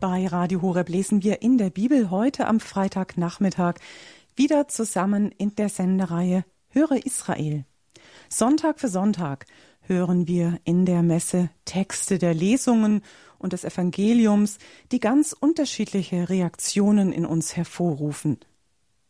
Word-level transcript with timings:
Bei 0.00 0.28
Radio 0.28 0.62
Horeb 0.62 0.90
lesen 0.90 1.24
wir 1.24 1.42
in 1.42 1.58
der 1.58 1.70
Bibel 1.70 2.08
heute 2.12 2.46
am 2.46 2.60
Freitagnachmittag 2.60 3.74
wieder 4.36 4.68
zusammen 4.68 5.32
in 5.32 5.56
der 5.56 5.68
Sendereihe 5.68 6.44
Höre 6.68 7.04
Israel. 7.04 7.64
Sonntag 8.28 8.78
für 8.78 8.86
Sonntag 8.86 9.46
hören 9.80 10.28
wir 10.28 10.60
in 10.62 10.86
der 10.86 11.02
Messe 11.02 11.50
Texte 11.64 12.18
der 12.18 12.32
Lesungen 12.32 13.02
und 13.38 13.52
des 13.52 13.64
Evangeliums, 13.64 14.58
die 14.92 15.00
ganz 15.00 15.32
unterschiedliche 15.32 16.28
Reaktionen 16.28 17.12
in 17.12 17.26
uns 17.26 17.56
hervorrufen. 17.56 18.38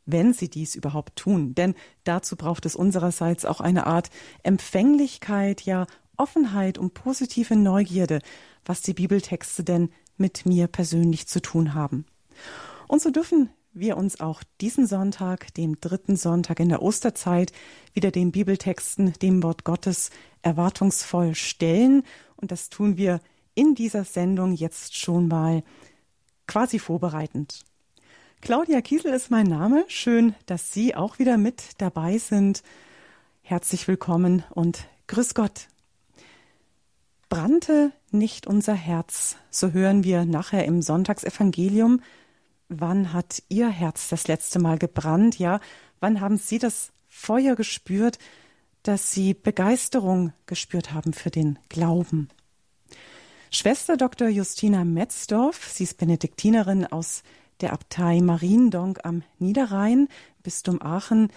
Wenn 0.07 0.33
sie 0.33 0.49
dies 0.49 0.75
überhaupt 0.75 1.17
tun, 1.17 1.55
denn 1.55 1.75
dazu 2.05 2.35
braucht 2.35 2.65
es 2.65 2.75
unsererseits 2.75 3.45
auch 3.45 3.61
eine 3.61 3.87
Art 3.87 4.09
Empfänglichkeit, 4.43 5.61
ja 5.61 5.87
Offenheit 6.17 6.79
und 6.79 6.95
positive 6.95 7.57
Neugierde, 7.57 8.21
was 8.65 8.81
die 8.81 8.95
Bibeltexte 8.95 9.65
denn 9.65 9.91
mit 10.19 10.47
mir 10.47 10.67
persönlich 10.67 11.27
zu 11.27 11.41
tun 11.41 11.75
haben. 11.75 12.05
Und 12.87 13.03
so 13.03 13.11
dürfen 13.11 13.51
wir 13.73 13.97
uns 13.97 14.21
auch 14.21 14.43
diesen 14.61 14.87
Sonntag, 14.87 15.55
dem 15.55 15.81
dritten 15.81 16.17
Sonntag 16.17 16.61
in 16.61 16.69
der 16.69 16.83
Osterzeit, 16.83 17.53
wieder 17.93 18.11
den 18.11 18.33
Bibeltexten, 18.33 19.13
dem 19.15 19.43
Wort 19.43 19.65
Gottes 19.65 20.11
erwartungsvoll 20.43 21.35
stellen. 21.35 22.03
Und 22.37 22.51
das 22.51 22.71
tun 22.71 22.97
wir 22.97 23.21
in 23.55 23.75
dieser 23.75 24.05
Sendung 24.05 24.53
jetzt 24.53 24.97
schon 24.97 25.29
mal 25.29 25.63
quasi 26.47 26.79
vorbereitend. 26.79 27.65
Claudia 28.41 28.81
Kiesel 28.81 29.13
ist 29.13 29.31
mein 29.31 29.47
Name. 29.47 29.85
Schön, 29.89 30.35
dass 30.47 30.73
Sie 30.73 30.95
auch 30.95 31.19
wieder 31.19 31.37
mit 31.37 31.63
dabei 31.79 32.19
sind. 32.19 32.63
Herzlich 33.43 33.89
willkommen 33.89 34.45
und 34.51 34.87
grüß 35.09 35.35
Gott. 35.35 35.69
Brannte 37.29 37.93
nicht 38.11 38.47
unser 38.47 38.75
Herz, 38.75 39.37
so 39.51 39.73
hören 39.73 40.03
wir 40.03 40.25
nachher 40.25 40.65
im 40.65 40.81
Sonntagsevangelium. 40.81 42.01
Wann 42.69 43.13
hat 43.13 43.43
Ihr 43.49 43.69
Herz 43.69 44.09
das 44.09 44.29
letzte 44.29 44.59
Mal 44.59 44.79
gebrannt? 44.79 45.39
Ja, 45.39 45.61
wann 46.01 46.21
haben 46.21 46.39
Sie 46.39 46.59
das 46.59 46.91
Feuer 47.09 47.55
gespürt, 47.55 48.19
dass 48.83 49.13
Sie 49.13 49.35
Begeisterung 49.35 50.33
gespürt 50.47 50.93
haben 50.93 51.13
für 51.13 51.31
den 51.31 51.59
Glauben? 51.69 52.29
Schwester 53.51 53.97
Dr. 53.97 54.29
Justina 54.29 54.85
Metzdorf, 54.85 55.69
sie 55.71 55.85
ist 55.85 55.97
Benediktinerin 55.97 56.87
aus 56.87 57.23
der 57.61 57.73
Abtei 57.73 58.21
Mariendonk 58.21 59.01
am 59.05 59.23
Niederrhein, 59.39 60.09
Bistum 60.43 60.83
Aachen, 60.83 61.31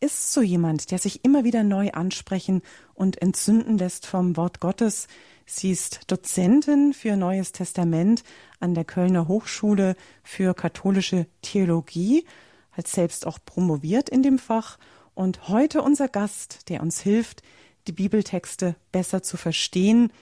ist 0.00 0.32
so 0.32 0.40
jemand, 0.40 0.90
der 0.90 0.98
sich 0.98 1.24
immer 1.24 1.44
wieder 1.44 1.64
neu 1.64 1.90
ansprechen 1.90 2.62
und 2.94 3.20
entzünden 3.20 3.78
lässt 3.78 4.06
vom 4.06 4.36
Wort 4.36 4.60
Gottes, 4.60 5.08
Sie 5.50 5.70
ist 5.70 6.00
Dozentin 6.08 6.92
für 6.92 7.16
Neues 7.16 7.52
Testament 7.52 8.22
an 8.60 8.74
der 8.74 8.84
Kölner 8.84 9.28
Hochschule 9.28 9.96
für 10.22 10.52
katholische 10.52 11.26
Theologie, 11.40 12.26
hat 12.70 12.86
selbst 12.86 13.26
auch 13.26 13.38
promoviert 13.46 14.10
in 14.10 14.22
dem 14.22 14.38
Fach 14.38 14.78
und 15.14 15.48
heute 15.48 15.80
unser 15.80 16.06
Gast, 16.06 16.68
der 16.68 16.82
uns 16.82 17.00
hilft, 17.00 17.42
die 17.86 17.92
Bibeltexte 17.92 18.76
besser 18.92 19.22
zu 19.22 19.38
verstehen. 19.38 20.12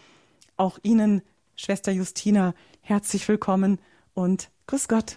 Auch 0.56 0.78
Ihnen, 0.84 1.22
Schwester 1.56 1.90
Justina, 1.90 2.54
herzlich 2.80 3.26
willkommen 3.26 3.80
und 4.14 4.48
grüß 4.68 4.86
Gott. 4.86 5.16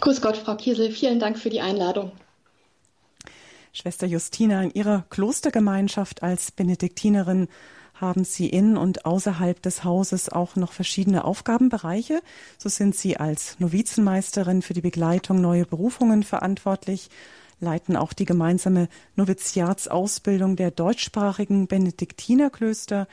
Grüß 0.00 0.22
Gott, 0.22 0.38
Frau 0.38 0.56
Kiesel. 0.56 0.92
Vielen 0.92 1.20
Dank 1.20 1.38
für 1.38 1.50
die 1.50 1.60
Einladung. 1.60 2.12
Schwester 3.78 4.08
Justina 4.08 4.64
in 4.64 4.72
ihrer 4.72 5.04
Klostergemeinschaft 5.08 6.24
als 6.24 6.50
Benediktinerin 6.50 7.46
haben 7.94 8.24
Sie 8.24 8.48
in 8.48 8.76
und 8.76 9.06
außerhalb 9.06 9.62
des 9.62 9.84
Hauses 9.84 10.28
auch 10.30 10.56
noch 10.56 10.72
verschiedene 10.72 11.22
Aufgabenbereiche. 11.22 12.20
So 12.58 12.68
sind 12.68 12.96
Sie 12.96 13.18
als 13.18 13.54
Novizenmeisterin 13.60 14.62
für 14.62 14.74
die 14.74 14.80
Begleitung 14.80 15.40
neue 15.40 15.64
Berufungen 15.64 16.24
verantwortlich, 16.24 17.08
leiten 17.60 17.96
auch 17.96 18.12
die 18.12 18.24
gemeinsame 18.24 18.88
Noviziatsausbildung 19.14 20.56
der 20.56 20.72
deutschsprachigen 20.72 21.68
Benediktinerklöster 21.68 23.06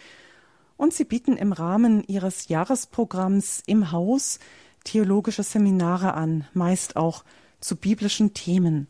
und 0.78 0.96
Sie 0.96 1.06
bieten 1.06 1.38
im 1.38 1.54
Rahmen 1.54 2.04
Ihres 2.08 2.48
Jahresprogramms 2.48 3.62
im 3.68 3.92
Haus 3.92 4.40
theologische 4.84 5.44
Seminare 5.44 6.16
an, 6.16 6.48
meist 6.54 6.96
auch 6.96 7.24
zu 7.60 7.76
biblischen 7.76 8.34
Themen. 8.34 8.88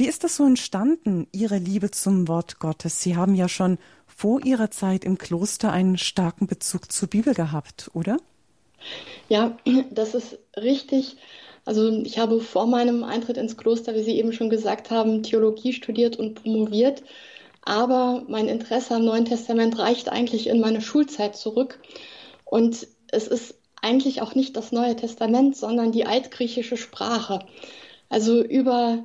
Wie 0.00 0.08
ist 0.08 0.24
das 0.24 0.36
so 0.36 0.46
entstanden, 0.46 1.26
Ihre 1.30 1.58
Liebe 1.58 1.90
zum 1.90 2.26
Wort 2.26 2.58
Gottes? 2.58 3.02
Sie 3.02 3.16
haben 3.16 3.34
ja 3.34 3.50
schon 3.50 3.76
vor 4.06 4.42
Ihrer 4.42 4.70
Zeit 4.70 5.04
im 5.04 5.18
Kloster 5.18 5.72
einen 5.72 5.98
starken 5.98 6.46
Bezug 6.46 6.90
zur 6.90 7.06
Bibel 7.06 7.34
gehabt, 7.34 7.90
oder? 7.92 8.16
Ja, 9.28 9.58
das 9.90 10.14
ist 10.14 10.38
richtig. 10.56 11.18
Also 11.66 11.90
ich 12.00 12.18
habe 12.18 12.40
vor 12.40 12.66
meinem 12.66 13.04
Eintritt 13.04 13.36
ins 13.36 13.58
Kloster, 13.58 13.94
wie 13.94 14.02
Sie 14.02 14.16
eben 14.16 14.32
schon 14.32 14.48
gesagt 14.48 14.90
haben, 14.90 15.22
Theologie 15.22 15.74
studiert 15.74 16.16
und 16.16 16.34
promoviert. 16.34 17.02
Aber 17.60 18.24
mein 18.26 18.48
Interesse 18.48 18.94
am 18.94 19.04
Neuen 19.04 19.26
Testament 19.26 19.78
reicht 19.78 20.08
eigentlich 20.08 20.46
in 20.46 20.60
meine 20.60 20.80
Schulzeit 20.80 21.36
zurück. 21.36 21.78
Und 22.46 22.86
es 23.08 23.28
ist 23.28 23.54
eigentlich 23.82 24.22
auch 24.22 24.34
nicht 24.34 24.56
das 24.56 24.72
Neue 24.72 24.96
Testament, 24.96 25.58
sondern 25.58 25.92
die 25.92 26.06
altgriechische 26.06 26.78
Sprache. 26.78 27.40
Also 28.08 28.42
über 28.42 29.04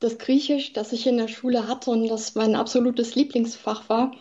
das 0.00 0.18
Griechisch, 0.18 0.72
das 0.72 0.92
ich 0.92 1.06
in 1.06 1.18
der 1.18 1.28
Schule 1.28 1.68
hatte 1.68 1.90
und 1.90 2.08
das 2.08 2.34
mein 2.34 2.56
absolutes 2.56 3.14
Lieblingsfach 3.14 3.88
war, 3.88 4.12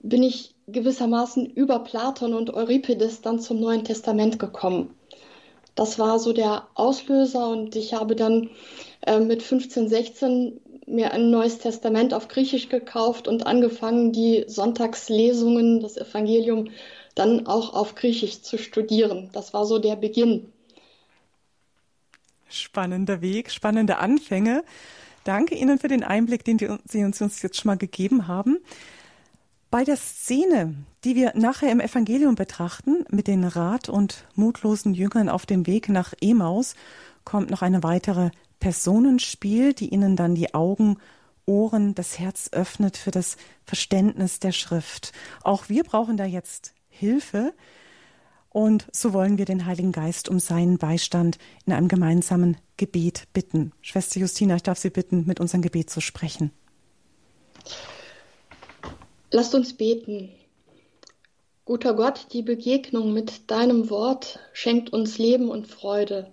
bin 0.00 0.22
ich 0.22 0.54
gewissermaßen 0.66 1.46
über 1.46 1.78
Platon 1.80 2.34
und 2.34 2.52
Euripides 2.52 3.20
dann 3.20 3.38
zum 3.38 3.60
Neuen 3.60 3.84
Testament 3.84 4.38
gekommen. 4.38 4.94
Das 5.74 5.98
war 5.98 6.18
so 6.18 6.32
der 6.32 6.68
Auslöser 6.74 7.48
und 7.48 7.76
ich 7.76 7.94
habe 7.94 8.16
dann 8.16 8.50
äh, 9.06 9.20
mit 9.20 9.42
15, 9.42 9.88
16 9.88 10.60
mir 10.86 11.12
ein 11.12 11.30
neues 11.30 11.58
Testament 11.58 12.14
auf 12.14 12.28
Griechisch 12.28 12.68
gekauft 12.68 13.26
und 13.28 13.46
angefangen, 13.46 14.12
die 14.12 14.44
Sonntagslesungen, 14.46 15.80
das 15.80 15.96
Evangelium, 15.96 16.70
dann 17.14 17.46
auch 17.46 17.74
auf 17.74 17.94
Griechisch 17.94 18.42
zu 18.42 18.58
studieren. 18.58 19.30
Das 19.32 19.54
war 19.54 19.66
so 19.66 19.78
der 19.78 19.96
Beginn. 19.96 20.52
Spannender 22.54 23.20
Weg, 23.20 23.50
spannende 23.50 23.98
Anfänge. 23.98 24.64
Danke 25.24 25.54
Ihnen 25.54 25.78
für 25.78 25.88
den 25.88 26.04
Einblick, 26.04 26.44
den 26.44 26.58
Sie 26.58 27.04
uns 27.04 27.42
jetzt 27.42 27.56
schon 27.56 27.68
mal 27.68 27.76
gegeben 27.76 28.28
haben. 28.28 28.58
Bei 29.70 29.82
der 29.82 29.96
Szene, 29.96 30.74
die 31.02 31.16
wir 31.16 31.32
nachher 31.34 31.72
im 31.72 31.80
Evangelium 31.80 32.36
betrachten, 32.36 33.04
mit 33.10 33.26
den 33.26 33.42
rat- 33.42 33.88
und 33.88 34.24
mutlosen 34.36 34.94
Jüngern 34.94 35.28
auf 35.28 35.46
dem 35.46 35.66
Weg 35.66 35.88
nach 35.88 36.14
Emaus, 36.20 36.76
kommt 37.24 37.50
noch 37.50 37.62
eine 37.62 37.82
weitere 37.82 38.30
Personenspiel, 38.60 39.74
die 39.74 39.88
Ihnen 39.88 40.14
dann 40.14 40.34
die 40.34 40.54
Augen, 40.54 40.98
Ohren, 41.46 41.94
das 41.94 42.18
Herz 42.18 42.50
öffnet 42.52 42.96
für 42.96 43.10
das 43.10 43.36
Verständnis 43.64 44.38
der 44.38 44.52
Schrift. 44.52 45.12
Auch 45.42 45.68
wir 45.68 45.82
brauchen 45.82 46.16
da 46.16 46.24
jetzt 46.24 46.72
Hilfe. 46.88 47.52
Und 48.54 48.86
so 48.92 49.12
wollen 49.12 49.36
wir 49.36 49.46
den 49.46 49.66
Heiligen 49.66 49.90
Geist 49.90 50.28
um 50.28 50.38
seinen 50.38 50.78
Beistand 50.78 51.38
in 51.66 51.72
einem 51.72 51.88
gemeinsamen 51.88 52.56
Gebet 52.76 53.24
bitten. 53.32 53.72
Schwester 53.82 54.20
Justina, 54.20 54.54
ich 54.54 54.62
darf 54.62 54.78
Sie 54.78 54.90
bitten, 54.90 55.26
mit 55.26 55.40
unserem 55.40 55.60
Gebet 55.60 55.90
zu 55.90 56.00
sprechen. 56.00 56.52
Lasst 59.32 59.56
uns 59.56 59.72
beten. 59.76 60.30
Guter 61.64 61.94
Gott, 61.94 62.28
die 62.32 62.42
Begegnung 62.42 63.12
mit 63.12 63.50
deinem 63.50 63.90
Wort 63.90 64.38
schenkt 64.52 64.92
uns 64.92 65.18
Leben 65.18 65.48
und 65.48 65.66
Freude. 65.66 66.32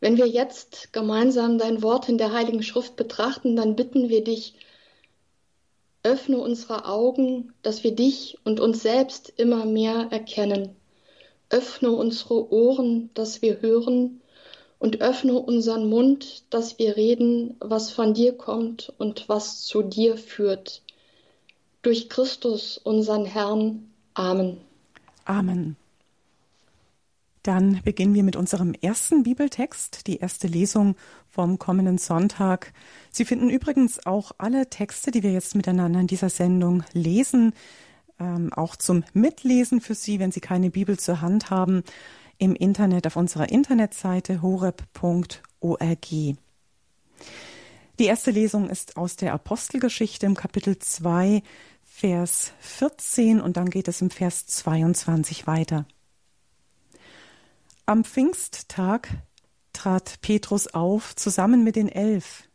Wenn 0.00 0.16
wir 0.16 0.26
jetzt 0.26 0.92
gemeinsam 0.92 1.58
dein 1.58 1.80
Wort 1.80 2.08
in 2.08 2.18
der 2.18 2.32
Heiligen 2.32 2.64
Schrift 2.64 2.96
betrachten, 2.96 3.54
dann 3.54 3.76
bitten 3.76 4.08
wir 4.08 4.24
dich, 4.24 4.54
öffne 6.02 6.38
unsere 6.38 6.86
Augen, 6.86 7.52
dass 7.62 7.84
wir 7.84 7.94
dich 7.94 8.36
und 8.42 8.58
uns 8.58 8.82
selbst 8.82 9.32
immer 9.36 9.64
mehr 9.64 10.08
erkennen. 10.10 10.74
Öffne 11.50 11.90
unsere 11.90 12.52
Ohren, 12.52 13.10
dass 13.14 13.42
wir 13.42 13.60
hören, 13.60 14.20
und 14.78 15.00
öffne 15.00 15.34
unseren 15.34 15.88
Mund, 15.88 16.44
dass 16.50 16.78
wir 16.78 16.96
reden, 16.96 17.56
was 17.60 17.90
von 17.90 18.14
dir 18.14 18.36
kommt 18.36 18.92
und 18.98 19.28
was 19.28 19.62
zu 19.62 19.82
dir 19.82 20.18
führt. 20.18 20.82
Durch 21.82 22.08
Christus, 22.08 22.78
unseren 22.78 23.24
Herrn. 23.24 23.90
Amen. 24.14 24.58
Amen. 25.24 25.76
Dann 27.42 27.80
beginnen 27.84 28.14
wir 28.14 28.24
mit 28.24 28.34
unserem 28.34 28.74
ersten 28.74 29.22
Bibeltext, 29.22 30.08
die 30.08 30.16
erste 30.16 30.48
Lesung 30.48 30.96
vom 31.28 31.60
kommenden 31.60 31.96
Sonntag. 31.96 32.72
Sie 33.12 33.24
finden 33.24 33.50
übrigens 33.50 34.04
auch 34.04 34.32
alle 34.36 34.68
Texte, 34.68 35.12
die 35.12 35.22
wir 35.22 35.30
jetzt 35.30 35.54
miteinander 35.54 36.00
in 36.00 36.08
dieser 36.08 36.28
Sendung 36.28 36.82
lesen, 36.92 37.54
ähm, 38.18 38.52
auch 38.52 38.76
zum 38.76 39.04
Mitlesen 39.12 39.80
für 39.80 39.94
Sie, 39.94 40.18
wenn 40.18 40.32
Sie 40.32 40.40
keine 40.40 40.70
Bibel 40.70 40.98
zur 40.98 41.20
Hand 41.20 41.50
haben, 41.50 41.82
im 42.38 42.54
Internet 42.54 43.06
auf 43.06 43.16
unserer 43.16 43.50
Internetseite 43.50 44.42
horeb.org. 44.42 46.06
Die 47.98 48.04
erste 48.04 48.30
Lesung 48.30 48.68
ist 48.68 48.96
aus 48.98 49.16
der 49.16 49.32
Apostelgeschichte 49.32 50.26
im 50.26 50.34
Kapitel 50.34 50.78
2, 50.78 51.42
Vers 51.82 52.52
14 52.60 53.40
und 53.40 53.56
dann 53.56 53.70
geht 53.70 53.88
es 53.88 54.02
im 54.02 54.10
Vers 54.10 54.46
22 54.46 55.46
weiter. 55.46 55.86
Am 57.86 58.04
Pfingsttag 58.04 59.08
trat 59.72 60.20
Petrus 60.20 60.66
auf, 60.66 61.16
zusammen 61.16 61.64
mit 61.64 61.76
den 61.76 61.88
Elf. 61.88 62.48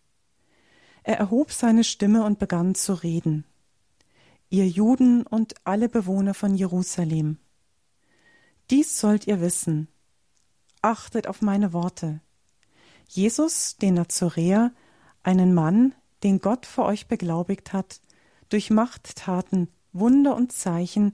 Er 1.03 1.17
erhob 1.17 1.51
seine 1.51 1.83
Stimme 1.83 2.23
und 2.23 2.37
begann 2.37 2.75
zu 2.75 2.93
reden. 2.93 3.45
Ihr 4.53 4.67
Juden 4.67 5.25
und 5.25 5.55
alle 5.63 5.87
Bewohner 5.87 6.33
von 6.33 6.55
Jerusalem. 6.55 7.37
Dies 8.69 8.99
sollt 8.99 9.25
ihr 9.25 9.39
wissen. 9.39 9.87
Achtet 10.81 11.25
auf 11.25 11.41
meine 11.41 11.71
Worte. 11.71 12.19
Jesus, 13.07 13.77
den 13.77 13.93
Nazoräer, 13.93 14.73
einen 15.23 15.53
Mann, 15.53 15.95
den 16.23 16.39
Gott 16.39 16.65
vor 16.65 16.83
euch 16.83 17.07
beglaubigt 17.07 17.71
hat, 17.71 18.01
durch 18.49 18.69
Machttaten, 18.69 19.69
Wunder 19.93 20.35
und 20.35 20.51
Zeichen, 20.51 21.13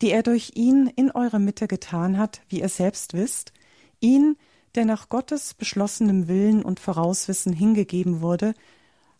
die 0.00 0.10
er 0.10 0.24
durch 0.24 0.50
ihn 0.56 0.88
in 0.88 1.12
eurer 1.12 1.38
Mitte 1.38 1.68
getan 1.68 2.18
hat, 2.18 2.42
wie 2.48 2.62
ihr 2.62 2.68
selbst 2.68 3.14
wisst, 3.14 3.52
ihn, 4.00 4.36
der 4.74 4.86
nach 4.86 5.08
Gottes 5.08 5.54
beschlossenem 5.54 6.26
Willen 6.26 6.64
und 6.64 6.80
Vorauswissen 6.80 7.52
hingegeben 7.52 8.22
wurde, 8.22 8.54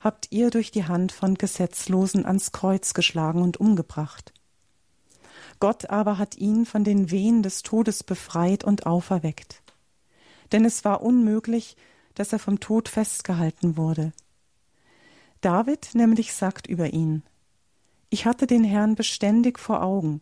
habt 0.03 0.29
ihr 0.31 0.51
durch 0.51 0.71
die 0.71 0.85
Hand 0.85 1.13
von 1.13 1.37
Gesetzlosen 1.37 2.27
ans 2.27 2.53
Kreuz 2.53 2.93
geschlagen 2.93 3.43
und 3.43 3.59
umgebracht. 3.59 4.33
Gott 5.61 5.91
aber 5.91 6.19
hat 6.19 6.37
ihn 6.37 6.67
von 6.67 6.83
den 6.83 7.11
Wehen 7.11 7.43
des 7.43 7.63
Todes 7.63 8.03
befreit 8.03 8.65
und 8.65 8.85
auferweckt. 8.85 9.63
Denn 10.51 10.65
es 10.65 10.85
war 10.85 11.03
unmöglich, 11.03 11.77
dass 12.15 12.33
er 12.33 12.41
vom 12.41 12.59
Tod 12.59 12.89
festgehalten 12.89 13.77
wurde. 13.77 14.13
David 15.41 15.91
nämlich 15.95 16.35
sagt 16.35 16.67
über 16.67 16.93
ihn, 16.93 17.23
ich 18.11 18.27
hatte 18.27 18.47
den 18.47 18.65
Herrn 18.65 18.95
beständig 18.95 19.59
vor 19.59 19.83
Augen, 19.83 20.21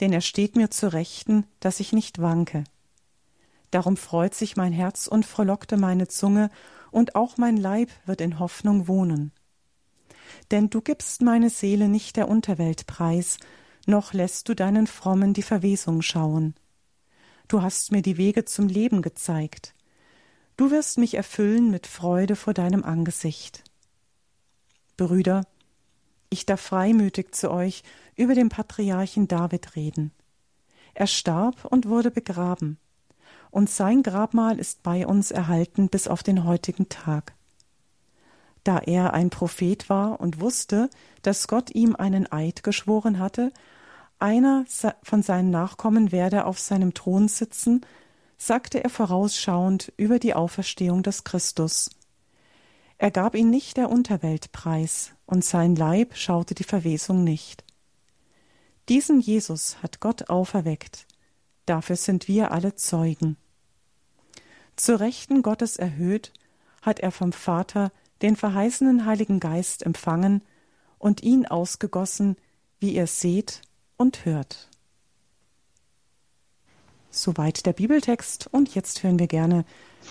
denn 0.00 0.12
er 0.12 0.20
steht 0.20 0.56
mir 0.56 0.70
zu 0.70 0.92
Rechten, 0.92 1.46
dass 1.60 1.80
ich 1.80 1.92
nicht 1.92 2.20
wanke. 2.20 2.64
Darum 3.70 3.96
freut 3.96 4.34
sich 4.34 4.56
mein 4.56 4.72
Herz 4.72 5.06
und 5.06 5.24
frohlockte 5.24 5.76
meine 5.76 6.08
Zunge, 6.08 6.50
und 6.92 7.16
auch 7.16 7.36
mein 7.36 7.56
Leib 7.56 7.90
wird 8.06 8.20
in 8.20 8.38
Hoffnung 8.38 8.86
wohnen. 8.86 9.32
Denn 10.52 10.70
du 10.70 10.80
gibst 10.80 11.22
meine 11.22 11.50
Seele 11.50 11.88
nicht 11.88 12.16
der 12.16 12.28
Unterwelt 12.28 12.86
preis, 12.86 13.38
noch 13.86 14.12
lässt 14.12 14.48
du 14.48 14.54
deinen 14.54 14.86
Frommen 14.86 15.34
die 15.34 15.42
Verwesung 15.42 16.02
schauen. 16.02 16.54
Du 17.48 17.62
hast 17.62 17.90
mir 17.90 18.02
die 18.02 18.16
Wege 18.16 18.44
zum 18.44 18.68
Leben 18.68 19.02
gezeigt. 19.02 19.74
Du 20.56 20.70
wirst 20.70 20.98
mich 20.98 21.14
erfüllen 21.14 21.70
mit 21.70 21.86
Freude 21.86 22.36
vor 22.36 22.54
deinem 22.54 22.84
Angesicht. 22.84 23.64
Brüder, 24.96 25.44
ich 26.30 26.46
darf 26.46 26.60
freimütig 26.60 27.34
zu 27.34 27.50
euch 27.50 27.82
über 28.14 28.34
den 28.34 28.48
Patriarchen 28.48 29.26
David 29.26 29.74
reden. 29.74 30.12
Er 30.94 31.06
starb 31.06 31.64
und 31.64 31.88
wurde 31.88 32.10
begraben 32.10 32.78
und 33.52 33.70
sein 33.70 34.02
Grabmal 34.02 34.58
ist 34.58 34.82
bei 34.82 35.06
uns 35.06 35.30
erhalten 35.30 35.88
bis 35.88 36.08
auf 36.08 36.24
den 36.24 36.44
heutigen 36.44 36.88
Tag. 36.88 37.34
Da 38.64 38.78
er 38.78 39.12
ein 39.12 39.30
Prophet 39.30 39.88
war 39.88 40.20
und 40.20 40.40
wusste, 40.40 40.88
dass 41.20 41.46
Gott 41.46 41.72
ihm 41.74 41.94
einen 41.94 42.32
Eid 42.32 42.64
geschworen 42.64 43.18
hatte, 43.18 43.52
einer 44.18 44.64
von 45.02 45.22
seinen 45.22 45.50
Nachkommen 45.50 46.12
werde 46.12 46.46
auf 46.46 46.58
seinem 46.58 46.94
Thron 46.94 47.28
sitzen, 47.28 47.82
sagte 48.38 48.82
er 48.82 48.90
vorausschauend 48.90 49.92
über 49.96 50.18
die 50.18 50.34
Auferstehung 50.34 51.02
des 51.02 51.22
Christus. 51.22 51.90
Er 52.98 53.10
gab 53.10 53.34
ihn 53.34 53.50
nicht 53.50 53.76
der 53.76 53.90
Unterwelt 53.90 54.52
preis, 54.52 55.12
und 55.26 55.44
sein 55.44 55.76
Leib 55.76 56.16
schaute 56.16 56.54
die 56.54 56.64
Verwesung 56.64 57.22
nicht. 57.22 57.64
Diesen 58.88 59.20
Jesus 59.20 59.76
hat 59.82 60.00
Gott 60.00 60.30
auferweckt, 60.30 61.06
dafür 61.66 61.96
sind 61.96 62.28
wir 62.28 62.52
alle 62.52 62.74
Zeugen. 62.74 63.36
Zu 64.76 64.98
Rechten 64.98 65.42
Gottes 65.42 65.76
erhöht, 65.76 66.32
hat 66.80 67.00
er 67.00 67.12
vom 67.12 67.32
Vater 67.32 67.92
den 68.22 68.36
verheißenen 68.36 69.04
Heiligen 69.06 69.40
Geist 69.40 69.84
empfangen 69.84 70.42
und 70.98 71.22
ihn 71.22 71.46
ausgegossen, 71.46 72.36
wie 72.78 72.94
ihr 72.94 73.06
seht 73.06 73.60
und 73.96 74.24
hört. 74.24 74.68
Soweit 77.10 77.66
der 77.66 77.74
Bibeltext 77.74 78.48
und 78.50 78.74
jetzt 78.74 79.02
hören 79.02 79.18
wir 79.18 79.26
gerne 79.26 79.64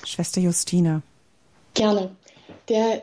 Schwester 0.05 0.39
Justina. 0.39 1.01
Gerne. 1.73 2.15
Der 2.69 3.01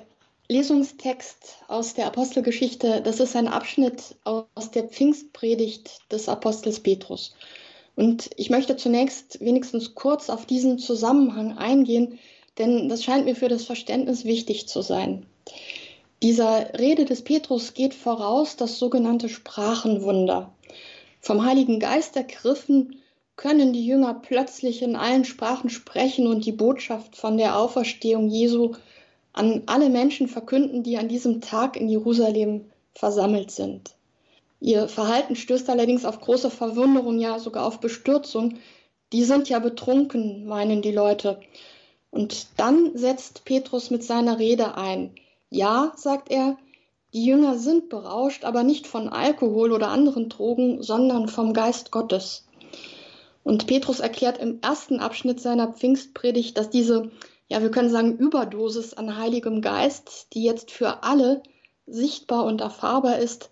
Lesungstext 0.48 1.58
aus 1.66 1.94
der 1.94 2.06
Apostelgeschichte, 2.06 3.02
das 3.02 3.20
ist 3.20 3.36
ein 3.36 3.48
Abschnitt 3.48 4.16
aus 4.24 4.70
der 4.70 4.84
Pfingstpredigt 4.84 6.00
des 6.12 6.28
Apostels 6.28 6.80
Petrus. 6.80 7.34
Und 7.98 8.30
ich 8.36 8.48
möchte 8.48 8.76
zunächst 8.76 9.40
wenigstens 9.40 9.96
kurz 9.96 10.30
auf 10.30 10.46
diesen 10.46 10.78
Zusammenhang 10.78 11.58
eingehen, 11.58 12.20
denn 12.56 12.88
das 12.88 13.02
scheint 13.02 13.24
mir 13.24 13.34
für 13.34 13.48
das 13.48 13.64
Verständnis 13.64 14.24
wichtig 14.24 14.68
zu 14.68 14.82
sein. 14.82 15.26
Dieser 16.22 16.78
Rede 16.78 17.06
des 17.06 17.22
Petrus 17.22 17.74
geht 17.74 17.94
voraus 17.94 18.54
das 18.54 18.78
sogenannte 18.78 19.28
Sprachenwunder. 19.28 20.54
Vom 21.20 21.44
Heiligen 21.44 21.80
Geist 21.80 22.14
ergriffen 22.14 23.00
können 23.34 23.72
die 23.72 23.84
Jünger 23.84 24.14
plötzlich 24.14 24.80
in 24.80 24.94
allen 24.94 25.24
Sprachen 25.24 25.68
sprechen 25.68 26.28
und 26.28 26.46
die 26.46 26.52
Botschaft 26.52 27.16
von 27.16 27.36
der 27.36 27.58
Auferstehung 27.58 28.28
Jesu 28.28 28.76
an 29.32 29.64
alle 29.66 29.88
Menschen 29.88 30.28
verkünden, 30.28 30.84
die 30.84 30.98
an 30.98 31.08
diesem 31.08 31.40
Tag 31.40 31.76
in 31.76 31.88
Jerusalem 31.88 32.66
versammelt 32.94 33.50
sind. 33.50 33.97
Ihr 34.60 34.88
Verhalten 34.88 35.36
stößt 35.36 35.70
allerdings 35.70 36.04
auf 36.04 36.20
große 36.20 36.50
Verwunderung, 36.50 37.18
ja 37.18 37.38
sogar 37.38 37.64
auf 37.64 37.80
Bestürzung. 37.80 38.58
Die 39.12 39.24
sind 39.24 39.48
ja 39.48 39.58
betrunken, 39.58 40.46
meinen 40.46 40.82
die 40.82 40.92
Leute. 40.92 41.40
Und 42.10 42.48
dann 42.56 42.96
setzt 42.96 43.44
Petrus 43.44 43.90
mit 43.90 44.02
seiner 44.02 44.38
Rede 44.38 44.76
ein. 44.76 45.14
Ja, 45.50 45.92
sagt 45.96 46.30
er, 46.30 46.58
die 47.14 47.24
Jünger 47.24 47.56
sind 47.56 47.88
berauscht, 47.88 48.44
aber 48.44 48.64
nicht 48.64 48.86
von 48.86 49.08
Alkohol 49.08 49.72
oder 49.72 49.88
anderen 49.88 50.28
Drogen, 50.28 50.82
sondern 50.82 51.28
vom 51.28 51.54
Geist 51.54 51.90
Gottes. 51.90 52.46
Und 53.44 53.66
Petrus 53.66 54.00
erklärt 54.00 54.38
im 54.38 54.60
ersten 54.60 55.00
Abschnitt 55.00 55.40
seiner 55.40 55.72
Pfingstpredigt, 55.72 56.58
dass 56.58 56.68
diese, 56.68 57.10
ja, 57.48 57.62
wir 57.62 57.70
können 57.70 57.88
sagen, 57.88 58.18
Überdosis 58.18 58.92
an 58.92 59.16
Heiligem 59.16 59.62
Geist, 59.62 60.28
die 60.34 60.42
jetzt 60.42 60.70
für 60.70 61.02
alle 61.02 61.42
sichtbar 61.86 62.44
und 62.44 62.60
erfahrbar 62.60 63.18
ist, 63.18 63.50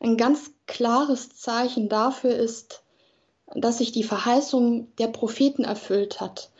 ein 0.00 0.16
ganz 0.16 0.50
klares 0.66 1.36
Zeichen 1.36 1.88
dafür 1.88 2.34
ist, 2.34 2.82
dass 3.54 3.78
sich 3.78 3.92
die 3.92 4.04
Verheißung 4.04 4.94
der 4.96 5.08
Propheten 5.08 5.64
erfüllt 5.64 6.20
hat, 6.20 6.50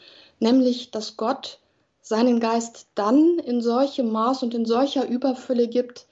nämlich 0.40 0.90
dass 0.90 1.17
Gott 1.17 1.61
seinen 2.00 2.40
Geist 2.40 2.87
dann 2.95 3.38
in 3.38 3.61
solchem 3.61 4.11
Maß 4.11 4.42
und 4.42 4.54
in 4.54 4.64
solcher 4.64 5.07
Überfülle 5.07 5.68
gibt, 5.68 6.07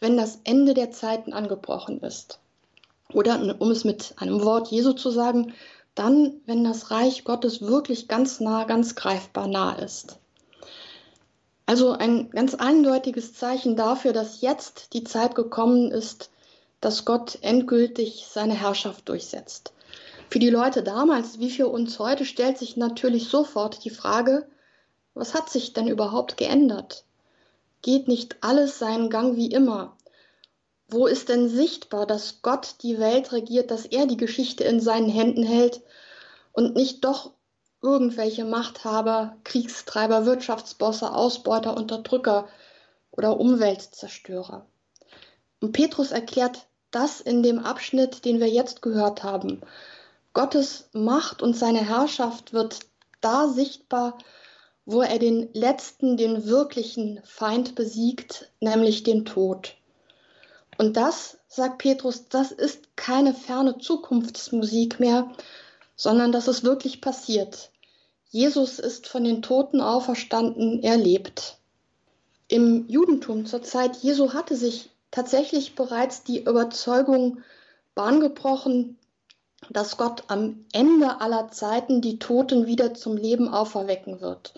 wenn 0.00 0.16
das 0.16 0.40
Ende 0.44 0.74
der 0.74 0.90
Zeiten 0.90 1.32
angebrochen 1.32 2.00
ist. 2.00 2.38
Oder 3.12 3.56
um 3.60 3.70
es 3.70 3.84
mit 3.84 4.14
einem 4.16 4.42
Wort 4.42 4.68
Jesu 4.68 4.92
zu 4.92 5.10
sagen, 5.10 5.52
dann, 5.94 6.40
wenn 6.46 6.64
das 6.64 6.90
Reich 6.90 7.24
Gottes 7.24 7.62
wirklich 7.62 8.08
ganz 8.08 8.40
nah, 8.40 8.64
ganz 8.64 8.94
greifbar 8.96 9.46
nah 9.46 9.74
ist. 9.74 10.18
Also 11.66 11.92
ein 11.92 12.30
ganz 12.30 12.54
eindeutiges 12.54 13.34
Zeichen 13.34 13.76
dafür, 13.76 14.12
dass 14.12 14.40
jetzt 14.40 14.92
die 14.92 15.04
Zeit 15.04 15.34
gekommen 15.34 15.90
ist, 15.90 16.30
dass 16.84 17.06
Gott 17.06 17.38
endgültig 17.40 18.26
seine 18.30 18.52
Herrschaft 18.52 19.08
durchsetzt. 19.08 19.72
Für 20.28 20.38
die 20.38 20.50
Leute 20.50 20.82
damals 20.82 21.38
wie 21.38 21.50
für 21.50 21.68
uns 21.68 21.98
heute 21.98 22.26
stellt 22.26 22.58
sich 22.58 22.76
natürlich 22.76 23.28
sofort 23.28 23.84
die 23.84 23.90
Frage, 23.90 24.46
was 25.14 25.32
hat 25.32 25.48
sich 25.48 25.72
denn 25.72 25.88
überhaupt 25.88 26.36
geändert? 26.36 27.04
Geht 27.80 28.06
nicht 28.06 28.36
alles 28.42 28.78
seinen 28.78 29.08
Gang 29.08 29.36
wie 29.36 29.46
immer? 29.46 29.96
Wo 30.88 31.06
ist 31.06 31.30
denn 31.30 31.48
sichtbar, 31.48 32.06
dass 32.06 32.42
Gott 32.42 32.74
die 32.82 32.98
Welt 32.98 33.32
regiert, 33.32 33.70
dass 33.70 33.86
er 33.86 34.06
die 34.06 34.18
Geschichte 34.18 34.64
in 34.64 34.80
seinen 34.80 35.08
Händen 35.08 35.42
hält 35.42 35.80
und 36.52 36.74
nicht 36.74 37.04
doch 37.04 37.30
irgendwelche 37.80 38.44
Machthaber, 38.44 39.36
Kriegstreiber, 39.44 40.26
Wirtschaftsbosse, 40.26 41.14
Ausbeuter, 41.14 41.76
Unterdrücker 41.76 42.46
oder 43.10 43.40
Umweltzerstörer? 43.40 44.66
Und 45.60 45.72
Petrus 45.72 46.10
erklärt 46.10 46.66
das 46.94 47.20
in 47.20 47.42
dem 47.42 47.58
Abschnitt, 47.58 48.24
den 48.24 48.40
wir 48.40 48.48
jetzt 48.48 48.82
gehört 48.82 49.22
haben. 49.22 49.60
Gottes 50.32 50.88
Macht 50.92 51.42
und 51.42 51.56
seine 51.56 51.84
Herrschaft 51.86 52.52
wird 52.52 52.80
da 53.20 53.48
sichtbar, 53.48 54.18
wo 54.86 55.00
er 55.00 55.18
den 55.18 55.48
letzten, 55.54 56.16
den 56.16 56.46
wirklichen 56.46 57.20
Feind 57.24 57.74
besiegt, 57.74 58.50
nämlich 58.60 59.02
den 59.02 59.24
Tod. 59.24 59.76
Und 60.76 60.96
das, 60.96 61.38
sagt 61.48 61.78
Petrus, 61.78 62.28
das 62.28 62.52
ist 62.52 62.96
keine 62.96 63.32
ferne 63.32 63.78
Zukunftsmusik 63.78 65.00
mehr, 65.00 65.30
sondern 65.96 66.32
das 66.32 66.48
ist 66.48 66.64
wirklich 66.64 67.00
passiert. 67.00 67.70
Jesus 68.28 68.80
ist 68.80 69.06
von 69.06 69.22
den 69.22 69.42
Toten 69.42 69.80
auferstanden, 69.80 70.82
er 70.82 70.96
lebt. 70.96 71.58
Im 72.48 72.88
Judentum 72.88 73.46
zur 73.46 73.62
Zeit 73.62 73.96
Jesu 73.98 74.32
hatte 74.32 74.56
sich 74.56 74.90
tatsächlich 75.14 75.76
bereits 75.76 76.24
die 76.24 76.42
Überzeugung 76.42 77.44
Bahn 77.94 78.18
gebrochen, 78.18 78.98
dass 79.70 79.96
Gott 79.96 80.24
am 80.26 80.66
Ende 80.72 81.20
aller 81.20 81.52
Zeiten 81.52 82.00
die 82.00 82.18
Toten 82.18 82.66
wieder 82.66 82.94
zum 82.94 83.16
Leben 83.16 83.48
auferwecken 83.48 84.20
wird. 84.20 84.54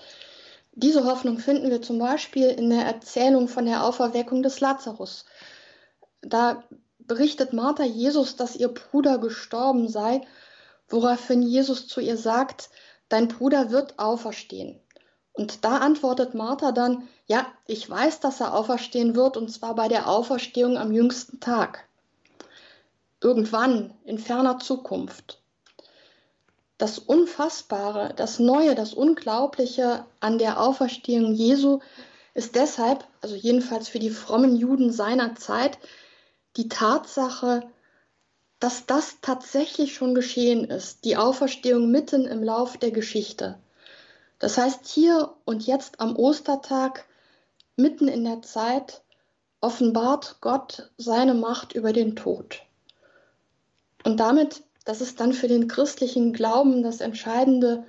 Diese 0.73 1.05
Hoffnung 1.05 1.39
finden 1.39 1.69
wir 1.71 1.83
zum 1.83 1.99
Beispiel 1.99 2.49
in 2.49 2.71
der 2.71 2.87
Erzählung 2.87 3.49
von 3.49 3.67
der 3.67 3.85
Auferweckung 3.85 4.43
des 4.43 4.61
Lazarus. 4.61 5.27
Da 6.23 6.65
berichtet 7.01 7.53
Martha 7.53 7.85
Jesus, 7.85 8.37
dass 8.37 8.57
ihr 8.57 8.69
Bruder 8.69 9.19
gestorben 9.19 9.89
sei, 9.89 10.23
woraufhin 10.89 11.43
Jesus 11.43 11.87
zu 11.87 12.01
ihr 12.01 12.17
sagt, 12.17 12.71
dein 13.11 13.29
Bruder 13.29 13.71
wird 13.71 13.99
auferstehen. 13.99 14.81
Und 15.37 15.67
da 15.67 15.77
antwortet 15.79 16.35
Martha 16.35 16.73
dann, 16.73 17.07
ja, 17.27 17.47
ich 17.67 17.89
weiß, 17.89 18.21
dass 18.21 18.41
er 18.41 18.55
auferstehen 18.55 19.15
wird, 19.15 19.37
und 19.37 19.53
zwar 19.53 19.75
bei 19.75 19.87
der 19.87 20.09
Auferstehung 20.09 20.79
am 20.79 20.93
jüngsten 20.93 21.41
Tag 21.41 21.87
irgendwann 23.21 23.93
in 24.05 24.19
ferner 24.19 24.59
Zukunft. 24.59 25.43
Das 26.79 26.99
Unfassbare, 26.99 28.15
das 28.17 28.39
Neue, 28.39 28.75
das 28.75 28.95
Unglaubliche 28.95 30.07
an 30.21 30.39
der 30.39 30.61
Auferstehung 30.61 31.35
Jesu 31.35 31.81
ist 32.33 32.55
deshalb, 32.55 33.07
also 33.21 33.35
jedenfalls 33.35 33.89
für 33.89 33.99
die 33.99 34.11
frommen 34.11 34.57
Juden 34.57 34.91
seiner 34.91 35.35
Zeit, 35.35 35.79
die 36.57 36.69
Tatsache, 36.69 37.63
dass 38.59 38.87
das 38.87 39.19
tatsächlich 39.21 39.95
schon 39.95 40.15
geschehen 40.15 40.65
ist, 40.65 41.05
die 41.05 41.19
Auferstehung 41.19 41.91
mitten 41.91 42.25
im 42.25 42.43
Lauf 42.43 42.79
der 42.79 42.91
Geschichte. 42.91 43.59
Das 44.39 44.59
heißt, 44.59 44.87
hier 44.87 45.35
und 45.45 45.67
jetzt 45.67 46.01
am 46.01 46.17
Ostertag, 46.17 47.07
mitten 47.77 48.09
in 48.09 48.25
der 48.25 48.43
Zeit, 48.43 49.03
offenbart 49.61 50.39
Gott 50.41 50.91
seine 50.99 51.35
Macht 51.35 51.73
über 51.75 51.93
den 51.93 52.17
Tod. 52.17 52.63
Und 54.05 54.21
damit, 54.21 54.63
das 54.85 55.01
ist 55.01 55.21
dann 55.21 55.33
für 55.33 55.49
den 55.49 55.69
christlichen 55.69 56.33
Glauben 56.33 56.83
das 56.83 57.01
Entscheidende, 57.01 57.87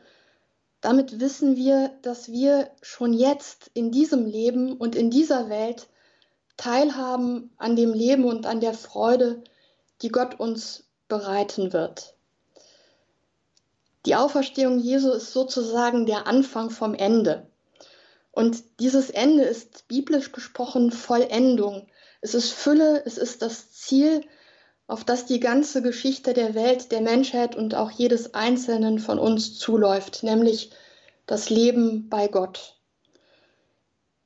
damit 0.81 1.19
wissen 1.19 1.55
wir, 1.55 1.89
dass 2.01 2.31
wir 2.31 2.71
schon 2.81 3.13
jetzt 3.13 3.71
in 3.73 3.91
diesem 3.91 4.25
Leben 4.25 4.77
und 4.77 4.95
in 4.95 5.09
dieser 5.09 5.49
Welt 5.49 5.87
teilhaben 6.55 7.51
an 7.57 7.75
dem 7.75 7.93
Leben 7.93 8.25
und 8.25 8.45
an 8.45 8.59
der 8.59 8.73
Freude, 8.73 9.43
die 10.01 10.09
Gott 10.09 10.39
uns 10.39 10.85
bereiten 11.07 11.73
wird. 11.73 12.16
Die 14.07 14.15
Auferstehung 14.15 14.79
Jesu 14.79 15.11
ist 15.11 15.33
sozusagen 15.33 16.05
der 16.05 16.27
Anfang 16.27 16.69
vom 16.69 16.93
Ende. 16.93 17.45
Und 18.31 18.63
dieses 18.79 19.09
Ende 19.09 19.43
ist 19.43 19.89
biblisch 19.89 20.31
gesprochen 20.31 20.93
Vollendung. 20.93 21.87
Es 22.21 22.33
ist 22.33 22.53
Fülle, 22.53 23.03
es 23.05 23.17
ist 23.17 23.41
das 23.41 23.73
Ziel, 23.73 24.21
auf 24.87 25.03
das 25.03 25.25
die 25.25 25.41
ganze 25.41 25.81
Geschichte 25.81 26.31
der 26.31 26.55
Welt, 26.55 26.93
der 26.93 27.01
Menschheit 27.01 27.57
und 27.57 27.75
auch 27.75 27.91
jedes 27.91 28.33
Einzelnen 28.33 28.99
von 28.99 29.19
uns 29.19 29.59
zuläuft, 29.59 30.23
nämlich 30.23 30.71
das 31.25 31.49
Leben 31.49 32.07
bei 32.07 32.29
Gott. 32.29 32.77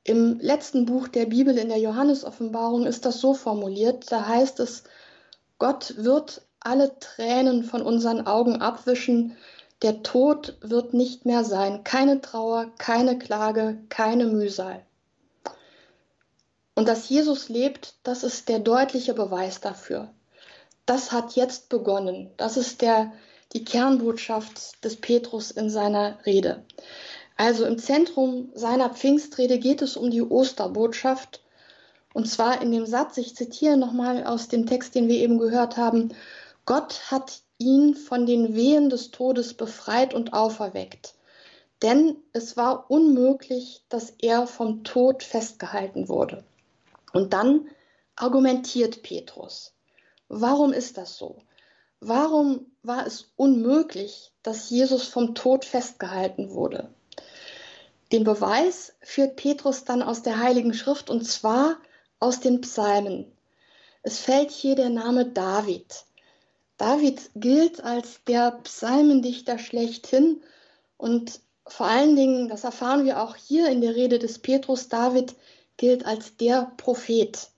Im 0.04 0.38
letzten 0.38 0.86
Buch 0.86 1.08
der 1.08 1.26
Bibel 1.26 1.58
in 1.58 1.70
der 1.70 1.78
Johannesoffenbarung 1.78 2.86
ist 2.86 3.04
das 3.04 3.20
so 3.20 3.34
formuliert, 3.34 4.12
da 4.12 4.28
heißt 4.28 4.60
es, 4.60 4.84
Gott 5.58 5.94
wird 5.96 6.42
alle 6.60 6.96
Tränen 7.00 7.64
von 7.64 7.82
unseren 7.82 8.28
Augen 8.28 8.62
abwischen, 8.62 9.36
der 9.82 10.02
Tod 10.02 10.56
wird 10.60 10.94
nicht 10.94 11.26
mehr 11.26 11.44
sein, 11.44 11.84
keine 11.84 12.20
Trauer, 12.20 12.72
keine 12.78 13.18
Klage, 13.18 13.78
keine 13.88 14.26
Mühsal. 14.26 14.84
Und 16.74 16.88
dass 16.88 17.08
Jesus 17.08 17.48
lebt, 17.48 17.94
das 18.02 18.22
ist 18.24 18.48
der 18.48 18.58
deutliche 18.58 19.14
Beweis 19.14 19.60
dafür 19.60 20.10
das 20.86 21.12
hat 21.12 21.36
jetzt 21.36 21.68
begonnen. 21.68 22.30
Das 22.36 22.56
ist 22.56 22.82
der, 22.82 23.12
die 23.52 23.64
Kernbotschaft 23.64 24.84
des 24.84 24.96
Petrus 24.96 25.50
in 25.50 25.70
seiner 25.70 26.18
Rede. 26.26 26.64
Also 27.36 27.64
im 27.64 27.78
Zentrum 27.78 28.50
seiner 28.54 28.90
Pfingstrede 28.90 29.58
geht 29.58 29.82
es 29.82 29.96
um 29.96 30.10
die 30.10 30.22
Osterbotschaft. 30.22 31.42
Und 32.14 32.28
zwar 32.28 32.60
in 32.60 32.72
dem 32.72 32.86
Satz, 32.86 33.16
ich 33.16 33.34
zitiere 33.34 33.76
nochmal 33.76 34.24
aus 34.24 34.48
dem 34.48 34.66
Text, 34.66 34.94
den 34.94 35.08
wir 35.08 35.16
eben 35.16 35.38
gehört 35.38 35.76
haben, 35.76 36.14
Gott 36.66 37.10
hat 37.10 37.41
ihn 37.58 37.94
von 37.94 38.26
den 38.26 38.54
Wehen 38.54 38.90
des 38.90 39.10
Todes 39.10 39.54
befreit 39.54 40.14
und 40.14 40.32
auferweckt. 40.32 41.14
Denn 41.82 42.16
es 42.32 42.56
war 42.56 42.90
unmöglich, 42.90 43.82
dass 43.88 44.10
er 44.18 44.46
vom 44.46 44.84
Tod 44.84 45.22
festgehalten 45.22 46.08
wurde. 46.08 46.44
Und 47.12 47.32
dann 47.32 47.68
argumentiert 48.16 49.02
Petrus. 49.02 49.74
Warum 50.28 50.72
ist 50.72 50.96
das 50.96 51.18
so? 51.18 51.38
Warum 52.00 52.66
war 52.82 53.06
es 53.06 53.32
unmöglich, 53.36 54.32
dass 54.42 54.70
Jesus 54.70 55.06
vom 55.06 55.34
Tod 55.34 55.64
festgehalten 55.64 56.50
wurde? 56.50 56.92
Den 58.12 58.24
Beweis 58.24 58.94
führt 59.00 59.36
Petrus 59.36 59.84
dann 59.84 60.02
aus 60.02 60.22
der 60.22 60.38
Heiligen 60.38 60.74
Schrift 60.74 61.10
und 61.10 61.24
zwar 61.24 61.78
aus 62.18 62.40
den 62.40 62.60
Psalmen. 62.60 63.32
Es 64.02 64.18
fällt 64.18 64.50
hier 64.50 64.74
der 64.74 64.90
Name 64.90 65.26
David. 65.26 66.04
David 66.82 67.30
gilt 67.36 67.84
als 67.84 68.24
der 68.24 68.58
Psalmendichter 68.64 69.60
schlechthin 69.60 70.42
und 70.96 71.38
vor 71.64 71.86
allen 71.86 72.16
Dingen, 72.16 72.48
das 72.48 72.64
erfahren 72.64 73.04
wir 73.04 73.22
auch 73.22 73.36
hier 73.36 73.68
in 73.68 73.80
der 73.80 73.94
Rede 73.94 74.18
des 74.18 74.40
Petrus, 74.40 74.88
David 74.88 75.36
gilt 75.76 76.04
als 76.06 76.36
der 76.38 76.72
Prophet. 76.78 77.50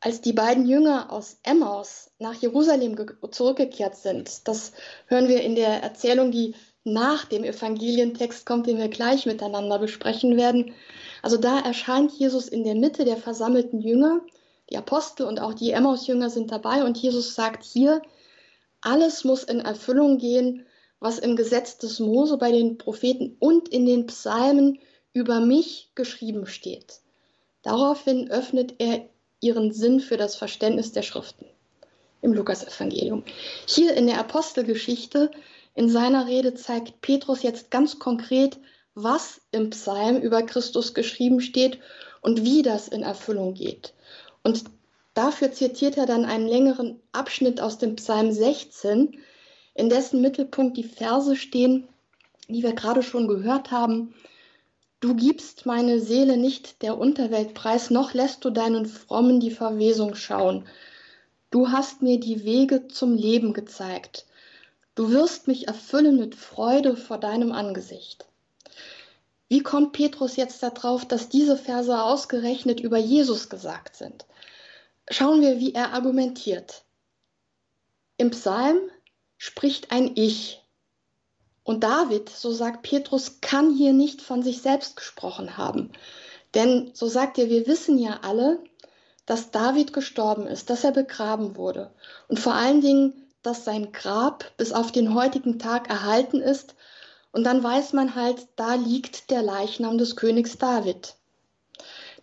Als 0.00 0.22
die 0.22 0.32
beiden 0.32 0.66
Jünger 0.66 1.12
aus 1.12 1.40
Emmaus 1.42 2.10
nach 2.18 2.32
Jerusalem 2.32 2.96
zurückgekehrt 3.30 3.96
sind, 3.96 4.48
das 4.48 4.72
hören 5.04 5.28
wir 5.28 5.42
in 5.42 5.54
der 5.54 5.82
Erzählung, 5.82 6.30
die 6.30 6.54
nach 6.84 7.26
dem 7.26 7.44
Evangelientext 7.44 8.46
kommt, 8.46 8.66
den 8.66 8.78
wir 8.78 8.88
gleich 8.88 9.26
miteinander 9.26 9.78
besprechen 9.78 10.38
werden. 10.38 10.72
Also 11.20 11.36
da 11.36 11.60
erscheint 11.60 12.12
Jesus 12.12 12.48
in 12.48 12.64
der 12.64 12.76
Mitte 12.76 13.04
der 13.04 13.18
versammelten 13.18 13.82
Jünger. 13.82 14.22
Die 14.70 14.76
Apostel 14.76 15.26
und 15.26 15.40
auch 15.40 15.54
die 15.54 15.72
Emmaus-Jünger 15.72 16.30
sind 16.30 16.50
dabei 16.50 16.84
und 16.84 16.98
Jesus 16.98 17.34
sagt 17.34 17.64
hier, 17.64 18.02
alles 18.80 19.24
muss 19.24 19.42
in 19.42 19.60
Erfüllung 19.60 20.18
gehen, 20.18 20.66
was 21.00 21.18
im 21.18 21.36
Gesetz 21.36 21.78
des 21.78 22.00
Mose 22.00 22.38
bei 22.38 22.52
den 22.52 22.78
Propheten 22.78 23.36
und 23.38 23.68
in 23.68 23.86
den 23.86 24.06
Psalmen 24.06 24.78
über 25.12 25.40
mich 25.40 25.90
geschrieben 25.94 26.46
steht. 26.46 27.00
Daraufhin 27.62 28.30
öffnet 28.30 28.74
er 28.78 29.08
ihren 29.40 29.72
Sinn 29.72 30.00
für 30.00 30.16
das 30.16 30.36
Verständnis 30.36 30.92
der 30.92 31.02
Schriften 31.02 31.46
im 32.20 32.32
Lukasevangelium. 32.32 33.24
Hier 33.66 33.94
in 33.94 34.06
der 34.06 34.18
Apostelgeschichte, 34.18 35.30
in 35.74 35.88
seiner 35.88 36.26
Rede 36.26 36.54
zeigt 36.54 37.00
Petrus 37.00 37.42
jetzt 37.42 37.70
ganz 37.70 37.98
konkret, 37.98 38.58
was 38.94 39.40
im 39.52 39.70
Psalm 39.70 40.16
über 40.16 40.42
Christus 40.42 40.94
geschrieben 40.94 41.40
steht 41.40 41.78
und 42.20 42.44
wie 42.44 42.62
das 42.62 42.88
in 42.88 43.02
Erfüllung 43.02 43.54
geht. 43.54 43.94
Und 44.48 44.64
dafür 45.12 45.52
zitiert 45.52 45.98
er 45.98 46.06
dann 46.06 46.24
einen 46.24 46.48
längeren 46.48 46.98
Abschnitt 47.12 47.60
aus 47.60 47.76
dem 47.76 47.96
Psalm 47.96 48.32
16, 48.32 49.20
in 49.74 49.90
dessen 49.90 50.22
Mittelpunkt 50.22 50.78
die 50.78 50.84
Verse 50.84 51.36
stehen, 51.36 51.86
die 52.48 52.62
wir 52.62 52.72
gerade 52.72 53.02
schon 53.02 53.28
gehört 53.28 53.70
haben. 53.70 54.14
Du 55.00 55.14
gibst 55.14 55.66
meine 55.66 56.00
Seele 56.00 56.38
nicht 56.38 56.80
der 56.80 56.96
Unterwelt 56.96 57.52
preis, 57.52 57.90
noch 57.90 58.14
lässt 58.14 58.42
du 58.42 58.48
deinen 58.48 58.86
Frommen 58.86 59.38
die 59.38 59.50
Verwesung 59.50 60.14
schauen. 60.14 60.64
Du 61.50 61.68
hast 61.68 62.00
mir 62.00 62.18
die 62.18 62.46
Wege 62.46 62.88
zum 62.88 63.16
Leben 63.16 63.52
gezeigt. 63.52 64.24
Du 64.94 65.10
wirst 65.10 65.46
mich 65.46 65.68
erfüllen 65.68 66.18
mit 66.18 66.34
Freude 66.34 66.96
vor 66.96 67.18
deinem 67.18 67.52
Angesicht. 67.52 68.24
Wie 69.48 69.62
kommt 69.62 69.92
Petrus 69.92 70.36
jetzt 70.36 70.62
darauf, 70.62 71.04
dass 71.04 71.28
diese 71.28 71.58
Verse 71.58 72.02
ausgerechnet 72.02 72.80
über 72.80 72.96
Jesus 72.96 73.50
gesagt 73.50 73.94
sind? 73.94 74.24
Schauen 75.10 75.40
wir, 75.40 75.58
wie 75.58 75.74
er 75.74 75.92
argumentiert. 75.92 76.84
Im 78.16 78.30
Psalm 78.30 78.78
spricht 79.36 79.90
ein 79.90 80.12
Ich, 80.16 80.60
und 81.68 81.84
David, 81.84 82.30
so 82.30 82.50
sagt 82.50 82.80
Petrus, 82.80 83.42
kann 83.42 83.74
hier 83.74 83.92
nicht 83.92 84.22
von 84.22 84.42
sich 84.42 84.62
selbst 84.62 84.96
gesprochen 84.96 85.58
haben. 85.58 85.92
Denn, 86.54 86.92
so 86.94 87.08
sagt 87.08 87.36
er, 87.36 87.50
wir 87.50 87.66
wissen 87.66 87.98
ja 87.98 88.20
alle, 88.22 88.58
dass 89.26 89.50
David 89.50 89.92
gestorben 89.92 90.46
ist, 90.46 90.70
dass 90.70 90.82
er 90.82 90.92
begraben 90.92 91.56
wurde. 91.56 91.92
Und 92.26 92.40
vor 92.40 92.54
allen 92.54 92.80
Dingen, 92.80 93.12
dass 93.42 93.66
sein 93.66 93.92
Grab 93.92 94.50
bis 94.56 94.72
auf 94.72 94.92
den 94.92 95.12
heutigen 95.12 95.58
Tag 95.58 95.90
erhalten 95.90 96.40
ist. 96.40 96.74
Und 97.32 97.44
dann 97.44 97.62
weiß 97.62 97.92
man 97.92 98.14
halt, 98.14 98.48
da 98.56 98.74
liegt 98.74 99.30
der 99.30 99.42
Leichnam 99.42 99.98
des 99.98 100.16
Königs 100.16 100.56
David. 100.56 101.16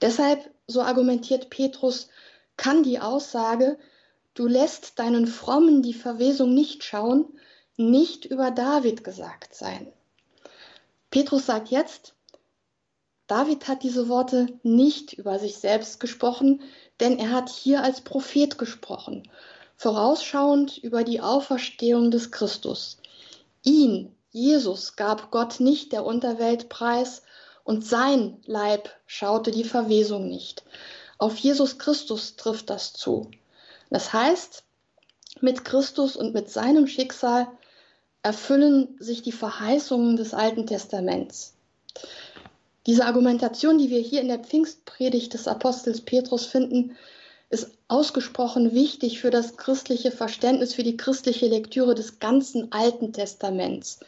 Deshalb, 0.01 0.49
so 0.65 0.81
argumentiert 0.81 1.51
Petrus, 1.51 2.07
kann 2.57 2.83
die 2.83 2.99
Aussage, 2.99 3.77
du 4.33 4.47
lässt 4.47 4.99
deinen 4.99 5.27
Frommen 5.27 5.81
die 5.81 5.93
Verwesung 5.93 6.53
nicht 6.53 6.83
schauen, 6.83 7.25
nicht 7.77 8.25
über 8.25 8.51
David 8.51 9.03
gesagt 9.03 9.53
sein. 9.53 9.91
Petrus 11.09 11.45
sagt 11.45 11.69
jetzt, 11.69 12.13
David 13.27 13.67
hat 13.67 13.83
diese 13.83 14.07
Worte 14.07 14.47
nicht 14.63 15.13
über 15.13 15.39
sich 15.39 15.57
selbst 15.57 15.99
gesprochen, 15.99 16.61
denn 16.99 17.17
er 17.17 17.31
hat 17.31 17.49
hier 17.49 17.83
als 17.83 18.01
Prophet 18.01 18.57
gesprochen. 18.57 19.23
vorausschauend 19.77 20.77
über 20.77 21.03
die 21.03 21.21
Auferstehung 21.21 22.11
des 22.11 22.31
Christus. 22.31 22.97
Ihn, 23.63 24.15
Jesus, 24.31 24.95
gab 24.95 25.31
Gott 25.31 25.59
nicht 25.59 25.91
der 25.91 26.05
Unterwelt 26.05 26.69
preis, 26.69 27.23
und 27.63 27.83
sein 27.83 28.37
Leib 28.45 28.89
schaute 29.07 29.49
die 29.49 29.63
Verwesung 29.63 30.27
nicht. 30.27 30.63
Auf 31.17 31.37
Jesus 31.37 31.77
Christus 31.77 32.35
trifft 32.35 32.69
das 32.69 32.93
zu. 32.93 33.31
Das 33.89 34.13
heißt, 34.13 34.63
mit 35.41 35.65
Christus 35.65 36.15
und 36.15 36.33
mit 36.33 36.49
seinem 36.49 36.87
Schicksal 36.87 37.47
erfüllen 38.23 38.95
sich 38.99 39.21
die 39.21 39.31
Verheißungen 39.31 40.17
des 40.17 40.33
Alten 40.33 40.65
Testaments. 40.65 41.53
Diese 42.85 43.05
Argumentation, 43.05 43.77
die 43.77 43.89
wir 43.89 43.99
hier 43.99 44.21
in 44.21 44.27
der 44.27 44.39
Pfingstpredigt 44.39 45.33
des 45.33 45.47
Apostels 45.47 46.01
Petrus 46.01 46.45
finden, 46.45 46.95
ist 47.49 47.71
ausgesprochen 47.87 48.73
wichtig 48.73 49.21
für 49.21 49.29
das 49.29 49.57
christliche 49.57 50.11
Verständnis, 50.11 50.73
für 50.73 50.83
die 50.83 50.97
christliche 50.97 51.47
Lektüre 51.47 51.95
des 51.95 52.19
ganzen 52.19 52.71
Alten 52.71 53.13
Testaments. 53.13 53.99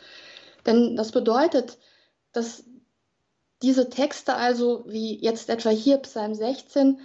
Denn 0.66 0.96
das 0.96 1.12
bedeutet, 1.12 1.78
dass 2.34 2.64
diese 3.62 3.90
Texte 3.90 4.36
also, 4.36 4.84
wie 4.88 5.20
jetzt 5.20 5.50
etwa 5.50 5.70
hier 5.70 5.98
Psalm 5.98 6.36
16, 6.36 7.00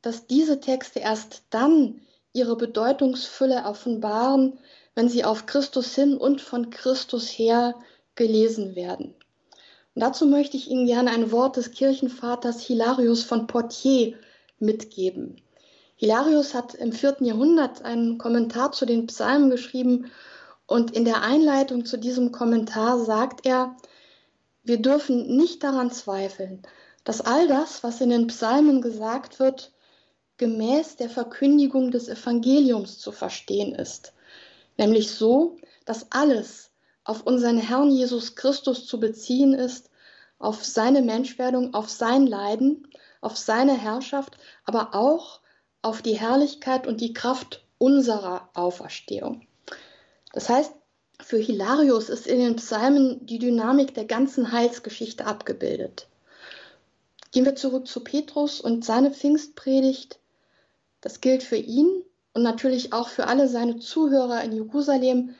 dass 0.00 0.26
diese 0.26 0.60
Texte 0.60 1.00
erst 1.00 1.42
dann 1.50 2.00
ihre 2.32 2.56
Bedeutungsfülle 2.56 3.64
offenbaren, 3.64 4.58
wenn 4.94 5.08
sie 5.08 5.24
auf 5.24 5.46
Christus 5.46 5.94
hin 5.94 6.16
und 6.16 6.40
von 6.40 6.70
Christus 6.70 7.28
her 7.28 7.74
gelesen 8.14 8.74
werden. 8.74 9.14
Und 9.94 10.02
dazu 10.02 10.26
möchte 10.26 10.56
ich 10.56 10.70
Ihnen 10.70 10.86
gerne 10.86 11.10
ein 11.10 11.32
Wort 11.32 11.56
des 11.56 11.70
Kirchenvaters 11.72 12.62
Hilarius 12.62 13.24
von 13.24 13.46
Portier 13.46 14.14
mitgeben. 14.58 15.42
Hilarius 15.96 16.54
hat 16.54 16.74
im 16.74 16.92
vierten 16.92 17.24
Jahrhundert 17.24 17.82
einen 17.82 18.18
Kommentar 18.18 18.72
zu 18.72 18.86
den 18.86 19.06
Psalmen 19.06 19.50
geschrieben 19.50 20.10
und 20.66 20.92
in 20.92 21.04
der 21.04 21.22
Einleitung 21.22 21.84
zu 21.84 21.98
diesem 21.98 22.32
Kommentar 22.32 22.98
sagt 22.98 23.46
er, 23.46 23.76
wir 24.62 24.80
dürfen 24.80 25.36
nicht 25.36 25.62
daran 25.62 25.90
zweifeln, 25.90 26.62
dass 27.04 27.20
all 27.20 27.48
das, 27.48 27.82
was 27.82 28.00
in 28.00 28.10
den 28.10 28.28
Psalmen 28.28 28.80
gesagt 28.80 29.38
wird, 29.38 29.72
gemäß 30.36 30.96
der 30.96 31.10
Verkündigung 31.10 31.90
des 31.90 32.08
Evangeliums 32.08 32.98
zu 32.98 33.12
verstehen 33.12 33.74
ist, 33.74 34.12
nämlich 34.78 35.10
so, 35.10 35.56
dass 35.84 36.10
alles 36.10 36.70
auf 37.04 37.26
unseren 37.26 37.58
Herrn 37.58 37.90
Jesus 37.90 38.36
Christus 38.36 38.86
zu 38.86 39.00
beziehen 39.00 39.54
ist, 39.54 39.90
auf 40.38 40.64
seine 40.64 41.02
Menschwerdung, 41.02 41.74
auf 41.74 41.88
sein 41.88 42.26
Leiden, 42.26 42.88
auf 43.20 43.36
seine 43.36 43.76
Herrschaft, 43.76 44.36
aber 44.64 44.94
auch 44.94 45.40
auf 45.82 46.02
die 46.02 46.18
Herrlichkeit 46.18 46.86
und 46.86 47.00
die 47.00 47.12
Kraft 47.12 47.64
unserer 47.78 48.48
Auferstehung. 48.54 49.46
Das 50.32 50.48
heißt, 50.48 50.72
für 51.24 51.38
Hilarius 51.38 52.08
ist 52.08 52.26
in 52.26 52.38
den 52.38 52.56
Psalmen 52.56 53.24
die 53.26 53.38
Dynamik 53.38 53.94
der 53.94 54.04
ganzen 54.04 54.52
Heilsgeschichte 54.52 55.24
abgebildet. 55.24 56.08
Gehen 57.30 57.44
wir 57.44 57.56
zurück 57.56 57.86
zu 57.86 58.00
Petrus 58.00 58.60
und 58.60 58.84
seine 58.84 59.10
Pfingstpredigt. 59.10 60.18
Das 61.00 61.20
gilt 61.20 61.42
für 61.42 61.56
ihn 61.56 62.04
und 62.34 62.42
natürlich 62.42 62.92
auch 62.92 63.08
für 63.08 63.26
alle 63.26 63.48
seine 63.48 63.78
Zuhörer 63.78 64.42
in 64.42 64.52
Jerusalem, 64.52 65.34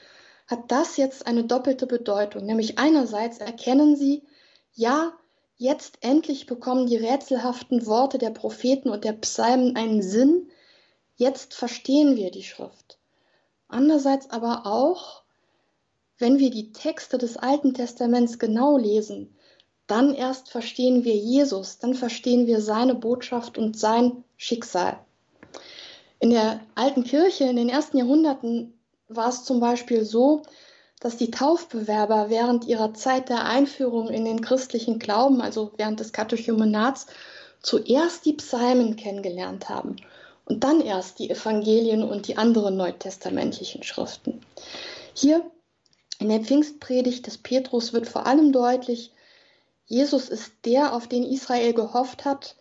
hat 0.47 0.71
das 0.71 0.97
jetzt 0.97 1.27
eine 1.27 1.45
doppelte 1.45 1.87
Bedeutung. 1.87 2.45
Nämlich 2.45 2.79
einerseits 2.79 3.39
erkennen 3.39 3.97
sie, 3.97 4.23
ja, 4.75 5.13
jetzt 5.57 5.99
endlich 6.01 6.47
bekommen 6.47 6.87
die 6.87 6.97
rätselhaften 6.97 7.87
Worte 7.87 8.19
der 8.19 8.31
Propheten 8.31 8.89
und 8.89 9.05
der 9.05 9.13
Psalmen 9.13 9.77
einen 9.77 10.03
Sinn, 10.03 10.49
jetzt 11.17 11.55
verstehen 11.55 12.17
wir 12.17 12.31
die 12.31 12.43
Schrift. 12.43 12.99
Andererseits 13.69 14.29
aber 14.31 14.67
auch, 14.67 15.22
wenn 16.23 16.39
wir 16.39 16.51
die 16.51 16.73
Texte 16.73 17.19
des 17.19 17.37
Alten 17.37 17.75
Testaments 17.75 18.39
genau 18.39 18.79
lesen, 18.79 19.35
dann 19.89 20.15
erst 20.15 20.51
verstehen 20.51 21.03
wir 21.03 21.17
Jesus, 21.17 21.81
dann 21.81 21.95
verstehen 21.95 22.47
wir 22.47 22.61
seine 22.61 22.95
Botschaft 22.95 23.59
und 23.59 23.77
sein 23.77 24.23
Schicksal. 24.37 25.01
In 26.21 26.31
der 26.31 26.61
alten 26.77 27.03
Kirche 27.03 27.43
in 27.43 27.57
den 27.57 27.69
ersten 27.69 27.99
Jahrhunderten 27.99 28.73
war 29.09 29.31
es 29.31 29.43
zum 29.43 29.59
Beispiel 29.59 30.05
so, 30.05 30.43
dass 31.01 31.17
die 31.17 31.33
Taufbewerber 31.33 32.31
während 32.31 32.67
ihrer 32.67 32.95
Zeit 32.95 33.29
der 33.29 33.45
Einführung 33.45 34.09
in 34.09 34.25
den 34.25 34.43
christlichen 34.43 35.01
Glauben, 35.01 35.41
also 35.41 35.73
während 35.77 35.99
des 35.99 36.13
Katechumenats, 36.13 37.09
zuerst 37.63 38.27
die 38.27 38.35
Psalmen 38.35 38.95
kennengelernt 38.95 39.69
haben 39.69 39.97
und 40.45 40.63
dann 40.63 40.81
erst 40.83 41.19
die 41.19 41.31
Evangelien 41.31 42.05
und 42.05 42.29
die 42.29 42.37
anderen 42.37 42.77
neutestamentlichen 42.77 43.83
Schriften. 43.83 44.41
Hier 45.15 45.43
in 46.23 46.29
der 46.29 46.41
Pfingstpredigt 46.41 47.27
des 47.27 47.39
Petrus 47.39 47.93
wird 47.93 48.09
vor 48.09 48.27
allem 48.27 48.53
deutlich, 48.53 49.11
Jesus 49.87 50.29
ist 50.29 50.53
der, 50.65 50.95
auf 50.95 51.09
den 51.09 51.25
Israel 51.25 51.75
gehofft 51.75 52.25
hat. 52.25 52.55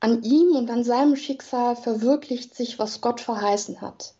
An 0.00 0.24
ihm 0.24 0.56
und 0.56 0.68
an 0.70 0.82
seinem 0.82 1.14
Schicksal 1.14 1.76
verwirklicht 1.76 2.54
sich, 2.54 2.80
was 2.80 3.00
Gott 3.00 3.20
verheißen 3.20 3.80
hat. 3.80 4.14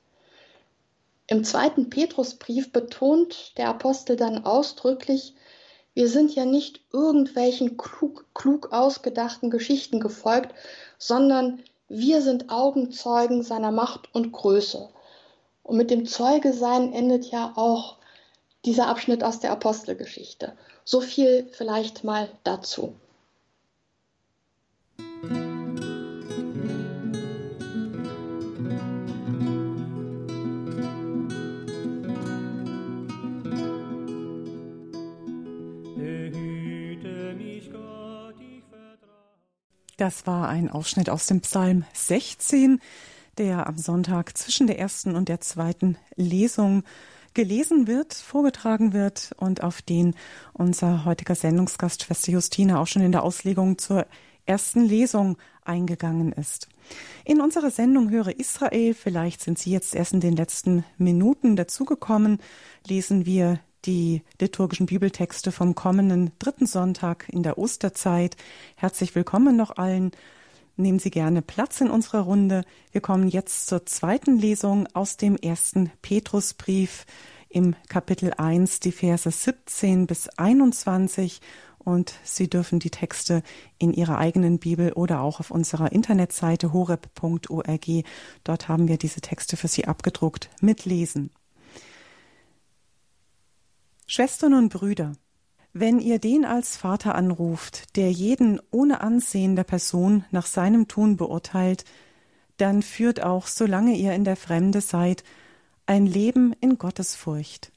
Im 1.27 1.43
zweiten 1.43 1.91
Petrusbrief 1.91 2.71
betont 2.71 3.59
der 3.59 3.71
Apostel 3.71 4.15
dann 4.15 4.45
ausdrücklich, 4.45 5.35
wir 5.95 6.09
sind 6.09 6.33
ja 6.33 6.45
nicht 6.45 6.81
irgendwelchen 6.93 7.77
klug, 7.77 8.25
klug 8.35 8.73
ausgedachten 8.73 9.51
Geschichten 9.51 9.99
gefolgt, 9.99 10.55
sondern 10.97 11.61
wir 11.89 12.23
sind 12.23 12.51
Augenzeugen 12.51 13.43
seiner 13.43 13.73
Macht 13.73 14.15
und 14.15 14.31
Größe. 14.31 14.91
Und 15.65 15.77
mit 15.77 15.91
dem 15.91 16.07
Zeuge 16.07 16.53
sein 16.53 16.93
endet 16.93 17.27
ja 17.27 17.53
auch 17.57 17.99
dieser 18.65 18.89
Abschnitt 18.89 19.23
aus 19.23 19.41
der 19.41 19.53
Apostelgeschichte. 19.53 20.57
So 20.85 21.01
viel 21.01 21.49
vielleicht 21.53 22.05
mal 22.05 22.29
dazu. 22.45 22.95
Das 39.97 40.27
war 40.27 40.49
ein 40.49 40.69
Ausschnitt 40.69 41.09
aus 41.09 41.27
dem 41.27 41.41
Psalm 41.41 41.85
16, 41.93 42.81
der 43.39 43.67
am 43.67 43.79
Sonntag 43.79 44.37
zwischen 44.37 44.67
der 44.67 44.79
ersten 44.79 45.15
und 45.15 45.29
der 45.29 45.41
zweiten 45.41 45.97
Lesung 46.17 46.83
gelesen 47.35 47.87
wird, 47.87 48.15
vorgetragen 48.15 48.93
wird 48.93 49.33
und 49.37 49.63
auf 49.63 49.83
den 49.83 50.15
unser 50.53 51.05
heutiger 51.05 51.35
Sendungsgast 51.35 52.05
Schwester 52.05 52.33
Justina 52.33 52.81
auch 52.81 52.87
schon 52.87 53.03
in 53.03 53.13
der 53.13 53.25
Auslegung 53.25 53.79
zur 53.79 54.07
ersten 54.47 54.85
Lesung 54.85 55.37
eingegangen 55.65 56.33
ist. 56.33 56.69
In 57.25 57.41
unserer 57.41 57.71
Sendung 57.71 58.11
Höre 58.11 58.39
Israel, 58.39 58.95
vielleicht 58.95 59.41
sind 59.41 59.59
Sie 59.59 59.71
jetzt 59.71 59.95
erst 59.95 60.13
in 60.13 60.21
den 60.21 60.37
letzten 60.37 60.85
Minuten 60.99 61.57
dazugekommen, 61.57 62.39
lesen 62.87 63.27
wir 63.27 63.59
die 63.85 64.23
liturgischen 64.41 64.87
Bibeltexte 64.87 65.53
vom 65.53 65.75
kommenden 65.75 66.33
dritten 66.39 66.67
Sonntag 66.67 67.27
in 67.31 67.43
der 67.43 67.59
Osterzeit. 67.59 68.37
Herzlich 68.77 69.15
willkommen 69.15 69.57
noch 69.57 69.77
allen. 69.77 70.13
Nehmen 70.77 70.99
Sie 70.99 71.11
gerne 71.11 71.41
Platz 71.41 71.81
in 71.81 71.89
unserer 71.89 72.23
Runde. 72.23 72.65
Wir 72.91 73.01
kommen 73.01 73.29
jetzt 73.29 73.69
zur 73.69 73.87
zweiten 73.87 74.39
Lesung 74.39 74.89
aus 74.93 75.17
dem 75.17 75.37
ersten 75.37 75.93
Petrusbrief 76.03 77.07
im 77.49 77.77
Kapitel 77.89 78.33
1, 78.37 78.81
die 78.81 78.91
Verse 78.91 79.31
17 79.31 80.09
bis 80.09 80.29
21. 80.31 81.41
Und 81.79 82.15
Sie 82.25 82.51
dürfen 82.51 82.81
die 82.81 82.91
Texte 82.91 83.45
in 83.79 83.93
Ihrer 83.93 84.19
eigenen 84.19 84.59
Bibel 84.59 84.93
oder 84.93 85.21
auch 85.21 85.39
auf 85.39 85.53
unserer 85.53 85.93
Internetseite 85.93 86.73
horeb.org, 86.73 87.87
dort 88.43 88.69
haben 88.69 88.89
wir 88.89 88.97
diese 88.97 89.21
Texte 89.21 89.57
für 89.57 89.69
Sie 89.69 89.85
abgedruckt, 89.85 90.51
mitlesen. 90.61 91.31
Schwestern 94.07 94.55
und 94.55 94.71
Brüder, 94.71 95.13
wenn 95.77 95.99
ihr 95.99 96.21
den 96.21 96.45
als 96.45 96.77
Vater 96.77 97.17
anruft, 97.17 97.97
der 97.97 98.11
jeden 98.11 98.61
ohne 98.71 99.01
Ansehen 99.01 99.57
der 99.57 99.65
Person 99.65 100.25
nach 100.31 100.47
seinem 100.47 100.87
Tun 100.87 101.17
beurteilt, 101.17 101.85
dann 102.57 102.81
führt 102.81 103.21
auch, 103.21 103.49
solange 103.49 103.97
ihr 103.97 104.13
in 104.13 104.23
der 104.23 104.37
Fremde 104.37 104.81
seid, 104.81 105.25
ein 105.85 106.07
Leben 106.07 106.55
in 106.61 106.79
Gottesfurcht. 106.79 107.73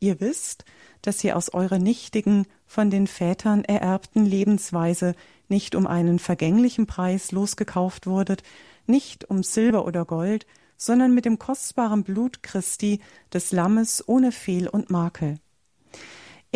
Ihr 0.00 0.20
wisst, 0.20 0.64
dass 1.02 1.22
ihr 1.22 1.36
aus 1.36 1.54
eurer 1.54 1.78
nichtigen, 1.78 2.46
von 2.66 2.90
den 2.90 3.06
Vätern 3.06 3.64
ererbten 3.64 4.26
Lebensweise 4.26 5.14
nicht 5.48 5.76
um 5.76 5.86
einen 5.86 6.18
vergänglichen 6.18 6.88
Preis 6.88 7.30
losgekauft 7.30 8.08
wurdet, 8.08 8.42
nicht 8.86 9.30
um 9.30 9.44
Silber 9.44 9.84
oder 9.84 10.04
Gold, 10.04 10.46
sondern 10.76 11.14
mit 11.14 11.24
dem 11.24 11.38
kostbaren 11.38 12.02
Blut 12.02 12.42
Christi, 12.42 13.00
des 13.32 13.52
Lammes 13.52 14.02
ohne 14.08 14.32
Fehl 14.32 14.66
und 14.66 14.90
Makel. 14.90 15.38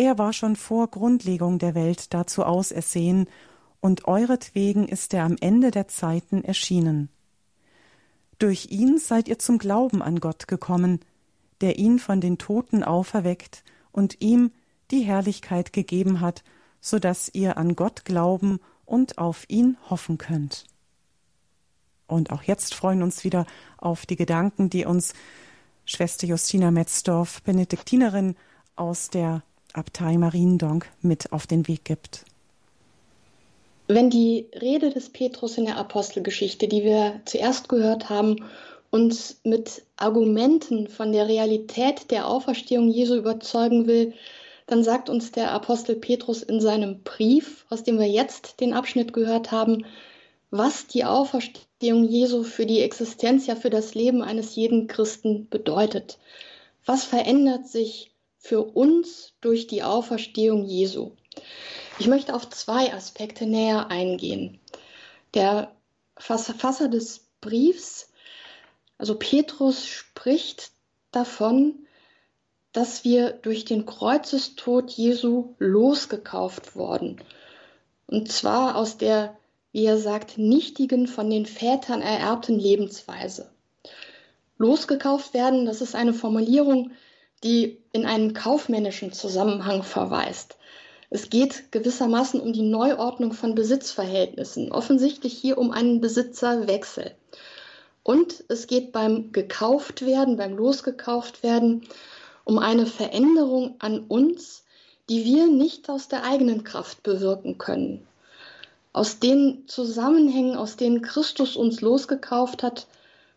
Er 0.01 0.17
war 0.17 0.33
schon 0.33 0.55
vor 0.55 0.87
Grundlegung 0.87 1.59
der 1.59 1.75
Welt 1.75 2.11
dazu 2.15 2.43
ausersehen, 2.43 3.27
und 3.81 4.07
euretwegen 4.07 4.87
ist 4.87 5.13
er 5.13 5.25
am 5.25 5.35
Ende 5.39 5.69
der 5.69 5.87
Zeiten 5.89 6.43
erschienen. 6.43 7.09
Durch 8.39 8.71
ihn 8.71 8.97
seid 8.97 9.27
ihr 9.27 9.37
zum 9.37 9.59
Glauben 9.59 10.01
an 10.01 10.19
Gott 10.19 10.47
gekommen, 10.47 11.01
der 11.61 11.77
ihn 11.77 11.99
von 11.99 12.19
den 12.19 12.39
Toten 12.39 12.83
auferweckt 12.83 13.63
und 13.91 14.21
ihm 14.21 14.49
die 14.89 15.01
Herrlichkeit 15.01 15.71
gegeben 15.71 16.19
hat, 16.19 16.43
so 16.79 16.97
dass 16.97 17.29
ihr 17.31 17.57
an 17.57 17.75
Gott 17.75 18.03
glauben 18.03 18.59
und 18.85 19.19
auf 19.19 19.45
ihn 19.49 19.77
hoffen 19.87 20.17
könnt. 20.17 20.65
Und 22.07 22.31
auch 22.31 22.41
jetzt 22.41 22.73
freuen 22.73 23.03
uns 23.03 23.23
wieder 23.23 23.45
auf 23.77 24.07
die 24.07 24.15
Gedanken, 24.15 24.71
die 24.71 24.83
uns 24.83 25.13
Schwester 25.85 26.25
Justina 26.25 26.71
Metzdorf, 26.71 27.43
Benediktinerin 27.43 28.35
aus 28.75 29.11
der 29.11 29.43
Abtei 29.73 30.17
Mariendonk, 30.17 30.89
mit 31.01 31.31
auf 31.31 31.47
den 31.47 31.67
Weg 31.67 31.85
gibt. 31.85 32.25
Wenn 33.87 34.09
die 34.09 34.47
Rede 34.61 34.89
des 34.89 35.09
Petrus 35.09 35.57
in 35.57 35.65
der 35.65 35.77
Apostelgeschichte, 35.77 36.67
die 36.67 36.83
wir 36.83 37.21
zuerst 37.25 37.67
gehört 37.67 38.09
haben, 38.09 38.37
uns 38.89 39.39
mit 39.43 39.83
Argumenten 39.97 40.87
von 40.87 41.11
der 41.11 41.27
Realität 41.27 42.11
der 42.11 42.27
Auferstehung 42.27 42.89
Jesu 42.89 43.15
überzeugen 43.15 43.87
will, 43.87 44.13
dann 44.67 44.83
sagt 44.83 45.09
uns 45.09 45.31
der 45.31 45.51
Apostel 45.51 45.95
Petrus 45.95 46.43
in 46.43 46.61
seinem 46.61 47.01
Brief, 47.03 47.65
aus 47.69 47.83
dem 47.83 47.99
wir 47.99 48.07
jetzt 48.07 48.59
den 48.61 48.73
Abschnitt 48.73 49.11
gehört 49.11 49.51
haben, 49.51 49.85
was 50.51 50.87
die 50.87 51.05
Auferstehung 51.05 52.03
Jesu 52.03 52.43
für 52.43 52.65
die 52.65 52.81
Existenz, 52.81 53.47
ja 53.47 53.55
für 53.55 53.69
das 53.69 53.95
Leben 53.95 54.21
eines 54.21 54.55
jeden 54.55 54.87
Christen 54.87 55.47
bedeutet. 55.49 56.19
Was 56.85 57.03
verändert 57.03 57.67
sich 57.67 58.10
für 58.41 58.61
uns 58.61 59.33
durch 59.39 59.67
die 59.67 59.83
Auferstehung 59.83 60.65
Jesu? 60.65 61.11
Ich 61.99 62.07
möchte 62.07 62.33
auf 62.35 62.49
zwei 62.49 62.93
Aspekte 62.93 63.45
näher 63.45 63.87
eingehen. 63.89 64.59
Der 65.33 65.71
Verfasser 66.17 66.89
des 66.89 67.27
Briefs 67.39 68.11
also 69.01 69.15
Petrus 69.15 69.87
spricht 69.87 70.69
davon, 71.09 71.87
dass 72.71 73.03
wir 73.03 73.31
durch 73.31 73.65
den 73.65 73.87
Kreuzestod 73.87 74.91
Jesu 74.91 75.55
losgekauft 75.57 76.75
wurden. 76.75 77.19
Und 78.05 78.31
zwar 78.31 78.75
aus 78.75 78.99
der, 78.99 79.35
wie 79.71 79.85
er 79.85 79.97
sagt, 79.97 80.37
nichtigen, 80.37 81.07
von 81.07 81.31
den 81.31 81.47
Vätern 81.47 82.03
ererbten 82.03 82.59
Lebensweise. 82.59 83.49
Losgekauft 84.59 85.33
werden, 85.33 85.65
das 85.65 85.81
ist 85.81 85.95
eine 85.95 86.13
Formulierung, 86.13 86.91
die 87.43 87.77
in 87.91 88.05
einen 88.05 88.33
kaufmännischen 88.33 89.13
Zusammenhang 89.13 89.83
verweist. 89.83 90.57
Es 91.09 91.29
geht 91.29 91.71
gewissermaßen 91.71 92.39
um 92.39 92.53
die 92.53 92.61
Neuordnung 92.61 93.33
von 93.33 93.53
Besitzverhältnissen, 93.53 94.71
offensichtlich 94.71 95.33
hier 95.33 95.57
um 95.57 95.71
einen 95.71 95.99
Besitzerwechsel. 95.99 97.11
Und 98.03 98.43
es 98.47 98.67
geht 98.67 98.91
beim 98.91 99.31
gekauft 99.31 100.05
werden, 100.05 100.37
beim 100.37 100.55
losgekauft 100.55 101.43
werden, 101.43 101.87
um 102.45 102.59
eine 102.59 102.85
Veränderung 102.85 103.75
an 103.79 103.99
uns, 104.07 104.63
die 105.09 105.25
wir 105.25 105.47
nicht 105.47 105.89
aus 105.89 106.07
der 106.07 106.23
eigenen 106.23 106.63
Kraft 106.63 107.03
bewirken 107.03 107.57
können. 107.57 108.07
Aus 108.93 109.19
den 109.19 109.67
Zusammenhängen, 109.67 110.55
aus 110.55 110.77
denen 110.77 111.01
Christus 111.01 111.55
uns 111.55 111.81
losgekauft 111.81 112.63
hat, 112.63 112.87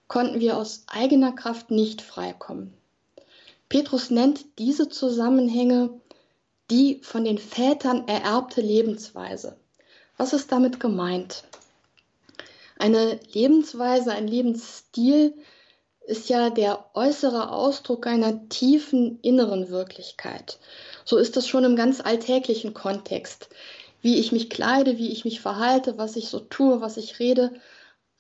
konnten 0.08 0.40
wir 0.40 0.56
aus 0.56 0.84
eigener 0.86 1.32
Kraft 1.32 1.70
nicht 1.70 2.02
freikommen. 2.02 2.72
Petrus 3.68 4.11
nennt 4.11 4.59
diese 4.59 4.88
Zusammenhänge 4.88 6.00
die 6.70 7.00
von 7.03 7.24
den 7.24 7.38
Vätern 7.38 8.09
ererbte 8.09 8.61
Lebensweise. 8.61 9.57
Was 10.16 10.33
ist 10.33 10.50
damit 10.53 10.81
gemeint? 10.81 11.44
Eine 12.79 13.20
Lebensweise, 13.33 14.12
ein 14.12 14.27
Lebensstil 14.27 15.35
ist 16.07 16.29
ja 16.29 16.50
der 16.50 16.90
äußere 16.94 17.50
Ausdruck 17.50 18.07
einer 18.07 18.48
tiefen 18.48 19.18
inneren 19.22 19.70
Wirklichkeit. 19.70 20.59
So 21.05 21.16
ist 21.16 21.37
das 21.37 21.46
schon 21.46 21.64
im 21.64 21.77
ganz 21.77 22.00
alltäglichen 22.00 22.74
Kontext. 22.74 23.48
Wie 24.00 24.18
ich 24.18 24.33
mich 24.33 24.50
kleide, 24.50 24.98
wie 24.98 25.12
ich 25.12 25.24
mich 25.24 25.40
verhalte, 25.40 25.96
was 25.96 26.16
ich 26.16 26.29
so 26.29 26.40
tue, 26.40 26.81
was 26.81 26.98
ich 26.98 27.18
rede, 27.18 27.53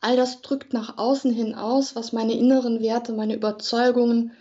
all 0.00 0.16
das 0.16 0.40
drückt 0.40 0.72
nach 0.72 0.96
außen 0.96 1.32
hin 1.32 1.54
aus, 1.54 1.94
was 1.94 2.12
meine 2.12 2.34
inneren 2.34 2.80
Werte, 2.80 3.12
meine 3.12 3.34
Überzeugungen, 3.34 4.32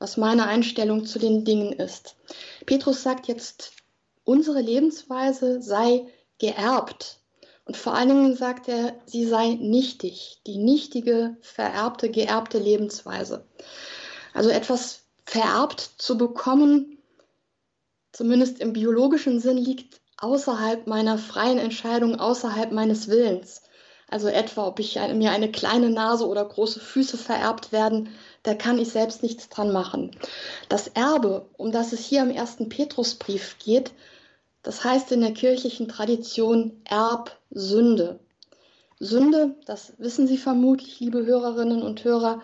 was 0.00 0.16
meine 0.16 0.48
Einstellung 0.48 1.06
zu 1.06 1.20
den 1.20 1.44
Dingen 1.44 1.72
ist. 1.72 2.16
Petrus 2.66 3.04
sagt 3.04 3.28
jetzt, 3.28 3.72
unsere 4.24 4.60
Lebensweise 4.60 5.62
sei 5.62 6.08
geerbt, 6.38 7.20
und 7.70 7.76
vor 7.76 7.94
allen 7.94 8.08
Dingen 8.08 8.36
sagt 8.36 8.66
er, 8.66 8.94
sie 9.06 9.24
sei 9.24 9.50
nichtig, 9.60 10.40
die 10.44 10.58
nichtige, 10.58 11.36
vererbte, 11.40 12.10
geerbte 12.10 12.58
Lebensweise. 12.58 13.46
Also 14.34 14.50
etwas 14.50 15.02
vererbt 15.24 15.90
zu 15.98 16.18
bekommen, 16.18 16.98
zumindest 18.10 18.58
im 18.58 18.72
biologischen 18.72 19.38
Sinn, 19.38 19.56
liegt 19.56 20.00
außerhalb 20.16 20.88
meiner 20.88 21.16
freien 21.16 21.58
Entscheidung, 21.58 22.18
außerhalb 22.18 22.72
meines 22.72 23.06
Willens. 23.06 23.62
Also 24.08 24.26
etwa, 24.26 24.66
ob 24.66 24.80
ich 24.80 24.96
mir 25.14 25.30
eine 25.30 25.52
kleine 25.52 25.90
Nase 25.90 26.26
oder 26.26 26.44
große 26.44 26.80
Füße 26.80 27.16
vererbt 27.16 27.70
werden, 27.70 28.08
da 28.42 28.54
kann 28.54 28.78
ich 28.78 28.90
selbst 28.90 29.22
nichts 29.22 29.48
dran 29.48 29.72
machen. 29.72 30.12
Das 30.68 30.88
Erbe, 30.88 31.48
um 31.56 31.72
das 31.72 31.92
es 31.92 32.00
hier 32.00 32.22
im 32.22 32.30
ersten 32.30 32.68
Petrusbrief 32.68 33.56
geht, 33.58 33.92
das 34.62 34.84
heißt 34.84 35.12
in 35.12 35.20
der 35.20 35.32
kirchlichen 35.32 35.88
Tradition 35.88 36.80
Erbsünde. 36.84 38.20
Sünde, 38.98 39.56
das 39.64 39.94
wissen 39.98 40.26
Sie 40.26 40.36
vermutlich, 40.36 41.00
liebe 41.00 41.24
Hörerinnen 41.24 41.82
und 41.82 42.04
Hörer, 42.04 42.42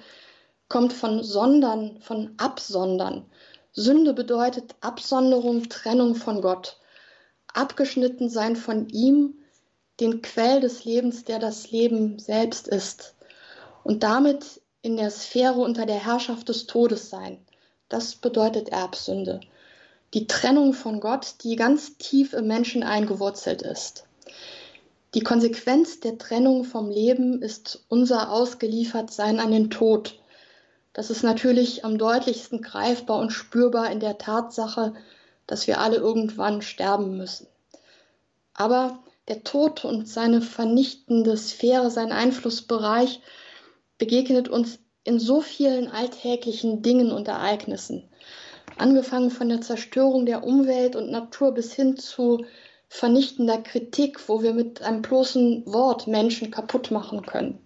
kommt 0.69 0.93
von 0.93 1.23
Sondern, 1.23 2.01
von 2.01 2.35
Absondern. 2.39 3.27
Sünde 3.73 4.15
bedeutet 4.15 4.75
Absonderung, 4.81 5.69
Trennung 5.69 6.15
von 6.15 6.41
Gott, 6.41 6.79
abgeschnitten 7.53 8.31
sein 8.31 8.57
von 8.57 8.89
ihm, 8.89 9.35
den 10.01 10.23
Quell 10.23 10.61
des 10.61 10.85
Lebens, 10.85 11.25
der 11.25 11.39
das 11.39 11.71
Leben 11.71 12.19
selbst 12.19 12.69
ist, 12.69 13.15
und 13.85 14.03
damit 14.03 14.61
in 14.87 14.97
der 14.97 15.11
Sphäre 15.11 15.61
unter 15.61 15.85
der 15.85 16.03
Herrschaft 16.03 16.49
des 16.49 16.67
Todes 16.67 17.11
sein. 17.11 17.39
Das 17.89 18.15
bedeutet 18.15 18.71
Erbsünde 18.71 19.41
die 20.15 20.27
Trennung 20.27 20.73
von 20.73 21.01
Gott, 21.01 21.35
die 21.43 21.57
ganz 21.57 21.99
tief 21.99 22.33
im 22.33 22.47
Menschen 22.47 22.83
eingewurzelt 22.83 23.63
ist. 23.63 24.05
Die 25.15 25.21
Konsequenz 25.21 26.01
der 26.01 26.19
Trennung 26.19 26.65
vom 26.65 26.91
Leben 26.91 27.43
ist 27.43 27.85
unser 27.89 28.33
Ausgeliefertsein 28.33 29.41
an 29.41 29.51
den 29.51 29.71
Tod. 29.71 30.19
Das 30.93 31.11
ist 31.11 31.23
natürlich 31.23 31.85
am 31.85 31.99
deutlichsten 31.99 32.63
greifbar 32.63 33.19
und 33.19 33.31
spürbar 33.31 33.91
in 33.91 34.01
der 34.01 34.19
Tatsache, 34.19 34.95
dass 35.47 35.67
wir 35.67 35.81
alle 35.81 35.97
irgendwann 35.97 36.63
sterben 36.63 37.17
müssen. 37.17 37.47
Aber 38.55 38.99
der 39.29 39.43
Tod 39.43 39.85
und 39.85 40.09
seine 40.09 40.41
vernichtende 40.41 41.37
Sphäre, 41.37 41.91
sein 41.91 42.13
Einflussbereich 42.13 43.21
begegnet 43.99 44.49
uns 44.49 44.79
in 45.05 45.19
so 45.19 45.41
vielen 45.41 45.89
alltäglichen 45.89 46.83
Dingen 46.83 47.13
und 47.13 47.29
Ereignissen 47.29 48.09
angefangen 48.77 49.31
von 49.31 49.49
der 49.49 49.61
Zerstörung 49.61 50.27
der 50.27 50.45
Umwelt 50.45 50.97
und 50.97 51.11
Natur 51.11 51.53
bis 51.53 51.73
hin 51.73 51.97
zu 51.97 52.45
vernichtender 52.89 53.59
Kritik, 53.59 54.29
wo 54.29 54.43
wir 54.43 54.53
mit 54.53 54.83
einem 54.83 55.03
bloßen 55.03 55.65
Wort 55.67 56.07
Menschen 56.07 56.51
kaputt 56.51 56.91
machen 56.91 57.23
können. 57.23 57.59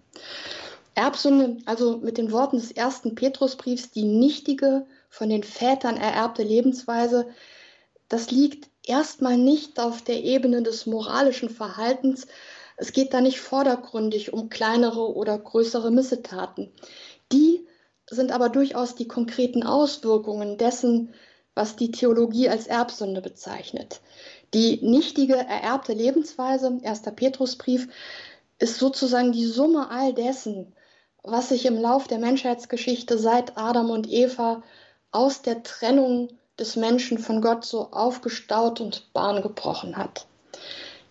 Erbsünde, 0.95 1.57
also 1.65 1.97
mit 1.97 2.17
den 2.17 2.31
Worten 2.31 2.57
des 2.57 2.71
ersten 2.71 3.15
Petrusbriefs, 3.15 3.91
die 3.91 4.03
nichtige, 4.03 4.85
von 5.09 5.29
den 5.29 5.43
Vätern 5.43 5.97
ererbte 5.97 6.43
Lebensweise, 6.43 7.27
das 8.09 8.31
liegt 8.31 8.69
erstmal 8.85 9.37
nicht 9.37 9.79
auf 9.79 10.01
der 10.01 10.23
Ebene 10.23 10.63
des 10.63 10.85
moralischen 10.85 11.49
Verhaltens. 11.49 12.27
Es 12.81 12.93
geht 12.93 13.13
da 13.13 13.21
nicht 13.21 13.39
vordergründig 13.39 14.33
um 14.33 14.49
kleinere 14.49 15.13
oder 15.15 15.37
größere 15.37 15.91
Missetaten. 15.91 16.71
Die 17.31 17.67
sind 18.09 18.31
aber 18.31 18.49
durchaus 18.49 18.95
die 18.95 19.07
konkreten 19.07 19.61
Auswirkungen 19.61 20.57
dessen, 20.57 21.13
was 21.53 21.75
die 21.75 21.91
Theologie 21.91 22.49
als 22.49 22.65
Erbsünde 22.65 23.21
bezeichnet. 23.21 24.01
Die 24.55 24.79
nichtige 24.81 25.35
ererbte 25.35 25.93
Lebensweise, 25.93 26.79
1. 26.83 27.03
Petrusbrief, 27.15 27.87
ist 28.57 28.79
sozusagen 28.79 29.31
die 29.31 29.45
Summe 29.45 29.91
all 29.91 30.15
dessen, 30.15 30.73
was 31.21 31.49
sich 31.49 31.67
im 31.67 31.79
Lauf 31.79 32.07
der 32.07 32.17
Menschheitsgeschichte 32.17 33.19
seit 33.19 33.59
Adam 33.59 33.91
und 33.91 34.09
Eva 34.09 34.63
aus 35.11 35.43
der 35.43 35.61
Trennung 35.61 36.29
des 36.57 36.77
Menschen 36.77 37.19
von 37.19 37.43
Gott 37.43 37.63
so 37.63 37.91
aufgestaut 37.91 38.81
und 38.81 39.13
Bahn 39.13 39.43
gebrochen 39.43 39.97
hat. 39.97 40.25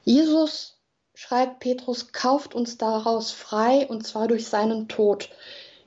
Jesus, 0.03 0.80
schreibt 1.23 1.61
Petrus, 1.61 2.13
kauft 2.13 2.55
uns 2.55 2.79
daraus 2.79 3.31
frei 3.31 3.87
und 3.87 4.07
zwar 4.07 4.27
durch 4.27 4.49
seinen 4.49 4.89
Tod. 4.89 5.29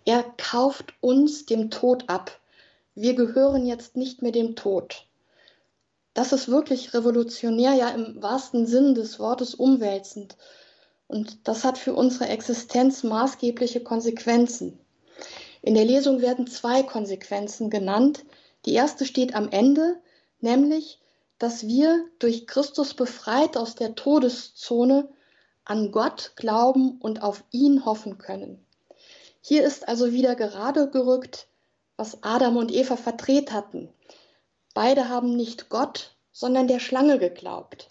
Er 0.05 0.23
kauft 0.37 0.93
uns 1.01 1.47
dem 1.47 1.71
Tod 1.71 2.07
ab. 2.07 2.39
Wir 2.93 3.15
gehören 3.15 3.65
jetzt 3.65 3.97
nicht 3.97 4.21
mehr 4.21 4.31
dem 4.31 4.55
Tod. 4.55 5.07
Das 6.13 6.33
ist 6.33 6.49
wirklich 6.49 6.93
revolutionär, 6.93 7.73
ja 7.73 7.89
im 7.89 8.21
wahrsten 8.21 8.67
Sinn 8.67 8.93
des 8.93 9.17
Wortes 9.17 9.55
umwälzend. 9.55 10.37
Und 11.07 11.47
das 11.47 11.63
hat 11.63 11.79
für 11.79 11.95
unsere 11.95 12.29
Existenz 12.29 13.01
maßgebliche 13.01 13.81
Konsequenzen. 13.81 14.79
In 15.63 15.73
der 15.73 15.85
Lesung 15.85 16.21
werden 16.21 16.45
zwei 16.45 16.83
Konsequenzen 16.83 17.71
genannt. 17.71 18.23
Die 18.67 18.73
erste 18.75 19.03
steht 19.05 19.33
am 19.33 19.49
Ende, 19.49 19.99
nämlich, 20.41 20.99
dass 21.39 21.65
wir 21.65 22.05
durch 22.19 22.45
Christus 22.45 22.93
befreit 22.93 23.57
aus 23.57 23.73
der 23.73 23.95
Todeszone 23.95 25.09
an 25.65 25.91
Gott 25.91 26.33
glauben 26.35 26.99
und 26.99 27.21
auf 27.21 27.43
ihn 27.51 27.85
hoffen 27.85 28.17
können. 28.17 28.65
Hier 29.41 29.63
ist 29.63 29.87
also 29.87 30.11
wieder 30.11 30.35
gerade 30.35 30.89
gerückt, 30.89 31.47
was 31.97 32.23
Adam 32.23 32.57
und 32.57 32.71
Eva 32.71 32.95
verdreht 32.95 33.51
hatten. 33.51 33.89
Beide 34.73 35.09
haben 35.09 35.35
nicht 35.35 35.69
Gott, 35.69 36.15
sondern 36.31 36.67
der 36.67 36.79
Schlange 36.79 37.19
geglaubt. 37.19 37.89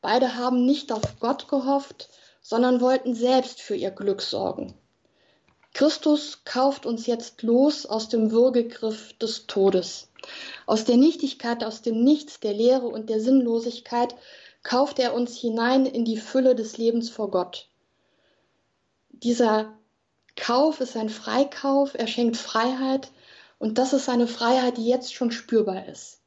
Beide 0.00 0.36
haben 0.36 0.64
nicht 0.64 0.90
auf 0.90 1.20
Gott 1.20 1.48
gehofft, 1.48 2.08
sondern 2.40 2.80
wollten 2.80 3.14
selbst 3.14 3.60
für 3.60 3.76
ihr 3.76 3.90
Glück 3.90 4.22
sorgen. 4.22 4.74
Christus 5.74 6.44
kauft 6.44 6.86
uns 6.86 7.06
jetzt 7.06 7.42
los 7.42 7.86
aus 7.86 8.08
dem 8.08 8.30
Würgegriff 8.30 9.12
des 9.14 9.46
Todes. 9.46 10.08
Aus 10.66 10.84
der 10.84 10.96
Nichtigkeit, 10.96 11.64
aus 11.64 11.82
dem 11.82 12.04
Nichts, 12.04 12.40
der 12.40 12.52
Leere 12.52 12.86
und 12.86 13.08
der 13.08 13.20
Sinnlosigkeit 13.20 14.14
kauft 14.62 14.98
er 14.98 15.14
uns 15.14 15.36
hinein 15.36 15.86
in 15.86 16.04
die 16.04 16.16
Fülle 16.16 16.54
des 16.54 16.78
Lebens 16.78 17.10
vor 17.10 17.30
Gott. 17.30 17.68
Dieser 19.10 19.72
Kauf 20.36 20.80
ist 20.80 20.96
ein 20.96 21.10
Freikauf, 21.10 21.94
er 21.94 22.06
schenkt 22.06 22.36
Freiheit 22.36 23.10
und 23.58 23.78
das 23.78 23.92
ist 23.92 24.08
eine 24.08 24.26
Freiheit, 24.26 24.76
die 24.76 24.88
jetzt 24.88 25.14
schon 25.14 25.30
spürbar 25.30 25.86
ist. 25.86 26.20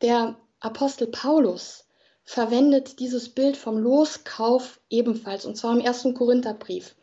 Der 0.00 0.36
Apostel 0.60 1.06
Paulus 1.06 1.84
verwendet 2.24 2.98
dieses 2.98 3.28
Bild 3.28 3.56
vom 3.56 3.78
Loskauf 3.78 4.80
ebenfalls, 4.88 5.44
und 5.44 5.56
zwar 5.56 5.72
im 5.72 5.80
ersten 5.80 6.14
Korintherbrief. 6.14 6.94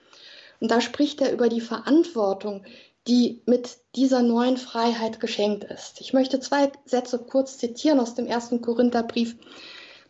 Und 0.59 0.71
da 0.71 0.81
spricht 0.81 1.21
er 1.21 1.31
über 1.31 1.47
die 1.47 1.61
Verantwortung, 1.61 2.65
die 3.07 3.41
mit 3.45 3.77
dieser 3.95 4.21
neuen 4.21 4.57
Freiheit 4.57 5.19
geschenkt 5.19 5.63
ist. 5.63 6.01
Ich 6.01 6.13
möchte 6.13 6.39
zwei 6.39 6.71
Sätze 6.85 7.19
kurz 7.19 7.57
zitieren 7.57 7.99
aus 7.99 8.13
dem 8.15 8.27
ersten 8.27 8.61
Korintherbrief. 8.61 9.35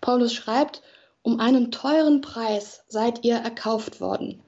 Paulus 0.02 0.34
schreibt, 0.34 0.82
um 1.22 1.40
einen 1.40 1.72
teuren 1.72 2.22
Preis 2.22 2.84
seid 2.88 3.24
ihr 3.24 3.36
erkauft 3.36 4.02
worden. 4.02 4.42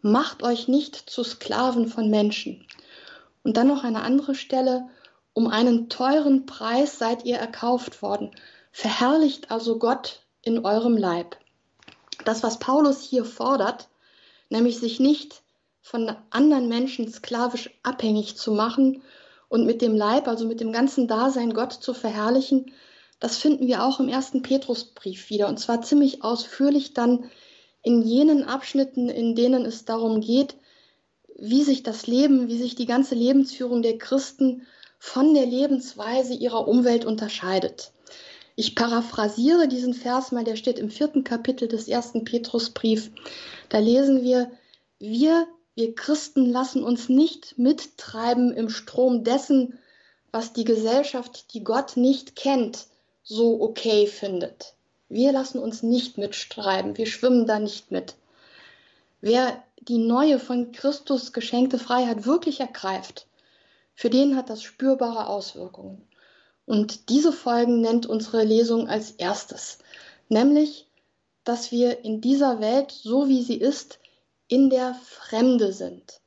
Macht 0.00 0.42
euch 0.42 0.68
nicht 0.68 0.96
zu 0.96 1.24
Sklaven 1.24 1.88
von 1.88 2.10
Menschen. 2.10 2.66
Und 3.42 3.56
dann 3.56 3.68
noch 3.68 3.84
eine 3.84 4.02
andere 4.02 4.34
Stelle, 4.34 4.88
um 5.32 5.48
einen 5.48 5.88
teuren 5.88 6.46
Preis 6.46 6.98
seid 6.98 7.24
ihr 7.24 7.36
erkauft 7.36 8.02
worden. 8.02 8.32
Verherrlicht 8.72 9.50
also 9.50 9.78
Gott 9.78 10.22
in 10.42 10.64
eurem 10.64 10.96
Leib. 10.96 11.36
Das, 12.24 12.42
was 12.42 12.58
Paulus 12.58 13.00
hier 13.00 13.24
fordert, 13.24 13.88
nämlich 14.50 14.78
sich 14.78 15.00
nicht 15.00 15.42
von 15.88 16.14
anderen 16.28 16.68
Menschen 16.68 17.10
sklavisch 17.10 17.70
abhängig 17.82 18.36
zu 18.36 18.52
machen 18.52 19.02
und 19.48 19.64
mit 19.64 19.80
dem 19.80 19.96
Leib, 19.96 20.28
also 20.28 20.44
mit 20.44 20.60
dem 20.60 20.70
ganzen 20.70 21.08
Dasein 21.08 21.54
Gott 21.54 21.72
zu 21.72 21.94
verherrlichen, 21.94 22.72
das 23.20 23.38
finden 23.38 23.66
wir 23.66 23.82
auch 23.82 23.98
im 23.98 24.08
ersten 24.08 24.42
Petrusbrief 24.42 25.30
wieder 25.30 25.48
und 25.48 25.58
zwar 25.58 25.80
ziemlich 25.80 26.22
ausführlich 26.22 26.92
dann 26.92 27.30
in 27.82 28.02
jenen 28.02 28.44
Abschnitten, 28.44 29.08
in 29.08 29.34
denen 29.34 29.64
es 29.64 29.86
darum 29.86 30.20
geht, 30.20 30.56
wie 31.38 31.62
sich 31.62 31.84
das 31.84 32.06
Leben, 32.06 32.48
wie 32.48 32.58
sich 32.58 32.74
die 32.74 32.86
ganze 32.86 33.14
Lebensführung 33.14 33.80
der 33.80 33.96
Christen 33.96 34.66
von 34.98 35.32
der 35.32 35.46
Lebensweise 35.46 36.34
ihrer 36.34 36.68
Umwelt 36.68 37.06
unterscheidet. 37.06 37.92
Ich 38.56 38.74
paraphrasiere 38.74 39.68
diesen 39.68 39.94
Vers 39.94 40.32
mal, 40.32 40.44
der 40.44 40.56
steht 40.56 40.78
im 40.78 40.90
vierten 40.90 41.24
Kapitel 41.24 41.66
des 41.66 41.88
ersten 41.88 42.24
Petrusbrief. 42.24 43.10
Da 43.70 43.78
lesen 43.78 44.22
wir, 44.22 44.50
wir 44.98 45.46
wir 45.78 45.94
Christen 45.94 46.46
lassen 46.50 46.82
uns 46.82 47.08
nicht 47.08 47.56
mittreiben 47.56 48.52
im 48.52 48.68
Strom 48.68 49.22
dessen, 49.22 49.78
was 50.32 50.52
die 50.52 50.64
Gesellschaft, 50.64 51.54
die 51.54 51.62
Gott 51.62 51.96
nicht 51.96 52.34
kennt, 52.34 52.88
so 53.22 53.62
okay 53.62 54.08
findet. 54.08 54.74
Wir 55.08 55.30
lassen 55.30 55.60
uns 55.60 55.84
nicht 55.84 56.18
mitstreiben, 56.18 56.98
wir 56.98 57.06
schwimmen 57.06 57.46
da 57.46 57.60
nicht 57.60 57.92
mit. 57.92 58.16
Wer 59.20 59.62
die 59.80 59.98
neue 59.98 60.40
von 60.40 60.72
Christus 60.72 61.32
geschenkte 61.32 61.78
Freiheit 61.78 62.26
wirklich 62.26 62.58
ergreift, 62.58 63.28
für 63.94 64.10
den 64.10 64.34
hat 64.34 64.50
das 64.50 64.64
spürbare 64.64 65.28
Auswirkungen. 65.28 66.02
Und 66.66 67.08
diese 67.08 67.32
Folgen 67.32 67.82
nennt 67.82 68.04
unsere 68.04 68.42
Lesung 68.42 68.88
als 68.88 69.12
erstes, 69.12 69.78
nämlich, 70.28 70.88
dass 71.44 71.70
wir 71.70 72.04
in 72.04 72.20
dieser 72.20 72.60
Welt, 72.60 72.90
so 72.90 73.28
wie 73.28 73.44
sie 73.44 73.58
ist, 73.58 74.00
in 74.48 74.70
der 74.70 74.94
Fremde 74.94 75.72
sind. 75.72 76.20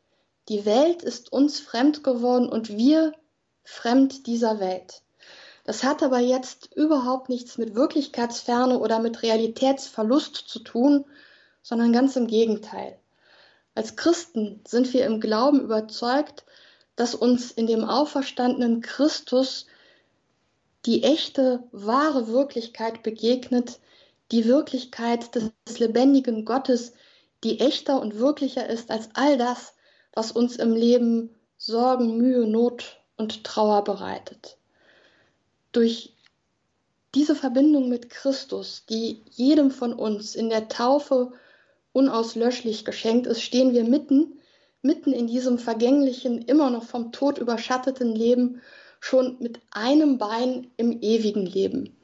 Die 0.47 0.65
Welt 0.65 1.03
ist 1.03 1.31
uns 1.31 1.59
fremd 1.59 2.03
geworden 2.03 2.47
und 2.47 2.69
wir 2.69 3.13
fremd 3.63 4.27
dieser 4.27 4.59
Welt. 4.59 5.01
Das 5.63 5.83
hat 5.83 6.01
aber 6.01 6.19
jetzt 6.19 6.73
überhaupt 6.75 7.29
nichts 7.29 7.57
mit 7.57 7.75
Wirklichkeitsferne 7.75 8.79
oder 8.79 8.99
mit 8.99 9.21
Realitätsverlust 9.21 10.35
zu 10.35 10.59
tun, 10.59 11.05
sondern 11.61 11.93
ganz 11.93 12.15
im 12.15 12.27
Gegenteil. 12.27 12.97
Als 13.75 13.95
Christen 13.95 14.61
sind 14.67 14.91
wir 14.93 15.05
im 15.05 15.21
Glauben 15.21 15.61
überzeugt, 15.61 16.43
dass 16.95 17.15
uns 17.15 17.51
in 17.51 17.67
dem 17.67 17.83
auferstandenen 17.83 18.81
Christus 18.81 19.67
die 20.85 21.03
echte, 21.03 21.63
wahre 21.71 22.27
Wirklichkeit 22.27 23.03
begegnet, 23.03 23.79
die 24.31 24.45
Wirklichkeit 24.45 25.35
des 25.35 25.79
lebendigen 25.79 26.43
Gottes, 26.43 26.93
die 27.43 27.59
echter 27.59 28.01
und 28.01 28.19
wirklicher 28.19 28.69
ist 28.69 28.91
als 28.91 29.09
all 29.13 29.37
das, 29.37 29.73
was 30.13 30.31
uns 30.31 30.57
im 30.57 30.73
Leben 30.73 31.29
Sorgen, 31.57 32.17
Mühe, 32.17 32.47
Not 32.47 32.99
und 33.17 33.43
Trauer 33.43 33.83
bereitet. 33.83 34.57
Durch 35.71 36.13
diese 37.13 37.35
Verbindung 37.35 37.89
mit 37.89 38.09
Christus, 38.09 38.85
die 38.89 39.21
jedem 39.29 39.71
von 39.71 39.93
uns 39.93 40.35
in 40.35 40.49
der 40.49 40.69
Taufe 40.69 41.33
unauslöschlich 41.93 42.85
geschenkt 42.85 43.27
ist, 43.27 43.41
stehen 43.41 43.73
wir 43.73 43.83
mitten, 43.83 44.39
mitten 44.81 45.11
in 45.11 45.27
diesem 45.27 45.59
vergänglichen, 45.59 46.41
immer 46.41 46.69
noch 46.69 46.83
vom 46.83 47.11
Tod 47.11 47.37
überschatteten 47.37 48.15
Leben, 48.15 48.61
schon 48.99 49.37
mit 49.39 49.59
einem 49.71 50.17
Bein 50.17 50.71
im 50.77 51.01
ewigen 51.01 51.45
Leben. 51.45 51.97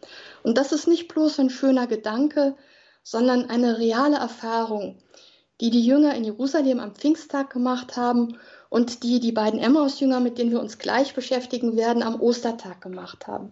Und 0.43 0.57
das 0.57 0.71
ist 0.71 0.87
nicht 0.87 1.07
bloß 1.07 1.39
ein 1.39 1.49
schöner 1.49 1.87
Gedanke, 1.87 2.55
sondern 3.03 3.49
eine 3.49 3.77
reale 3.77 4.17
Erfahrung, 4.17 4.97
die 5.59 5.69
die 5.69 5.85
Jünger 5.85 6.15
in 6.15 6.23
Jerusalem 6.23 6.79
am 6.79 6.93
Pfingsttag 6.93 7.49
gemacht 7.49 7.97
haben 7.97 8.37
und 8.69 9.03
die 9.03 9.19
die 9.19 9.31
beiden 9.31 9.59
Emmaus-Jünger, 9.59 10.19
mit 10.19 10.37
denen 10.37 10.51
wir 10.51 10.59
uns 10.59 10.77
gleich 10.77 11.13
beschäftigen 11.13 11.75
werden, 11.75 12.03
am 12.03 12.21
Ostertag 12.21 12.81
gemacht 12.81 13.27
haben. 13.27 13.51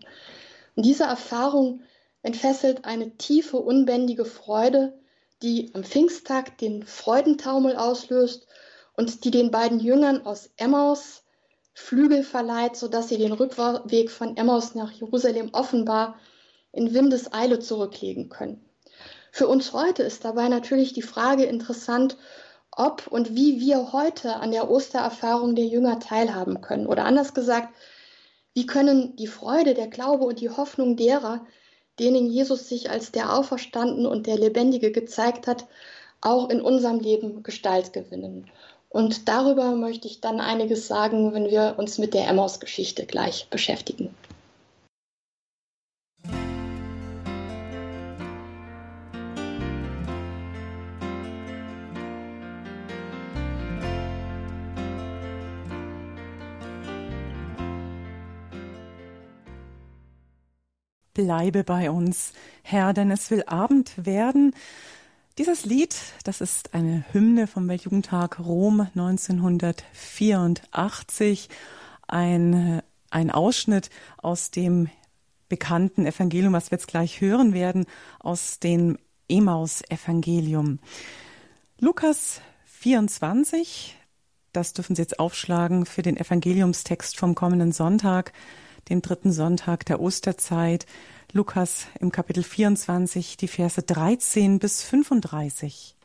Und 0.75 0.85
diese 0.85 1.05
Erfahrung 1.05 1.81
entfesselt 2.21 2.85
eine 2.85 3.17
tiefe, 3.17 3.57
unbändige 3.57 4.25
Freude, 4.25 4.93
die 5.41 5.71
am 5.73 5.83
Pfingsttag 5.83 6.57
den 6.57 6.83
Freudentaumel 6.83 7.75
auslöst 7.75 8.47
und 8.95 9.23
die 9.25 9.31
den 9.31 9.51
beiden 9.51 9.79
Jüngern 9.79 10.25
aus 10.25 10.49
Emmaus 10.57 11.23
Flügel 11.73 12.23
verleiht, 12.23 12.77
sodass 12.77 13.09
sie 13.09 13.17
den 13.17 13.33
Rückweg 13.33 14.09
von 14.09 14.37
Emmaus 14.37 14.75
nach 14.75 14.91
Jerusalem 14.91 15.49
offenbar 15.51 16.17
in 16.71 16.93
Windeseile 16.93 17.59
zurücklegen 17.59 18.29
können. 18.29 18.64
Für 19.35 19.49
uns 19.49 19.73
heute 19.73 20.01
ist 20.01 20.23
dabei 20.23 20.47
natürlich 20.47 20.93
die 20.93 21.01
Frage 21.01 21.43
interessant, 21.43 22.15
ob 22.71 23.05
und 23.07 23.35
wie 23.35 23.59
wir 23.59 23.91
heute 23.91 24.37
an 24.37 24.51
der 24.51 24.71
Ostererfahrung 24.71 25.55
der 25.55 25.65
Jünger 25.65 25.99
teilhaben 25.99 26.61
können. 26.61 26.87
Oder 26.87 27.03
anders 27.03 27.33
gesagt, 27.33 27.75
wie 28.53 28.65
können 28.65 29.17
die 29.17 29.27
Freude, 29.27 29.73
der 29.73 29.87
Glaube 29.87 30.23
und 30.23 30.39
die 30.39 30.51
Hoffnung 30.51 30.95
derer, 30.95 31.45
denen 31.99 32.27
Jesus 32.27 32.69
sich 32.69 32.89
als 32.89 33.11
der 33.11 33.33
Auferstanden 33.33 34.05
und 34.05 34.25
der 34.25 34.37
Lebendige 34.37 34.93
gezeigt 34.93 35.47
hat, 35.47 35.65
auch 36.21 36.49
in 36.49 36.61
unserem 36.61 37.01
Leben 37.01 37.43
Gestalt 37.43 37.91
gewinnen. 37.91 38.49
Und 38.87 39.27
darüber 39.27 39.75
möchte 39.75 40.07
ich 40.07 40.21
dann 40.21 40.39
einiges 40.39 40.87
sagen, 40.87 41.33
wenn 41.33 41.49
wir 41.49 41.75
uns 41.77 41.97
mit 41.97 42.13
der 42.13 42.29
Emmaus-Geschichte 42.29 43.05
gleich 43.05 43.49
beschäftigen. 43.49 44.15
Bleibe 61.15 61.63
bei 61.63 61.89
uns, 61.89 62.34
Herr, 62.62 62.93
denn 62.93 63.10
es 63.10 63.32
will 63.32 63.41
Abend 63.47 64.06
werden. 64.06 64.54
Dieses 65.39 65.65
Lied, 65.65 65.95
das 66.25 66.41
ist 66.41 66.75
eine 66.75 67.04
Hymne 67.13 67.47
vom 67.47 67.67
Weltjugendtag 67.67 68.38
Rom 68.39 68.82
1984, 68.82 71.49
ein, 72.08 72.84
ein 73.10 73.32
Ausschnitt 73.32 73.89
aus 74.17 74.51
dem 74.51 74.91
bekannten 75.47 76.06
Evangelium, 76.06 76.54
was 76.54 76.69
wir 76.69 76.78
jetzt 76.78 76.89
gleich 76.89 77.21
hören 77.21 77.54
werden, 77.54 77.86
aus 78.19 78.60
dem 78.60 78.99
Emaus-Evangelium. 79.30 80.80
Lukas 81.80 82.41
24, 82.65 83.95
das 84.51 84.73
dürfen 84.73 84.97
Sie 84.97 85.01
jetzt 85.01 85.17
aufschlagen 85.19 85.86
für 85.86 86.01
den 86.01 86.17
Evangeliumstext 86.17 87.17
vom 87.17 87.36
kommenden 87.36 87.71
Sonntag, 87.71 88.34
den 88.89 89.01
dritten 89.01 89.31
Sonntag 89.31 89.85
der 89.85 89.99
Osterzeit. 89.99 90.85
Lukas 91.31 91.87
im 91.99 92.11
Kapitel 92.11 92.43
24, 92.43 93.37
die 93.37 93.47
Verse 93.47 93.81
13 93.81 94.59
bis 94.59 94.83
35. 94.83 95.95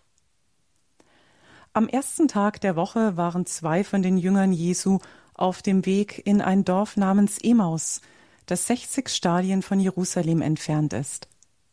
Am 1.73 1.89
ersten 1.89 2.27
Tag 2.27 2.61
der 2.61 2.75
Woche 2.75 3.17
waren 3.17 3.47
zwei 3.47 3.85
von 3.85 4.03
den 4.03 4.19
Jüngern 4.19 4.53
Jesu 4.53 4.99
auf 5.35 5.63
dem 5.63 5.87
Weg 5.87 6.21
in 6.25 6.41
ein 6.41 6.65
Dorf 6.65 6.97
namens 6.97 7.39
Emaus, 7.39 8.01
das 8.47 8.67
60 8.67 9.09
Stadien 9.09 9.63
von 9.63 9.79
Jerusalem 9.79 10.43
entfernt 10.43 10.93
ist. 10.93 11.29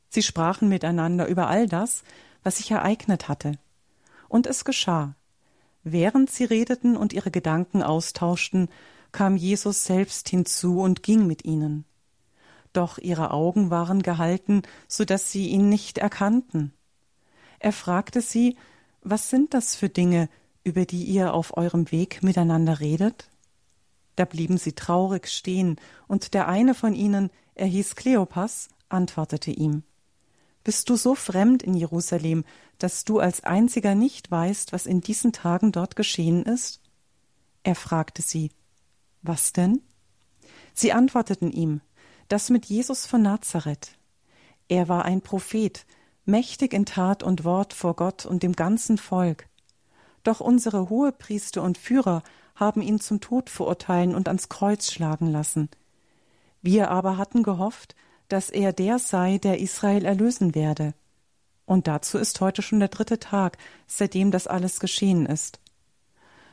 Sie 0.09 0.21
sprachen 0.21 0.69
miteinander 0.69 1.27
über 1.27 1.47
all 1.47 1.67
das, 1.67 2.03
was 2.43 2.57
sich 2.57 2.69
ereignet 2.71 3.27
hatte. 3.27 3.53
Und 4.29 4.45
es 4.45 4.65
geschah. 4.65 5.15
Während 5.83 6.29
sie 6.29 6.43
redeten 6.43 6.95
und 6.95 7.13
ihre 7.13 7.31
Gedanken 7.31 7.81
austauschten, 7.81 8.69
kam 9.11 9.37
Jesus 9.37 9.85
selbst 9.85 10.29
hinzu 10.29 10.81
und 10.81 11.03
ging 11.03 11.27
mit 11.27 11.45
ihnen. 11.45 11.85
Doch 12.73 12.97
ihre 12.97 13.31
Augen 13.31 13.69
waren 13.69 14.03
gehalten, 14.03 14.61
so 14.87 15.05
dass 15.05 15.31
sie 15.31 15.47
ihn 15.47 15.69
nicht 15.69 15.97
erkannten. 15.97 16.73
Er 17.59 17.71
fragte 17.71 18.21
sie, 18.21 18.57
was 19.01 19.29
sind 19.29 19.53
das 19.53 19.75
für 19.75 19.89
Dinge, 19.89 20.29
über 20.63 20.85
die 20.85 21.05
ihr 21.05 21.33
auf 21.33 21.55
eurem 21.57 21.91
Weg 21.91 22.23
miteinander 22.23 22.79
redet? 22.79 23.29
Da 24.15 24.25
blieben 24.25 24.57
sie 24.57 24.73
traurig 24.73 25.27
stehen, 25.27 25.77
und 26.07 26.33
der 26.33 26.47
eine 26.47 26.73
von 26.73 26.93
ihnen, 26.93 27.29
er 27.55 27.67
hieß 27.67 27.95
Kleopas, 27.95 28.69
antwortete 28.89 29.51
ihm 29.51 29.83
Bist 30.63 30.89
du 30.89 30.95
so 30.95 31.15
fremd 31.15 31.63
in 31.63 31.73
Jerusalem, 31.73 32.43
dass 32.79 33.05
du 33.05 33.19
als 33.19 33.43
einziger 33.43 33.95
nicht 33.95 34.29
weißt, 34.29 34.73
was 34.73 34.85
in 34.85 35.01
diesen 35.01 35.31
Tagen 35.31 35.71
dort 35.71 35.95
geschehen 35.95 36.43
ist? 36.43 36.81
Er 37.63 37.75
fragte 37.75 38.21
sie 38.21 38.51
Was 39.27 39.51
denn? 39.51 39.81
Sie 40.73 40.93
antworteten 40.93 41.51
ihm 41.51 41.81
Das 42.29 42.49
mit 42.49 42.65
Jesus 42.65 43.05
von 43.05 43.21
Nazareth. 43.21 43.97
Er 44.69 44.87
war 44.87 45.03
ein 45.03 45.21
Prophet, 45.21 45.85
mächtig 46.23 46.73
in 46.73 46.85
Tat 46.85 47.23
und 47.23 47.43
Wort 47.43 47.73
vor 47.73 47.97
Gott 47.97 48.25
und 48.25 48.41
dem 48.41 48.53
ganzen 48.53 48.97
Volk. 48.97 49.49
Doch 50.23 50.39
unsere 50.39 50.89
Hohepriester 50.89 51.61
und 51.61 51.77
Führer 51.77 52.23
haben 52.55 52.81
ihn 52.81 53.01
zum 53.01 53.19
Tod 53.19 53.49
verurteilen 53.49 54.15
und 54.15 54.29
ans 54.29 54.47
Kreuz 54.47 54.91
schlagen 54.91 55.27
lassen. 55.27 55.69
Wir 56.61 56.89
aber 56.89 57.17
hatten 57.17 57.43
gehofft, 57.43 57.95
dass 58.29 58.49
er 58.49 58.71
der 58.71 58.97
sei, 58.97 59.39
der 59.39 59.59
Israel 59.59 60.05
erlösen 60.05 60.55
werde. 60.55 60.93
Und 61.65 61.87
dazu 61.87 62.17
ist 62.17 62.39
heute 62.39 62.61
schon 62.61 62.79
der 62.79 62.87
dritte 62.87 63.19
Tag, 63.19 63.57
seitdem 63.87 64.31
das 64.31 64.47
alles 64.47 64.79
geschehen 64.79 65.25
ist. 65.25 65.59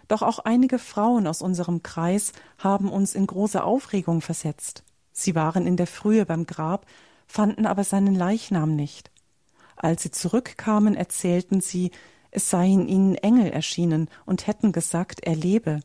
Doch 0.09 0.23
auch 0.23 0.41
einige 0.41 0.79
Frauen 0.79 1.27
aus 1.27 1.43
unserem 1.43 1.83
Kreis 1.83 2.33
haben 2.59 2.91
uns 2.91 3.15
in 3.15 3.27
große 3.27 3.63
Aufregung 3.63 4.21
versetzt. 4.21 4.85
Sie 5.13 5.35
waren 5.35 5.67
in 5.67 5.77
der 5.77 5.87
Frühe 5.87 6.27
beim 6.27 6.47
Grab, 6.47 6.87
fanden 7.27 7.67
aber 7.67 7.85
seinen 7.85 8.15
Leichnam 8.15 8.75
nicht. 8.77 9.11
Als 9.77 10.03
sie 10.03 10.11
zurückkamen, 10.11 10.95
erzählten 10.95 11.61
sie, 11.61 11.91
es 12.31 12.51
seien 12.51 12.89
ihnen 12.89 13.15
Engel 13.15 13.51
erschienen 13.51 14.09
und 14.27 14.47
hätten 14.47 14.73
gesagt, 14.73 15.21
er 15.23 15.37
lebe. 15.37 15.81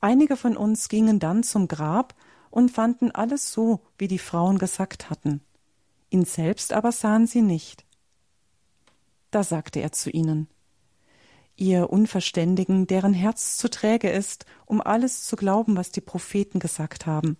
Einige 0.00 0.36
von 0.36 0.56
uns 0.56 0.88
gingen 0.88 1.18
dann 1.18 1.42
zum 1.42 1.68
Grab 1.68 2.14
und 2.50 2.70
fanden 2.70 3.10
alles 3.12 3.52
so, 3.52 3.80
wie 3.96 4.08
die 4.08 4.18
Frauen 4.18 4.58
gesagt 4.58 5.08
hatten. 5.08 5.40
Ihn 6.10 6.24
selbst 6.24 6.72
aber 6.72 6.90
sahen 6.90 7.26
sie 7.26 7.42
nicht. 7.42 7.84
Da 9.30 9.44
sagte 9.44 9.80
er 9.80 9.92
zu 9.92 10.10
ihnen 10.10 10.48
Ihr 11.60 11.90
Unverständigen, 11.90 12.86
deren 12.86 13.12
Herz 13.12 13.58
zu 13.58 13.68
träge 13.68 14.08
ist, 14.08 14.46
um 14.64 14.80
alles 14.80 15.26
zu 15.26 15.36
glauben, 15.36 15.76
was 15.76 15.90
die 15.90 16.00
Propheten 16.00 16.58
gesagt 16.58 17.04
haben. 17.04 17.36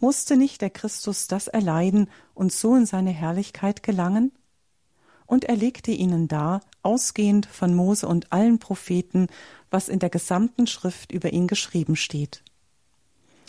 Musste 0.00 0.38
nicht 0.38 0.62
der 0.62 0.70
Christus 0.70 1.26
das 1.26 1.46
erleiden 1.46 2.08
und 2.32 2.50
so 2.50 2.74
in 2.74 2.86
seine 2.86 3.10
Herrlichkeit 3.10 3.82
gelangen? 3.82 4.32
Und 5.26 5.44
er 5.44 5.54
legte 5.54 5.90
ihnen 5.90 6.28
dar, 6.28 6.62
ausgehend 6.82 7.44
von 7.44 7.74
Mose 7.74 8.08
und 8.08 8.32
allen 8.32 8.58
Propheten, 8.58 9.26
was 9.70 9.90
in 9.90 9.98
der 9.98 10.08
gesamten 10.08 10.66
Schrift 10.66 11.12
über 11.12 11.30
ihn 11.34 11.46
geschrieben 11.46 11.94
steht. 11.94 12.42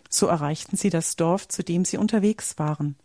So 0.10 0.28
erreichten 0.28 0.76
sie 0.76 0.90
das 0.90 1.16
Dorf, 1.16 1.48
zu 1.48 1.64
dem 1.64 1.86
sie 1.86 1.96
unterwegs 1.96 2.60
waren. 2.60 2.98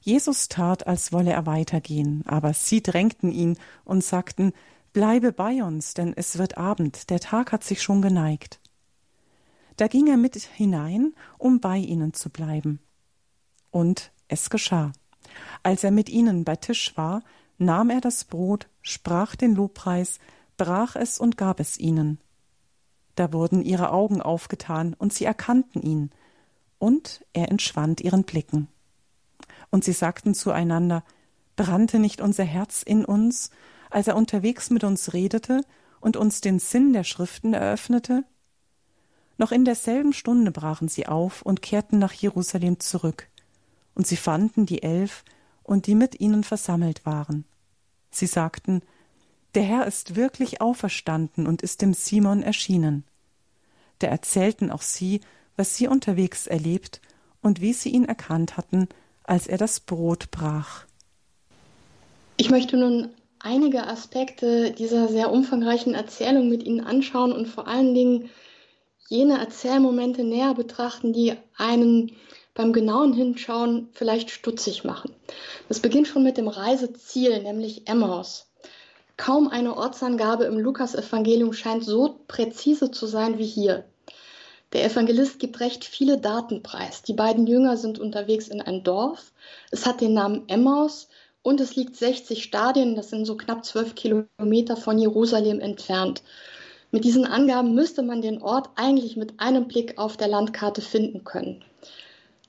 Jesus 0.00 0.46
tat, 0.46 0.86
als 0.86 1.12
wolle 1.12 1.32
er 1.32 1.46
weitergehen, 1.46 2.22
aber 2.26 2.54
sie 2.54 2.80
drängten 2.80 3.32
ihn 3.32 3.58
und 3.84 4.04
sagten 4.04 4.52
Bleibe 4.96 5.30
bei 5.30 5.62
uns, 5.62 5.92
denn 5.92 6.14
es 6.16 6.38
wird 6.38 6.56
Abend, 6.56 7.10
der 7.10 7.20
Tag 7.20 7.52
hat 7.52 7.62
sich 7.62 7.82
schon 7.82 8.00
geneigt. 8.00 8.60
Da 9.76 9.88
ging 9.88 10.06
er 10.06 10.16
mit 10.16 10.36
hinein, 10.36 11.14
um 11.36 11.60
bei 11.60 11.76
ihnen 11.76 12.14
zu 12.14 12.30
bleiben. 12.30 12.80
Und 13.70 14.10
es 14.28 14.48
geschah. 14.48 14.92
Als 15.62 15.84
er 15.84 15.90
mit 15.90 16.08
ihnen 16.08 16.44
bei 16.44 16.56
Tisch 16.56 16.96
war, 16.96 17.22
nahm 17.58 17.90
er 17.90 18.00
das 18.00 18.24
Brot, 18.24 18.70
sprach 18.80 19.36
den 19.36 19.54
Lobpreis, 19.54 20.18
brach 20.56 20.96
es 20.96 21.18
und 21.18 21.36
gab 21.36 21.60
es 21.60 21.78
ihnen. 21.78 22.18
Da 23.16 23.34
wurden 23.34 23.60
ihre 23.60 23.92
Augen 23.92 24.22
aufgetan, 24.22 24.94
und 24.94 25.12
sie 25.12 25.26
erkannten 25.26 25.82
ihn, 25.82 26.10
und 26.78 27.22
er 27.34 27.50
entschwand 27.50 28.00
ihren 28.00 28.24
Blicken. 28.24 28.68
Und 29.68 29.84
sie 29.84 29.92
sagten 29.92 30.32
zueinander, 30.32 31.04
brannte 31.54 31.98
nicht 31.98 32.22
unser 32.22 32.44
Herz 32.44 32.82
in 32.82 33.04
uns, 33.04 33.50
als 33.90 34.08
er 34.08 34.16
unterwegs 34.16 34.70
mit 34.70 34.84
uns 34.84 35.12
redete 35.12 35.62
und 36.00 36.16
uns 36.16 36.40
den 36.40 36.58
Sinn 36.58 36.92
der 36.92 37.04
Schriften 37.04 37.54
eröffnete? 37.54 38.24
Noch 39.38 39.52
in 39.52 39.64
derselben 39.64 40.12
Stunde 40.12 40.50
brachen 40.50 40.88
sie 40.88 41.06
auf 41.06 41.42
und 41.42 41.62
kehrten 41.62 41.98
nach 41.98 42.12
Jerusalem 42.12 42.80
zurück, 42.80 43.28
und 43.94 44.06
sie 44.06 44.16
fanden 44.16 44.66
die 44.66 44.82
Elf 44.82 45.24
und 45.62 45.86
die 45.86 45.94
mit 45.94 46.20
ihnen 46.20 46.44
versammelt 46.44 47.04
waren. 47.04 47.44
Sie 48.10 48.26
sagten, 48.26 48.82
der 49.54 49.62
Herr 49.62 49.86
ist 49.86 50.16
wirklich 50.16 50.60
auferstanden 50.60 51.46
und 51.46 51.62
ist 51.62 51.82
dem 51.82 51.94
Simon 51.94 52.42
erschienen. 52.42 53.04
Da 53.98 54.08
erzählten 54.08 54.70
auch 54.70 54.82
sie, 54.82 55.20
was 55.56 55.76
sie 55.76 55.88
unterwegs 55.88 56.46
erlebt 56.46 57.00
und 57.40 57.60
wie 57.60 57.72
sie 57.72 57.90
ihn 57.90 58.04
erkannt 58.04 58.56
hatten, 58.56 58.88
als 59.24 59.46
er 59.46 59.58
das 59.58 59.80
Brot 59.80 60.30
brach. 60.30 60.84
Ich 62.36 62.50
möchte 62.50 62.76
nun 62.76 63.08
einige 63.46 63.86
Aspekte 63.86 64.72
dieser 64.72 65.06
sehr 65.06 65.30
umfangreichen 65.30 65.94
Erzählung 65.94 66.48
mit 66.48 66.64
Ihnen 66.64 66.84
anschauen 66.84 67.32
und 67.32 67.46
vor 67.46 67.68
allen 67.68 67.94
Dingen 67.94 68.28
jene 69.08 69.38
Erzählmomente 69.38 70.24
näher 70.24 70.54
betrachten, 70.54 71.12
die 71.12 71.34
einen 71.56 72.10
beim 72.54 72.72
genauen 72.72 73.12
Hinschauen 73.12 73.88
vielleicht 73.92 74.30
stutzig 74.30 74.82
machen. 74.82 75.14
Das 75.68 75.78
beginnt 75.78 76.08
schon 76.08 76.24
mit 76.24 76.38
dem 76.38 76.48
Reiseziel, 76.48 77.40
nämlich 77.42 77.86
Emmaus. 77.86 78.48
Kaum 79.16 79.46
eine 79.46 79.76
Ortsangabe 79.76 80.44
im 80.44 80.58
Lukasevangelium 80.58 81.52
scheint 81.52 81.84
so 81.84 82.18
präzise 82.26 82.90
zu 82.90 83.06
sein 83.06 83.38
wie 83.38 83.46
hier. 83.46 83.84
Der 84.72 84.84
Evangelist 84.84 85.38
gibt 85.38 85.60
recht 85.60 85.84
viele 85.84 86.18
Daten 86.18 86.64
preis. 86.64 87.02
Die 87.02 87.14
beiden 87.14 87.46
Jünger 87.46 87.76
sind 87.76 88.00
unterwegs 88.00 88.48
in 88.48 88.60
ein 88.60 88.82
Dorf. 88.82 89.32
Es 89.70 89.86
hat 89.86 90.00
den 90.00 90.14
Namen 90.14 90.48
Emmaus 90.48 91.08
und 91.46 91.60
es 91.60 91.76
liegt 91.76 91.94
60 91.94 92.42
Stadien, 92.42 92.96
das 92.96 93.10
sind 93.10 93.24
so 93.24 93.36
knapp 93.36 93.64
12 93.64 93.94
Kilometer 93.94 94.76
von 94.76 94.98
Jerusalem 94.98 95.60
entfernt. 95.60 96.24
Mit 96.90 97.04
diesen 97.04 97.24
Angaben 97.24 97.72
müsste 97.72 98.02
man 98.02 98.20
den 98.20 98.42
Ort 98.42 98.70
eigentlich 98.74 99.16
mit 99.16 99.38
einem 99.38 99.68
Blick 99.68 99.96
auf 99.96 100.16
der 100.16 100.26
Landkarte 100.26 100.80
finden 100.80 101.22
können. 101.22 101.64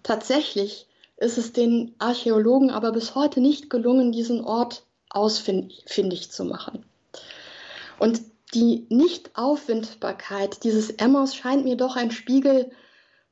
Tatsächlich 0.01 0.87
ist 1.15 1.37
es 1.37 1.53
den 1.53 1.93
Archäologen 1.99 2.71
aber 2.71 2.91
bis 2.91 3.13
heute 3.13 3.39
nicht 3.39 3.69
gelungen, 3.69 4.11
diesen 4.11 4.43
Ort 4.43 4.81
ausfindig 5.11 6.31
zu 6.31 6.43
machen. 6.43 6.83
Und 7.99 8.21
die 8.55 8.87
Nichtauffindbarkeit 8.89 10.63
dieses 10.63 10.89
Emmaus 10.89 11.35
scheint 11.35 11.65
mir 11.65 11.77
doch 11.77 11.97
ein 11.97 12.09
Spiegel 12.09 12.71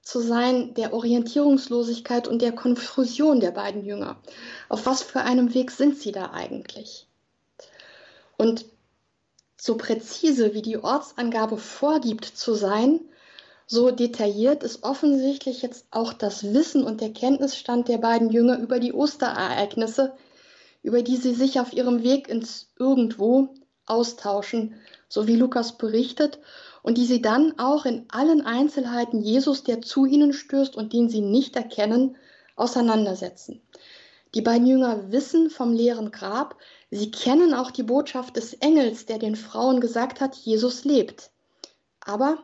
zu 0.06 0.22
sein 0.22 0.76
der 0.76 0.94
Orientierungslosigkeit 0.94 2.28
und 2.28 2.42
der 2.42 2.52
Konfusion 2.52 3.40
der 3.40 3.52
beiden 3.52 3.84
Jünger. 3.84 4.18
Auf 4.70 4.86
was 4.86 5.02
für 5.02 5.22
einem 5.22 5.54
Weg 5.56 5.72
sind 5.72 5.98
sie 5.98 6.12
da 6.12 6.32
eigentlich? 6.32 7.08
Und 8.38 8.66
so 9.60 9.76
präzise 9.76 10.54
wie 10.54 10.62
die 10.62 10.78
Ortsangabe 10.78 11.58
vorgibt 11.58 12.26
zu 12.26 12.54
sein, 12.54 13.00
so 13.66 13.90
detailliert 13.90 14.62
ist 14.62 14.84
offensichtlich 14.84 15.64
jetzt 15.64 15.88
auch 15.90 16.14
das 16.14 16.54
Wissen 16.54 16.84
und 16.84 17.02
der 17.02 17.12
Kenntnisstand 17.12 17.88
der 17.88 17.98
beiden 17.98 18.30
Jünger 18.30 18.60
über 18.60 18.80
die 18.80 18.94
Osterereignisse, 18.94 20.14
über 20.84 21.02
die 21.02 21.18
sie 21.18 21.34
sich 21.34 21.60
auf 21.60 21.74
ihrem 21.74 22.04
Weg 22.04 22.28
ins 22.28 22.70
Irgendwo 22.78 23.50
austauschen, 23.88 24.76
so 25.10 25.26
wie 25.26 25.36
Lukas 25.36 25.80
berichtet, 25.80 26.38
und 26.86 27.00
die 27.00 27.06
sie 27.06 27.20
dann 27.20 27.58
auch 27.58 27.86
in 27.86 28.06
allen 28.10 28.46
Einzelheiten 28.46 29.20
Jesus, 29.20 29.64
der 29.64 29.82
zu 29.82 30.06
ihnen 30.06 30.34
stößt 30.34 30.76
und 30.76 30.94
den 30.94 31.10
sie 31.10 31.22
nicht 31.22 31.56
erkennen, 31.56 32.16
auseinandersetzen. 32.56 33.60
Die 34.36 34.44
beiden 34.44 34.68
Jünger 34.68 35.12
wissen 35.12 35.50
vom 35.50 35.74
leeren 35.74 36.12
Grab, 36.12 36.58
sie 36.92 37.10
kennen 37.10 37.56
auch 37.56 37.72
die 37.72 37.82
Botschaft 37.82 38.36
des 38.36 38.54
Engels, 38.54 39.08
der 39.08 39.18
den 39.18 39.36
Frauen 39.36 39.82
gesagt 39.82 40.22
hat, 40.22 40.36
Jesus 40.36 40.86
lebt. 40.86 41.32
Aber 42.02 42.38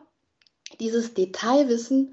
dieses 0.80 1.14
Detailwissen 1.14 2.12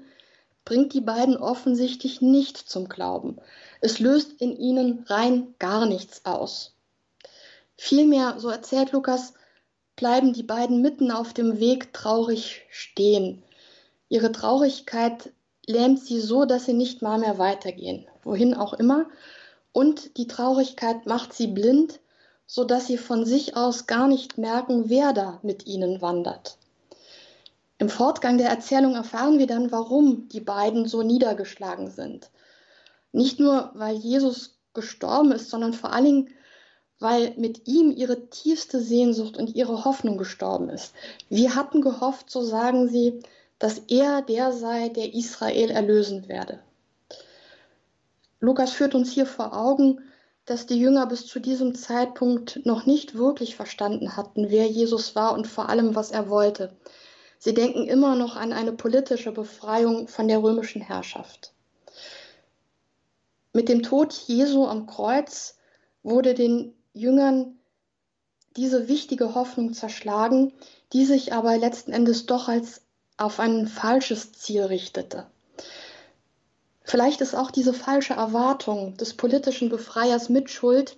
bringt 0.64 0.94
die 0.94 1.00
beiden 1.00 1.36
offensichtlich 1.36 2.20
nicht 2.20 2.56
zum 2.56 2.88
Glauben. 2.88 3.38
Es 3.80 3.98
löst 3.98 4.40
in 4.40 4.56
ihnen 4.56 5.04
rein 5.08 5.56
gar 5.58 5.84
nichts 5.84 6.24
aus. 6.24 6.76
Vielmehr, 7.76 8.36
so 8.38 8.50
erzählt 8.50 8.92
Lukas, 8.92 9.34
bleiben 10.00 10.32
die 10.32 10.42
beiden 10.42 10.80
mitten 10.80 11.10
auf 11.10 11.34
dem 11.34 11.60
Weg 11.60 11.92
traurig 11.92 12.62
stehen. 12.70 13.42
Ihre 14.08 14.32
Traurigkeit 14.32 15.30
lähmt 15.66 16.00
sie 16.00 16.20
so, 16.20 16.46
dass 16.46 16.64
sie 16.64 16.72
nicht 16.72 17.02
mal 17.02 17.18
mehr 17.18 17.36
weitergehen, 17.36 18.06
wohin 18.22 18.54
auch 18.54 18.72
immer. 18.72 19.10
Und 19.72 20.16
die 20.16 20.26
Traurigkeit 20.26 21.04
macht 21.04 21.34
sie 21.34 21.48
blind, 21.48 22.00
so 22.46 22.64
dass 22.64 22.86
sie 22.86 22.96
von 22.96 23.26
sich 23.26 23.56
aus 23.56 23.86
gar 23.86 24.08
nicht 24.08 24.38
merken, 24.38 24.88
wer 24.88 25.12
da 25.12 25.38
mit 25.42 25.66
ihnen 25.66 26.00
wandert. 26.00 26.56
Im 27.76 27.90
Fortgang 27.90 28.38
der 28.38 28.48
Erzählung 28.48 28.94
erfahren 28.94 29.38
wir 29.38 29.46
dann, 29.46 29.70
warum 29.70 30.28
die 30.28 30.40
beiden 30.40 30.88
so 30.88 31.02
niedergeschlagen 31.02 31.90
sind. 31.90 32.30
Nicht 33.12 33.38
nur, 33.38 33.70
weil 33.74 33.96
Jesus 33.96 34.58
gestorben 34.72 35.32
ist, 35.32 35.50
sondern 35.50 35.74
vor 35.74 35.92
allen 35.92 36.04
Dingen, 36.04 36.28
weil 37.00 37.32
mit 37.36 37.66
ihm 37.66 37.90
ihre 37.90 38.28
tiefste 38.28 38.80
Sehnsucht 38.80 39.36
und 39.36 39.56
ihre 39.56 39.84
Hoffnung 39.84 40.18
gestorben 40.18 40.68
ist. 40.68 40.92
Wir 41.28 41.56
hatten 41.56 41.80
gehofft, 41.80 42.30
so 42.30 42.42
sagen 42.42 42.88
sie, 42.88 43.20
dass 43.58 43.78
er 43.88 44.22
der 44.22 44.52
sei, 44.52 44.90
der 44.90 45.14
Israel 45.14 45.70
erlösen 45.70 46.28
werde. 46.28 46.60
Lukas 48.38 48.72
führt 48.72 48.94
uns 48.94 49.10
hier 49.12 49.26
vor 49.26 49.56
Augen, 49.56 50.00
dass 50.44 50.66
die 50.66 50.78
Jünger 50.78 51.06
bis 51.06 51.26
zu 51.26 51.40
diesem 51.40 51.74
Zeitpunkt 51.74 52.64
noch 52.64 52.86
nicht 52.86 53.14
wirklich 53.14 53.56
verstanden 53.56 54.16
hatten, 54.16 54.50
wer 54.50 54.66
Jesus 54.66 55.14
war 55.14 55.34
und 55.34 55.46
vor 55.46 55.68
allem, 55.68 55.94
was 55.94 56.10
er 56.10 56.28
wollte. 56.28 56.72
Sie 57.38 57.54
denken 57.54 57.86
immer 57.86 58.16
noch 58.16 58.36
an 58.36 58.52
eine 58.52 58.72
politische 58.72 59.32
Befreiung 59.32 60.08
von 60.08 60.28
der 60.28 60.42
römischen 60.42 60.82
Herrschaft. 60.82 61.52
Mit 63.52 63.68
dem 63.68 63.82
Tod 63.82 64.12
Jesu 64.12 64.66
am 64.66 64.86
Kreuz 64.86 65.56
wurde 66.02 66.34
den 66.34 66.74
Jüngern 66.92 67.58
diese 68.56 68.88
wichtige 68.88 69.34
Hoffnung 69.34 69.72
zerschlagen, 69.72 70.52
die 70.92 71.04
sich 71.04 71.32
aber 71.32 71.56
letzten 71.56 71.92
Endes 71.92 72.26
doch 72.26 72.48
als 72.48 72.82
auf 73.16 73.38
ein 73.38 73.68
falsches 73.68 74.32
Ziel 74.32 74.62
richtete. 74.62 75.26
Vielleicht 76.82 77.20
ist 77.20 77.36
auch 77.36 77.50
diese 77.50 77.74
falsche 77.74 78.14
Erwartung 78.14 78.96
des 78.96 79.14
politischen 79.14 79.68
Befreiers 79.68 80.28
Mitschuld, 80.28 80.96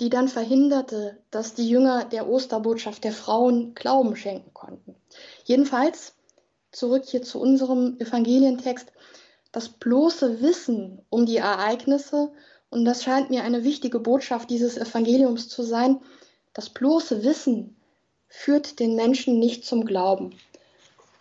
die 0.00 0.10
dann 0.10 0.28
verhinderte, 0.28 1.18
dass 1.30 1.54
die 1.54 1.68
Jünger 1.68 2.04
der 2.04 2.28
Osterbotschaft 2.28 3.04
der 3.04 3.12
Frauen 3.12 3.74
Glauben 3.74 4.16
schenken 4.16 4.52
konnten. 4.52 4.96
Jedenfalls, 5.44 6.14
zurück 6.72 7.04
hier 7.06 7.22
zu 7.22 7.40
unserem 7.40 7.98
Evangelientext, 7.98 8.92
das 9.52 9.68
bloße 9.68 10.40
Wissen 10.40 11.02
um 11.10 11.26
die 11.26 11.38
Ereignisse, 11.38 12.32
und 12.70 12.84
das 12.84 13.02
scheint 13.02 13.30
mir 13.30 13.42
eine 13.42 13.64
wichtige 13.64 14.00
Botschaft 14.00 14.48
dieses 14.48 14.76
Evangeliums 14.76 15.48
zu 15.48 15.62
sein, 15.62 16.00
das 16.54 16.70
bloße 16.70 17.22
Wissen 17.24 17.76
führt 18.28 18.78
den 18.78 18.94
Menschen 18.94 19.38
nicht 19.38 19.64
zum 19.64 19.84
Glauben. 19.84 20.36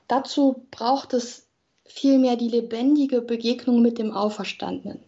Dazu 0.07 0.65
braucht 0.71 1.13
es 1.13 1.47
vielmehr 1.85 2.35
die 2.35 2.49
lebendige 2.49 3.21
Begegnung 3.21 3.81
mit 3.81 3.97
dem 3.97 4.11
Auferstandenen. 4.11 5.03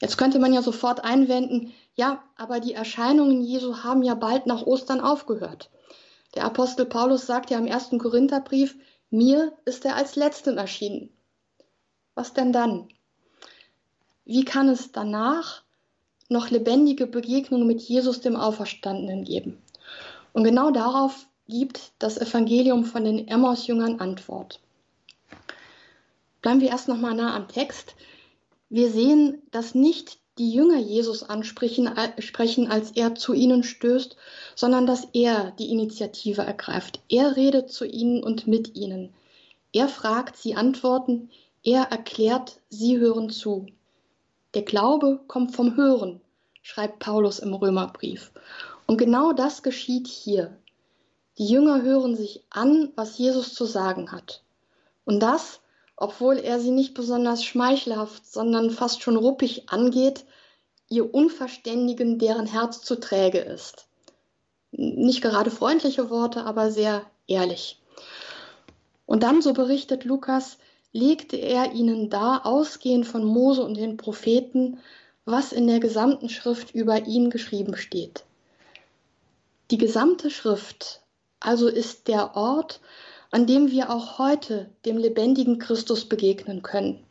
Jetzt 0.00 0.18
könnte 0.18 0.38
man 0.38 0.52
ja 0.52 0.62
sofort 0.62 1.04
einwenden, 1.04 1.72
ja, 1.94 2.24
aber 2.36 2.58
die 2.60 2.74
Erscheinungen 2.74 3.42
Jesu 3.42 3.84
haben 3.84 4.02
ja 4.02 4.14
bald 4.14 4.46
nach 4.46 4.66
Ostern 4.66 5.00
aufgehört. 5.00 5.70
Der 6.34 6.44
Apostel 6.44 6.86
Paulus 6.86 7.26
sagt 7.26 7.50
ja 7.50 7.58
im 7.58 7.66
ersten 7.66 7.98
Korintherbrief, 7.98 8.76
mir 9.10 9.52
ist 9.64 9.84
er 9.84 9.94
als 9.94 10.16
letztem 10.16 10.58
erschienen. 10.58 11.10
Was 12.14 12.32
denn 12.32 12.52
dann? 12.52 12.88
Wie 14.24 14.44
kann 14.44 14.68
es 14.68 14.92
danach 14.92 15.62
noch 16.28 16.50
lebendige 16.50 17.06
Begegnungen 17.06 17.66
mit 17.66 17.82
Jesus 17.82 18.20
dem 18.20 18.36
Auferstandenen 18.36 19.24
geben? 19.24 19.58
Und 20.32 20.44
genau 20.44 20.70
darauf 20.70 21.26
gibt 21.48 21.92
das 21.98 22.18
Evangelium 22.18 22.84
von 22.84 23.04
den 23.04 23.28
Emmaus-Jüngern 23.28 24.00
Antwort. 24.00 24.60
Bleiben 26.40 26.60
wir 26.60 26.68
erst 26.68 26.88
noch 26.88 26.96
mal 26.96 27.14
nah 27.14 27.34
am 27.34 27.48
Text. 27.48 27.94
Wir 28.68 28.90
sehen, 28.90 29.42
dass 29.50 29.74
nicht 29.74 30.18
die 30.38 30.52
Jünger 30.52 30.78
Jesus 30.78 31.22
ansprechen, 31.22 31.86
äh, 31.86 32.66
als 32.68 32.90
er 32.92 33.14
zu 33.14 33.34
ihnen 33.34 33.62
stößt, 33.62 34.16
sondern 34.54 34.86
dass 34.86 35.06
er 35.12 35.52
die 35.52 35.70
Initiative 35.70 36.42
ergreift. 36.42 37.00
Er 37.08 37.36
redet 37.36 37.70
zu 37.70 37.84
ihnen 37.84 38.22
und 38.22 38.46
mit 38.46 38.74
ihnen. 38.74 39.12
Er 39.72 39.88
fragt, 39.88 40.36
sie 40.36 40.54
antworten, 40.54 41.30
er 41.62 41.84
erklärt, 41.84 42.60
sie 42.68 42.98
hören 42.98 43.30
zu. 43.30 43.66
Der 44.54 44.62
Glaube 44.62 45.20
kommt 45.26 45.54
vom 45.54 45.76
Hören, 45.76 46.20
schreibt 46.62 46.98
Paulus 47.00 47.38
im 47.38 47.54
Römerbrief. 47.54 48.32
Und 48.86 48.98
genau 48.98 49.32
das 49.32 49.62
geschieht 49.62 50.06
hier. 50.06 50.56
Die 51.38 51.46
Jünger 51.46 51.82
hören 51.82 52.14
sich 52.16 52.44
an, 52.50 52.92
was 52.94 53.18
Jesus 53.18 53.54
zu 53.54 53.64
sagen 53.64 54.12
hat. 54.12 54.42
Und 55.04 55.20
das 55.20 55.60
obwohl 55.96 56.38
er 56.38 56.60
sie 56.60 56.70
nicht 56.70 56.94
besonders 56.94 57.44
schmeichelhaft, 57.44 58.26
sondern 58.26 58.70
fast 58.70 59.02
schon 59.02 59.16
ruppig 59.16 59.68
angeht, 59.68 60.24
ihr 60.88 61.14
Unverständigen, 61.14 62.18
deren 62.18 62.46
Herz 62.46 62.82
zu 62.82 62.96
träge 62.96 63.38
ist. 63.38 63.86
Nicht 64.72 65.22
gerade 65.22 65.50
freundliche 65.50 66.10
Worte, 66.10 66.44
aber 66.44 66.70
sehr 66.70 67.02
ehrlich. 67.26 67.80
Und 69.06 69.22
dann, 69.22 69.40
so 69.40 69.52
berichtet 69.52 70.04
Lukas, 70.04 70.58
legte 70.94 71.36
er 71.36 71.72
ihnen 71.72 72.08
dar, 72.08 72.46
ausgehend 72.46 73.06
von 73.06 73.24
Mose 73.24 73.62
und 73.62 73.76
den 73.76 73.96
Propheten, 73.98 74.78
was 75.24 75.52
in 75.52 75.66
der 75.66 75.80
gesamten 75.80 76.28
Schrift 76.28 76.72
über 76.72 77.04
ihn 77.06 77.30
geschrieben 77.30 77.76
steht. 77.76 78.24
Die 79.70 79.78
gesamte 79.78 80.30
Schrift 80.30 81.02
also 81.40 81.68
ist 81.68 82.06
der 82.06 82.36
Ort, 82.36 82.80
an 83.32 83.46
dem 83.46 83.72
wir 83.72 83.90
auch 83.90 84.18
heute 84.18 84.70
dem 84.84 84.96
lebendigen 84.96 85.58
Christus 85.58 86.08
begegnen 86.08 86.62
können. 86.62 87.04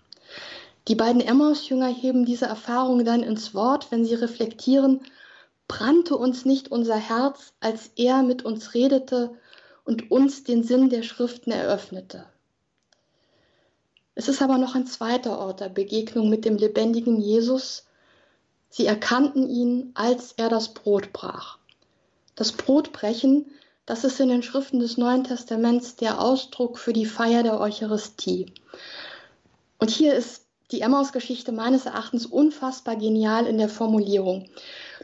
Die 0.88 0.96
beiden 0.96 1.22
Emmaus-Jünger 1.22 1.90
heben 1.90 2.26
diese 2.26 2.46
Erfahrung 2.46 3.04
dann 3.04 3.22
ins 3.22 3.54
Wort, 3.54 3.92
wenn 3.92 4.06
sie 4.06 4.16
reflektieren, 4.16 5.02
brannte 5.68 6.16
uns 6.16 6.46
nicht 6.46 6.72
unser 6.72 6.96
Herz, 6.96 7.54
als 7.60 7.92
er 7.98 8.24
mit 8.24 8.46
uns 8.46 8.74
redete 8.74 9.32
und 9.84 10.10
uns 10.10 10.46
den 10.46 10.64
Sinn 10.64 10.90
der 10.90 11.04
Schriften 11.04 11.52
eröffnete. 11.52 12.26
Es 14.16 14.28
ist 14.28 14.42
aber 14.42 14.58
noch 14.58 14.76
ein 14.76 14.88
zweiter 14.88 15.40
Ort 15.40 15.60
der 15.60 15.70
Begegnung 15.70 16.30
mit 16.30 16.46
dem 16.46 16.58
lebendigen 16.58 17.20
Jesus. 17.20 17.86
Sie 18.70 18.86
erkannten 18.86 19.50
ihn, 19.50 19.92
als 19.94 20.34
er 20.34 20.50
das 20.50 20.74
Brot 20.74 21.14
brach. 21.14 21.58
Das 22.36 22.52
Brotbrechen 22.52 23.46
das 23.86 24.06
ist 24.06 24.20
in 24.22 24.30
den 24.30 24.44
Schriften 24.44 24.80
des 24.80 24.98
Neuen 24.98 25.26
Testaments 25.26 25.98
der 25.98 26.22
Ausdruck 26.22 26.78
für 26.78 26.94
die 26.94 27.06
Feier 27.06 27.44
der 27.44 27.60
Eucharistie. 27.60 28.54
Und 29.78 29.90
hier 29.90 30.14
ist 30.14 30.46
die 30.72 30.80
Emmaus-Geschichte 30.80 31.52
meines 31.52 31.86
Erachtens 31.86 32.26
unfassbar 32.26 32.96
genial 32.96 33.46
in 33.46 33.58
der 33.58 33.68
Formulierung. 33.68 34.50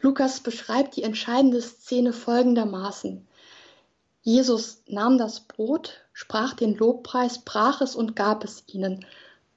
Lukas 0.01 0.39
beschreibt 0.39 0.95
die 0.95 1.03
entscheidende 1.03 1.61
Szene 1.61 2.13
folgendermaßen. 2.13 3.27
Jesus 4.21 4.83
nahm 4.87 5.17
das 5.17 5.41
Brot, 5.41 6.05
sprach 6.13 6.53
den 6.53 6.75
Lobpreis, 6.75 7.39
brach 7.39 7.81
es 7.81 7.95
und 7.95 8.15
gab 8.15 8.43
es 8.43 8.63
ihnen. 8.67 9.05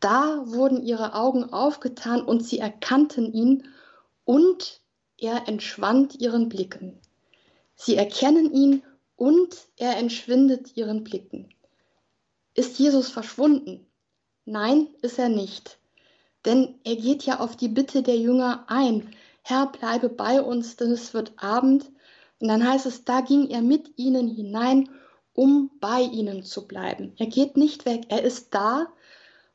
Da 0.00 0.42
wurden 0.46 0.82
ihre 0.82 1.14
Augen 1.14 1.52
aufgetan 1.52 2.22
und 2.22 2.44
sie 2.44 2.58
erkannten 2.58 3.32
ihn 3.32 3.68
und 4.24 4.80
er 5.18 5.48
entschwand 5.48 6.16
ihren 6.16 6.48
Blicken. 6.48 6.98
Sie 7.74 7.96
erkennen 7.96 8.52
ihn 8.52 8.82
und 9.16 9.56
er 9.76 9.96
entschwindet 9.96 10.76
ihren 10.76 11.04
Blicken. 11.04 11.48
Ist 12.54 12.78
Jesus 12.78 13.08
verschwunden? 13.08 13.86
Nein, 14.44 14.88
ist 15.00 15.18
er 15.18 15.28
nicht. 15.28 15.78
Denn 16.44 16.74
er 16.84 16.96
geht 16.96 17.22
ja 17.24 17.40
auf 17.40 17.56
die 17.56 17.68
Bitte 17.68 18.02
der 18.02 18.16
Jünger 18.16 18.64
ein. 18.68 19.14
Herr, 19.42 19.66
bleibe 19.66 20.08
bei 20.08 20.42
uns, 20.42 20.76
denn 20.76 20.90
es 20.90 21.14
wird 21.14 21.32
Abend. 21.36 21.90
Und 22.43 22.49
dann 22.49 22.68
heißt 22.68 22.86
es, 22.86 23.05
da 23.05 23.20
ging 23.20 23.51
er 23.51 23.62
mit 23.62 23.97
ihnen 23.97 24.26
hinein, 24.26 24.90
um 25.32 25.70
bei 25.78 26.01
ihnen 26.01 26.43
zu 26.43 26.66
bleiben. 26.66 27.14
Er 27.16 27.26
geht 27.26 27.57
nicht 27.57 27.86
weg, 27.86 28.07
er 28.09 28.24
ist 28.24 28.53
da. 28.53 28.88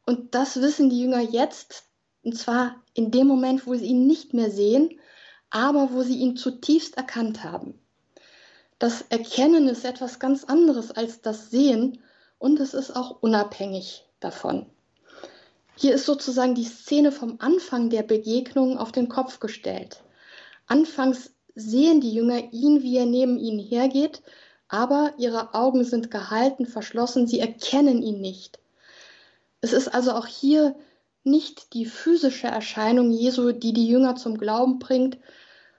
Und 0.05 0.33
das 0.33 0.61
wissen 0.61 0.89
die 0.89 1.01
Jünger 1.01 1.19
jetzt, 1.19 1.83
und 2.23 2.37
zwar 2.37 2.81
in 2.93 3.11
dem 3.11 3.27
Moment, 3.27 3.67
wo 3.67 3.75
sie 3.75 3.87
ihn 3.87 4.07
nicht 4.07 4.33
mehr 4.33 4.49
sehen, 4.49 5.01
aber 5.49 5.91
wo 5.91 6.01
sie 6.01 6.15
ihn 6.15 6.37
zutiefst 6.37 6.95
erkannt 6.95 7.43
haben. 7.43 7.77
Das 8.79 9.01
Erkennen 9.09 9.67
ist 9.67 9.83
etwas 9.83 10.17
ganz 10.17 10.45
anderes 10.45 10.91
als 10.91 11.19
das 11.19 11.51
Sehen 11.51 12.01
und 12.39 12.57
es 12.61 12.73
ist 12.73 12.95
auch 12.95 13.21
unabhängig 13.21 14.05
davon. 14.21 14.65
Hier 15.75 15.93
ist 15.93 16.05
sozusagen 16.05 16.55
die 16.55 16.63
Szene 16.63 17.11
vom 17.11 17.35
Anfang 17.39 17.89
der 17.89 18.03
Begegnung 18.03 18.77
auf 18.77 18.93
den 18.93 19.09
Kopf 19.09 19.41
gestellt. 19.41 20.01
Anfangs 20.67 21.33
sehen 21.57 22.01
die 22.01 22.13
Jünger 22.13 22.53
ihn, 22.53 22.83
wie 22.83 22.97
er 22.97 23.05
neben 23.05 23.37
ihnen 23.37 23.59
hergeht, 23.59 24.21
aber 24.69 25.13
ihre 25.17 25.53
Augen 25.53 25.83
sind 25.83 26.11
gehalten, 26.11 26.65
verschlossen, 26.65 27.27
sie 27.27 27.39
erkennen 27.39 28.01
ihn 28.01 28.21
nicht. 28.21 28.59
Es 29.61 29.73
ist 29.73 29.87
also 29.93 30.11
auch 30.11 30.27
hier 30.27 30.75
nicht 31.23 31.73
die 31.73 31.85
physische 31.85 32.47
Erscheinung 32.47 33.11
Jesu, 33.11 33.51
die 33.51 33.73
die 33.73 33.87
Jünger 33.87 34.15
zum 34.15 34.37
Glauben 34.37 34.79
bringt, 34.79 35.17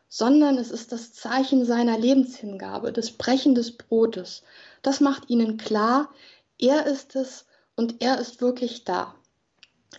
sondern 0.09 0.59
es 0.59 0.71
ist 0.71 0.91
das 0.93 1.13
Zeichen 1.13 1.65
seiner 1.65 1.99
Lebenshingabe, 1.99 2.93
des 2.93 3.13
Brechen 3.13 3.55
des 3.55 3.77
Brotes. 3.77 4.43
Das 4.83 5.01
macht 5.01 5.31
ihnen 5.31 5.59
klar, 5.59 6.11
er 6.59 6.87
ist 6.87 7.15
es 7.15 7.47
und 7.77 8.03
er 8.03 8.19
ist 8.19 8.41
wirklich 8.41 8.85
da. 8.85 9.15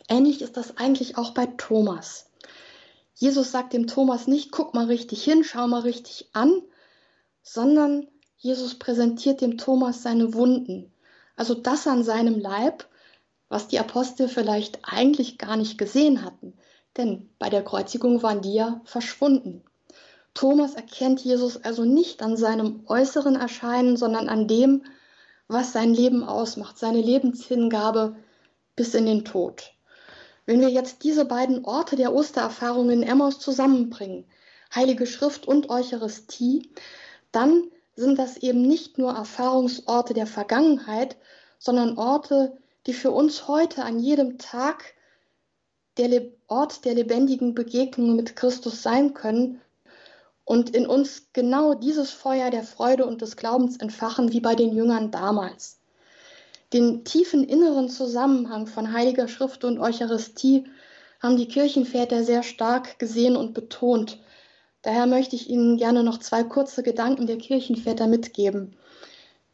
Ähnlich 0.08 0.42
ist 0.42 0.58
das 0.58 0.78
eigentlich 0.78 1.18
auch 1.18 1.32
bei 1.32 1.46
Thomas. 1.46 2.29
Jesus 3.20 3.52
sagt 3.52 3.74
dem 3.74 3.86
Thomas 3.86 4.28
nicht, 4.28 4.50
guck 4.50 4.74
mal 4.74 4.86
richtig 4.86 5.26
hin, 5.26 5.44
schau 5.44 5.68
mal 5.68 5.82
richtig 5.82 6.30
an, 6.32 6.62
sondern 7.44 8.08
Jesus 8.38 8.76
präsentiert 8.76 9.42
dem 9.42 9.58
Thomas 9.58 10.04
seine 10.04 10.34
Wunden, 10.34 10.94
also 11.36 11.54
das 11.54 11.86
an 11.86 12.06
seinem 12.06 12.40
Leib, 12.40 12.88
was 13.50 13.68
die 13.68 13.78
Apostel 13.78 14.30
vielleicht 14.30 14.80
eigentlich 14.84 15.38
gar 15.38 15.58
nicht 15.58 15.78
gesehen 15.78 16.24
hatten, 16.24 16.54
denn 16.96 17.30
bei 17.40 17.50
der 17.50 17.62
Kreuzigung 17.62 18.24
waren 18.24 18.42
die 18.42 18.54
ja 18.54 18.80
verschwunden. 18.86 19.66
Thomas 20.34 20.76
erkennt 20.76 21.20
Jesus 21.20 21.58
also 21.58 21.84
nicht 21.84 22.22
an 22.22 22.38
seinem 22.38 22.84
äußeren 22.88 23.36
Erscheinen, 23.36 23.98
sondern 23.98 24.30
an 24.30 24.48
dem, 24.48 24.84
was 25.50 25.74
sein 25.74 25.94
Leben 25.94 26.24
ausmacht, 26.24 26.78
seine 26.78 27.02
Lebenshingabe 27.02 28.16
bis 28.78 28.94
in 28.94 29.06
den 29.06 29.26
Tod. 29.26 29.74
Wenn 30.50 30.62
wir 30.62 30.70
jetzt 30.70 31.04
diese 31.04 31.26
beiden 31.26 31.64
Orte 31.64 31.96
der 31.96 32.12
Ostererfahrung 32.12 32.90
in 32.90 33.04
Emmaus 33.04 33.38
zusammenbringen, 33.38 34.26
Heilige 34.74 35.06
Schrift 35.06 35.48
und 35.48 35.70
Eucharistie, 35.70 36.72
dann 37.32 37.66
sind 37.96 38.18
das 38.18 38.36
eben 38.38 38.64
nicht 38.64 38.98
nur 38.98 39.14
Erfahrungsorte 39.14 40.16
der 40.16 40.26
Vergangenheit, 40.26 41.18
sondern 41.60 42.00
Orte, 42.00 42.58
die 42.88 42.94
für 42.94 43.12
uns 43.12 43.48
heute 43.48 43.84
an 43.84 44.00
jedem 44.00 44.40
Tag 44.40 44.96
der 45.98 46.24
Ort 46.48 46.84
der 46.84 46.96
lebendigen 46.96 47.54
Begegnung 47.54 48.16
mit 48.16 48.36
Christus 48.36 48.82
sein 48.82 49.14
können 49.14 49.62
und 50.46 50.72
in 50.72 50.88
uns 50.88 51.28
genau 51.32 51.76
dieses 51.76 52.10
Feuer 52.10 52.50
der 52.50 52.64
Freude 52.64 53.06
und 53.06 53.22
des 53.22 53.38
Glaubens 53.38 53.78
entfachen 53.78 54.32
wie 54.32 54.42
bei 54.42 54.56
den 54.56 54.74
Jüngern 54.74 55.12
damals. 55.12 55.79
Den 56.72 57.04
tiefen 57.04 57.44
inneren 57.44 57.90
Zusammenhang 57.90 58.68
von 58.68 58.94
Heiliger 58.94 59.28
Schrift 59.28 59.64
und 59.64 59.80
Eucharistie 59.80 60.66
haben 61.20 61.36
die 61.36 61.48
Kirchenväter 61.48 62.24
sehr 62.24 62.44
stark 62.44 63.00
gesehen 63.00 63.36
und 63.36 63.56
betont. 63.56 64.20
Daher 64.84 65.08
möchte 65.08 65.36
ich 65.36 65.50
Ihnen 65.50 65.78
gerne 65.78 66.04
noch 66.04 66.20
zwei 66.20 66.44
kurze 66.44 66.84
Gedanken 66.84 67.26
der 67.26 67.38
Kirchenväter 67.38 68.06
mitgeben. 68.06 68.76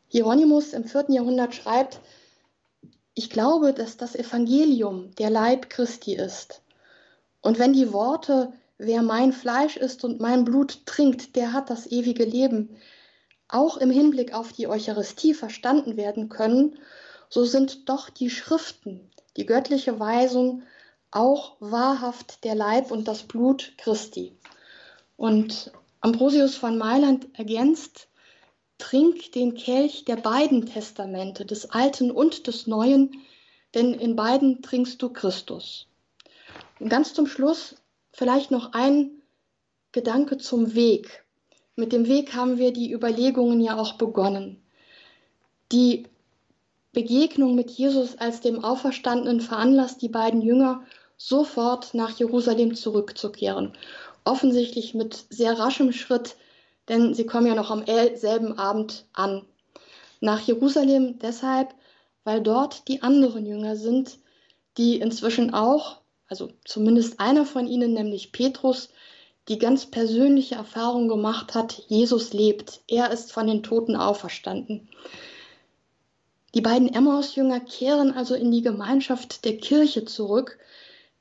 Hieronymus 0.09 0.73
im 0.73 0.83
vierten 0.83 1.13
Jahrhundert 1.13 1.55
schreibt, 1.55 2.01
ich 3.13 3.29
glaube, 3.29 3.73
dass 3.73 3.95
das 3.95 4.15
Evangelium 4.15 5.15
der 5.15 5.29
Leib 5.29 5.69
Christi 5.69 6.15
ist. 6.15 6.61
Und 7.41 7.59
wenn 7.59 7.71
die 7.71 7.93
Worte, 7.93 8.51
wer 8.77 9.01
mein 9.01 9.31
Fleisch 9.31 9.77
isst 9.77 10.03
und 10.03 10.19
mein 10.19 10.43
Blut 10.43 10.85
trinkt, 10.85 11.37
der 11.37 11.53
hat 11.53 11.69
das 11.69 11.87
ewige 11.87 12.25
Leben, 12.25 12.75
auch 13.47 13.77
im 13.77 13.89
Hinblick 13.89 14.33
auf 14.33 14.51
die 14.51 14.67
Eucharistie 14.67 15.33
verstanden 15.33 15.95
werden 15.95 16.27
können, 16.27 16.77
so 17.35 17.43
sind 17.43 17.89
doch 17.89 18.09
die 18.09 18.29
Schriften, 18.29 19.11
die 19.35 19.45
göttliche 19.45 19.99
Weisung, 19.99 20.63
auch 21.11 21.57
wahrhaft 21.59 22.45
der 22.45 22.55
Leib 22.55 22.91
und 22.91 23.09
das 23.09 23.23
Blut 23.23 23.73
Christi. 23.77 24.37
Und 25.17 25.73
Ambrosius 25.99 26.55
von 26.55 26.77
Mailand 26.77 27.27
ergänzt, 27.37 28.07
Trink 28.77 29.33
den 29.33 29.53
Kelch 29.53 30.05
der 30.05 30.15
beiden 30.15 30.65
Testamente, 30.65 31.45
des 31.45 31.71
Alten 31.71 32.09
und 32.09 32.47
des 32.47 32.67
Neuen, 32.67 33.11
denn 33.73 33.93
in 33.93 34.15
beiden 34.15 34.61
trinkst 34.61 35.01
du 35.01 35.09
Christus. 35.09 35.87
Und 36.79 36.87
ganz 36.87 37.13
zum 37.13 37.27
Schluss 37.27 37.75
vielleicht 38.13 38.49
noch 38.49 38.71
ein 38.71 39.11
Gedanke 39.91 40.37
zum 40.37 40.73
Weg. 40.73 41.25
Mit 41.75 41.91
dem 41.91 42.07
Weg 42.07 42.33
haben 42.33 42.59
wir 42.59 42.71
die 42.71 42.93
Überlegungen 42.93 43.59
ja 43.59 43.77
auch 43.77 43.95
begonnen. 43.95 44.63
Die 45.73 46.05
Begegnung 46.95 47.55
mit 47.55 47.69
Jesus 47.69 48.17
als 48.17 48.39
dem 48.39 48.63
Auferstandenen 48.63 49.41
veranlasst 49.41 50.01
die 50.01 50.09
beiden 50.09 50.41
Jünger, 50.41 50.83
sofort 51.17 51.93
nach 51.93 52.17
Jerusalem 52.17 52.73
zurückzukehren. 52.73 53.73
Offensichtlich 54.23 54.95
mit 54.95 55.25
sehr 55.29 55.59
raschem 55.59 55.91
Schritt, 55.91 56.37
denn 56.87 57.13
sie 57.13 57.25
kommen 57.25 57.47
ja 57.47 57.53
noch 57.53 57.69
am 57.69 57.83
selben 58.15 58.57
Abend 58.57 59.05
an. 59.13 59.45
Nach 60.21 60.39
Jerusalem 60.39 61.19
deshalb, 61.19 61.75
weil 62.23 62.41
dort 62.41 62.87
die 62.87 63.03
anderen 63.03 63.45
Jünger 63.45 63.75
sind, 63.75 64.17
die 64.77 64.99
inzwischen 64.99 65.53
auch, 65.53 66.01
also 66.27 66.49
zumindest 66.63 67.19
einer 67.19 67.45
von 67.45 67.67
ihnen, 67.67 67.93
nämlich 67.93 68.31
Petrus, 68.31 68.89
die 69.49 69.59
ganz 69.59 69.85
persönliche 69.85 70.55
Erfahrung 70.55 71.09
gemacht 71.09 71.55
hat, 71.55 71.83
Jesus 71.87 72.31
lebt, 72.31 72.81
er 72.87 73.11
ist 73.11 73.33
von 73.33 73.47
den 73.47 73.63
Toten 73.63 73.95
auferstanden. 73.97 74.89
Die 76.55 76.61
beiden 76.61 76.91
Emmaus-Jünger 76.91 77.59
kehren 77.59 78.13
also 78.13 78.33
in 78.33 78.49
die 78.49 78.61
Gemeinschaft 78.61 79.43
der 79.43 79.57
Kirche 79.57 80.05
zurück, 80.05 80.57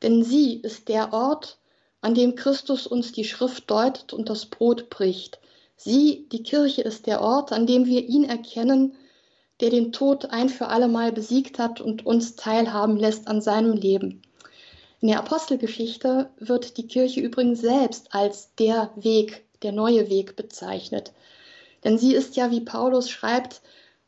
denn 0.01 0.23
sie 0.23 0.55
ist 0.55 0.89
der 0.89 1.13
Ort, 1.13 1.59
an 2.01 2.15
dem 2.15 2.37
Christus 2.37 2.87
uns 2.87 3.11
die 3.11 3.25
Schrift 3.25 3.69
deutet 3.69 4.13
und 4.13 4.29
das 4.29 4.47
Brot 4.47 4.91
bricht. 4.91 5.41
Sie, 5.77 6.29
die 6.31 6.45
Kirche, 6.45 6.83
ist 6.83 7.09
der 7.09 7.21
Ort, 7.21 7.53
an 7.53 7.67
dem 7.67 7.85
wir 7.87 8.05
ihn 8.05 8.23
erkennen, 8.23 8.95
der 9.61 9.71
den 9.71 9.91
Tod 9.91 10.27
ein 10.27 10.49
für 10.49 10.69
allemal 10.69 11.11
besiegt 11.11 11.59
hat 11.59 11.81
und 11.81 12.07
uns 12.07 12.37
teilhaben 12.37 12.97
lässt 12.97 13.27
an 13.27 13.41
seinem 13.41 13.73
Leben. 13.73 14.23
In 15.01 15.09
der 15.09 15.19
Apostelgeschichte 15.19 16.31
wird 16.39 16.77
die 16.77 16.87
Kirche 16.87 17.21
übrigens 17.21 17.61
selbst 17.61 18.15
als 18.15 18.55
der 18.55 18.93
Weg, 18.95 19.45
der 19.63 19.73
neue 19.73 20.09
Weg 20.09 20.37
bezeichnet. 20.37 21.13
Denn 21.83 21.99
sie 21.99 22.15
ist 22.15 22.37
ja, 22.37 22.53
wie 22.53 22.61
Paulus 22.61 23.11
schreibt, 23.11 23.63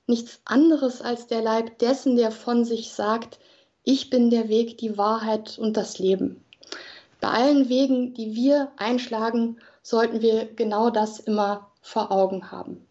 nichts 0.07 0.41
anderes 0.45 1.03
als 1.03 1.27
der 1.27 1.43
Leib 1.43 1.79
dessen, 1.79 2.17
der 2.17 2.31
von 2.31 2.65
sich 2.65 2.91
sagt, 2.91 3.39
ich 3.83 4.11
bin 4.11 4.31
der 4.31 4.49
Weg, 4.49 4.79
die 4.79 4.99
Wahrheit 4.99 5.59
und 5.59 5.77
das 5.77 5.99
Leben. 5.99 6.45
Bei 7.21 7.29
allen 7.29 7.69
Wegen, 7.69 8.15
die 8.15 8.35
wir 8.35 8.73
einschlagen, 8.77 9.59
sollten 9.83 10.21
wir 10.21 10.47
genau 10.55 10.91
das 10.91 11.21
immer 11.21 11.71
vor 11.81 12.11
Augen 12.11 12.51
haben. 12.51 12.85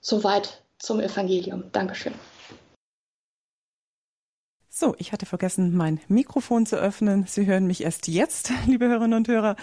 Soweit 0.00 0.62
zum 0.78 1.00
Evangelium. 1.00 1.64
Dankeschön. 1.72 2.14
So, 4.78 4.94
ich 4.98 5.12
hatte 5.12 5.24
vergessen, 5.24 5.74
mein 5.74 6.00
Mikrofon 6.06 6.66
zu 6.66 6.76
öffnen. 6.76 7.24
Sie 7.26 7.46
hören 7.46 7.66
mich 7.66 7.82
erst 7.82 8.08
jetzt, 8.08 8.52
liebe 8.66 8.86
Hörerinnen 8.86 9.16
und 9.16 9.28
Hörer. 9.28 9.56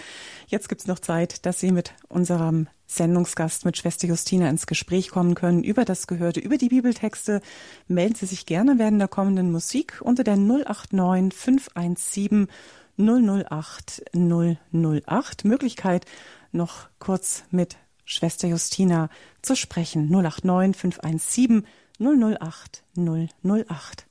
Jetzt 0.48 0.68
gibt 0.68 0.80
es 0.80 0.86
noch 0.88 0.98
Zeit, 0.98 1.46
dass 1.46 1.60
Sie 1.60 1.70
mit 1.70 1.94
unserem 2.08 2.68
Sendungsgast, 2.86 3.64
mit 3.64 3.76
Schwester 3.76 4.06
Justina 4.06 4.48
ins 4.48 4.66
Gespräch 4.66 5.10
kommen 5.10 5.34
können 5.34 5.64
über 5.64 5.84
das 5.84 6.06
Gehörte, 6.06 6.40
über 6.40 6.56
die 6.56 6.68
Bibeltexte. 6.68 7.40
Melden 7.88 8.14
Sie 8.14 8.26
sich 8.26 8.46
gerne 8.46 8.78
während 8.78 9.00
der 9.00 9.08
kommenden 9.08 9.50
Musik 9.50 10.00
unter 10.02 10.24
der 10.24 10.36
089 10.36 11.34
517 11.34 12.48
008 12.96 14.02
008. 14.14 15.44
Möglichkeit, 15.44 16.06
noch 16.52 16.88
kurz 16.98 17.44
mit 17.50 17.76
Schwester 18.04 18.48
Justina 18.48 19.08
zu 19.42 19.56
sprechen. 19.56 20.08
089 20.10 20.76
517 20.76 21.66
008 21.98 22.84
008. 22.96 24.06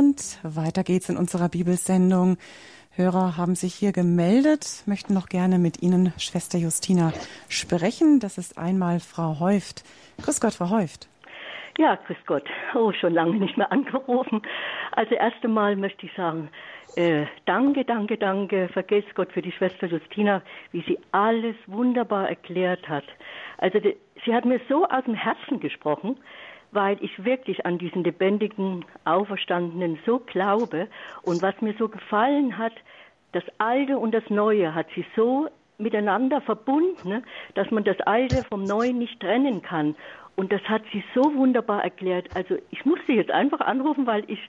Und 0.00 0.38
weiter 0.42 0.82
geht's 0.82 1.10
in 1.10 1.18
unserer 1.18 1.50
Bibelsendung. 1.50 2.38
Hörer 2.92 3.36
haben 3.36 3.54
sich 3.54 3.74
hier 3.74 3.92
gemeldet, 3.92 4.82
möchten 4.86 5.12
noch 5.12 5.26
gerne 5.26 5.58
mit 5.58 5.82
Ihnen, 5.82 6.14
Schwester 6.16 6.56
Justina, 6.56 7.12
sprechen. 7.50 8.18
Das 8.18 8.38
ist 8.38 8.56
einmal 8.56 9.00
Frau 9.00 9.40
Häuft. 9.40 9.84
Grüß 10.22 10.40
Gott, 10.40 10.54
Frau 10.54 10.70
Häuft. 10.70 11.06
Ja, 11.76 11.96
grüß 12.06 12.16
Gott. 12.24 12.48
Oh, 12.74 12.92
schon 12.92 13.12
lange 13.12 13.36
nicht 13.36 13.58
mehr 13.58 13.70
angerufen. 13.76 14.40
Also 14.92 15.16
erst 15.16 15.44
einmal 15.44 15.76
möchte 15.76 16.06
ich 16.06 16.12
sagen, 16.14 16.48
äh, 16.96 17.26
danke, 17.44 17.84
danke, 17.84 18.16
danke, 18.16 18.70
vergesst 18.72 19.14
Gott 19.14 19.30
für 19.32 19.42
die 19.42 19.52
Schwester 19.52 19.86
Justina, 19.86 20.40
wie 20.72 20.82
sie 20.88 20.98
alles 21.12 21.56
wunderbar 21.66 22.26
erklärt 22.26 22.88
hat. 22.88 23.04
Also 23.58 23.78
die, 23.80 23.96
sie 24.24 24.34
hat 24.34 24.46
mir 24.46 24.62
so 24.66 24.86
aus 24.86 25.04
dem 25.04 25.14
Herzen 25.14 25.60
gesprochen, 25.60 26.16
weil 26.72 26.98
ich 27.02 27.24
wirklich 27.24 27.66
an 27.66 27.78
diesen 27.78 28.04
lebendigen 28.04 28.84
Auferstandenen 29.04 29.98
so 30.06 30.18
glaube. 30.18 30.88
Und 31.22 31.42
was 31.42 31.60
mir 31.60 31.74
so 31.78 31.88
gefallen 31.88 32.58
hat, 32.58 32.74
das 33.32 33.44
Alte 33.58 33.98
und 33.98 34.12
das 34.12 34.28
Neue 34.28 34.74
hat 34.74 34.86
sie 34.94 35.04
so 35.16 35.48
miteinander 35.78 36.40
verbunden, 36.40 37.24
dass 37.54 37.70
man 37.70 37.84
das 37.84 38.00
Alte 38.00 38.44
vom 38.44 38.64
Neuen 38.64 38.98
nicht 38.98 39.20
trennen 39.20 39.62
kann. 39.62 39.96
Und 40.36 40.52
das 40.52 40.62
hat 40.62 40.82
sie 40.92 41.02
so 41.14 41.34
wunderbar 41.34 41.82
erklärt. 41.82 42.28
Also 42.34 42.56
ich 42.70 42.84
muss 42.84 42.98
sie 43.06 43.14
jetzt 43.14 43.30
einfach 43.30 43.60
anrufen, 43.60 44.06
weil 44.06 44.24
ich, 44.28 44.40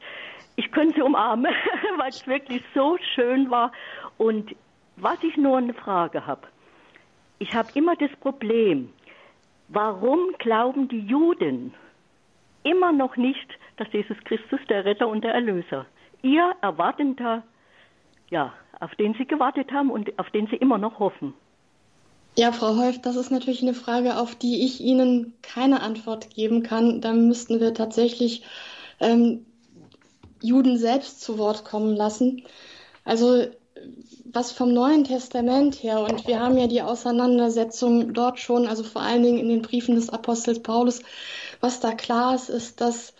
ich 0.56 0.72
könnte 0.72 0.96
sie 0.96 1.02
umarmen, 1.02 1.54
weil 1.98 2.10
es 2.10 2.28
wirklich 2.28 2.64
so 2.74 2.98
schön 3.16 3.50
war. 3.50 3.72
Und 4.18 4.56
was 4.98 5.24
ich 5.24 5.38
nur 5.38 5.58
eine 5.58 5.74
Frage 5.74 6.26
habe, 6.28 6.48
ich 7.40 7.56
habe 7.56 7.70
immer 7.74 7.96
das 7.96 8.12
Problem, 8.20 8.90
warum 9.70 10.20
glauben 10.38 10.88
die 10.88 11.00
Juden 11.00 11.74
immer 12.64 12.92
noch 12.92 13.18
nicht, 13.18 13.48
dass 13.78 13.92
Jesus 13.92 14.18
Christus 14.26 14.60
der 14.70 14.86
Retter 14.86 15.08
und 15.08 15.24
der 15.24 15.34
Erlöser, 15.34 15.86
ihr 16.22 16.54
erwartender, 16.62 17.44
ja, 18.30 18.54
auf 18.80 18.94
den 18.96 19.14
sie 19.16 19.26
gewartet 19.26 19.72
haben 19.72 19.92
und 19.92 20.18
auf 20.20 20.30
den 20.32 20.48
sie 20.48 20.56
immer 20.56 20.78
noch 20.78 21.00
hoffen? 21.00 21.34
Ja, 22.38 22.52
Frau 22.52 22.78
Häuf, 22.78 23.02
das 23.02 23.18
ist 23.18 23.30
natürlich 23.30 23.62
eine 23.62 23.74
Frage, 23.74 24.18
auf 24.18 24.36
die 24.36 24.66
ich 24.66 24.80
Ihnen 24.80 25.34
keine 25.42 25.82
Antwort 25.82 26.34
geben 26.34 26.64
kann. 26.64 27.02
Da 27.02 27.12
müssten 27.12 27.60
wir 27.60 27.74
tatsächlich 27.74 28.44
ähm, 29.02 29.46
Juden 30.42 30.78
selbst 30.78 31.22
zu 31.22 31.38
Wort 31.38 31.66
kommen 31.66 31.96
lassen. 31.96 32.44
Also 33.04 33.48
was 34.26 34.52
vom 34.52 34.74
Neuen 34.74 35.04
Testament 35.04 35.84
her, 35.84 36.02
und 36.02 36.28
wir 36.28 36.40
haben 36.40 36.58
ja 36.58 36.68
die 36.68 36.82
Auseinandersetzung 36.82 38.14
dort 38.14 38.40
schon, 38.40 38.68
also 38.68 38.84
vor 38.84 39.02
allen 39.02 39.24
Dingen 39.24 39.40
in 39.40 39.50
den 39.50 39.62
Briefen 39.62 39.96
des 39.96 40.10
Apostels 40.10 40.62
Paulus, 40.62 41.02
was 41.60 41.80
da 41.80 41.92
klar 41.94 42.36
ist, 42.36 42.50
ist, 42.50 42.82
dass 42.82 43.14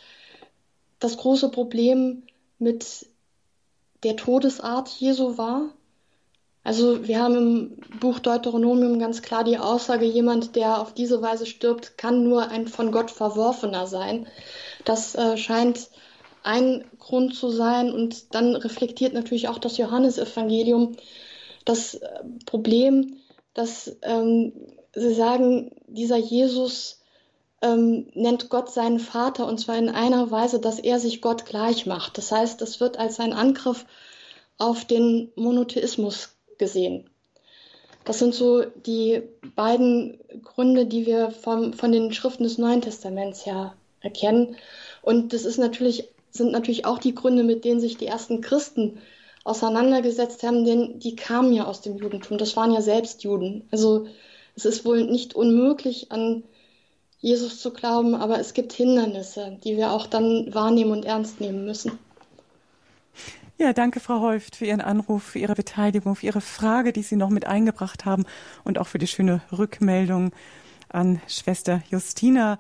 das 1.00 1.18
große 1.18 1.50
Problem 1.50 2.24
mit 2.60 3.08
der 4.04 4.16
Todesart 4.16 4.90
Jesu 4.90 5.38
war. 5.38 5.70
Also 6.64 7.08
wir 7.08 7.20
haben 7.20 7.36
im 7.36 8.00
Buch 8.00 8.20
Deuteronomium 8.20 9.00
ganz 9.00 9.22
klar 9.24 9.44
die 9.44 9.58
Aussage, 9.58 10.06
jemand, 10.06 10.56
der 10.56 10.80
auf 10.80 10.94
diese 10.94 11.22
Weise 11.22 11.48
stirbt, 11.48 11.98
kann 11.98 12.24
nur 12.24 12.50
ein 12.50 12.68
von 12.68 12.92
Gott 12.92 13.10
verworfener 13.10 13.88
sein. 13.88 14.28
Das 14.86 15.16
äh, 15.16 15.38
scheint 15.38 15.90
ein 16.44 16.86
Grund 17.00 17.36
zu 17.36 17.50
sein. 17.50 17.92
Und 17.92 18.34
dann 18.34 18.56
reflektiert 18.56 19.14
natürlich 19.14 19.48
auch 19.48 19.60
das 19.60 19.78
Johannesevangelium 19.78 20.96
das 21.66 21.96
äh, 21.96 22.24
Problem, 22.46 23.18
dass 23.54 23.96
ähm, 24.02 24.54
sie 24.94 25.14
sagen, 25.14 25.72
dieser 25.88 26.18
Jesus 26.18 27.02
ähm, 27.62 28.08
nennt 28.14 28.50
Gott 28.50 28.72
seinen 28.72 29.00
Vater 29.00 29.48
und 29.48 29.60
zwar 29.60 29.78
in 29.78 29.90
einer 29.90 30.32
Weise, 30.32 30.60
dass 30.60 30.80
er 30.80 31.00
sich 31.00 31.22
Gott 31.22 31.46
gleich 31.46 31.86
macht. 31.86 32.18
Das 32.18 32.32
heißt, 32.32 32.62
es 32.62 32.80
wird 32.80 32.98
als 32.98 33.20
ein 33.20 33.34
Angriff 33.34 33.86
auf 34.58 34.86
den 34.86 35.32
Monotheismus 35.36 36.36
gesehen. 36.58 37.10
Das 38.04 38.18
sind 38.18 38.34
so 38.34 38.64
die 38.64 39.22
beiden 39.56 40.20
Gründe, 40.44 40.88
die 40.88 41.06
wir 41.06 41.30
vom, 41.30 41.74
von 41.74 41.92
den 41.92 42.12
Schriften 42.12 42.44
des 42.44 42.58
Neuen 42.58 42.82
Testaments 42.82 43.46
her 43.46 43.76
erkennen. 44.02 44.56
Und 45.04 45.34
das 45.34 45.46
ist 45.46 45.60
natürlich 45.60 46.10
sind 46.32 46.52
natürlich 46.52 46.86
auch 46.86 46.98
die 46.98 47.16
Gründe, 47.16 47.44
mit 47.44 47.66
denen 47.66 47.80
sich 47.80 47.98
die 47.98 48.08
ersten 48.08 48.42
Christen 48.42 49.00
auseinandergesetzt 49.44 50.44
haben, 50.44 50.66
denn 50.66 51.00
die 51.00 51.16
kamen 51.16 51.54
ja 51.54 51.66
aus 51.66 51.82
dem 51.82 51.98
Judentum. 51.98 52.38
Das 52.38 52.56
waren 52.56 52.72
ja 52.72 52.82
selbst 52.82 53.24
Juden. 53.24 53.68
Also 53.72 54.08
es 54.56 54.66
ist 54.66 54.86
wohl 54.86 55.06
nicht 55.06 55.36
unmöglich, 55.36 56.12
an 56.12 56.44
Jesus 57.20 57.60
zu 57.60 57.72
glauben, 57.72 58.16
aber 58.16 58.40
es 58.40 58.54
gibt 58.54 58.74
Hindernisse, 58.74 59.58
die 59.64 59.78
wir 59.78 59.92
auch 59.92 60.08
dann 60.08 60.54
wahrnehmen 60.54 60.92
und 60.92 61.06
ernst 61.06 61.40
nehmen 61.40 61.66
müssen. 61.66 62.00
Ja, 63.58 63.74
danke, 63.74 64.00
Frau 64.00 64.22
Häuft, 64.22 64.56
für 64.56 64.66
Ihren 64.66 64.82
Anruf, 64.82 65.22
für 65.22 65.40
Ihre 65.40 65.54
Beteiligung, 65.54 66.16
für 66.16 66.26
Ihre 66.26 66.42
Frage, 66.42 66.94
die 66.94 67.04
Sie 67.04 67.16
noch 67.16 67.30
mit 67.30 67.46
eingebracht 67.46 68.06
haben 68.06 68.26
und 68.64 68.80
auch 68.80 68.88
für 68.88 68.98
die 68.98 69.06
schöne 69.06 69.42
Rückmeldung 69.52 70.32
an 70.90 71.22
Schwester 71.28 71.84
Justina. 71.90 72.58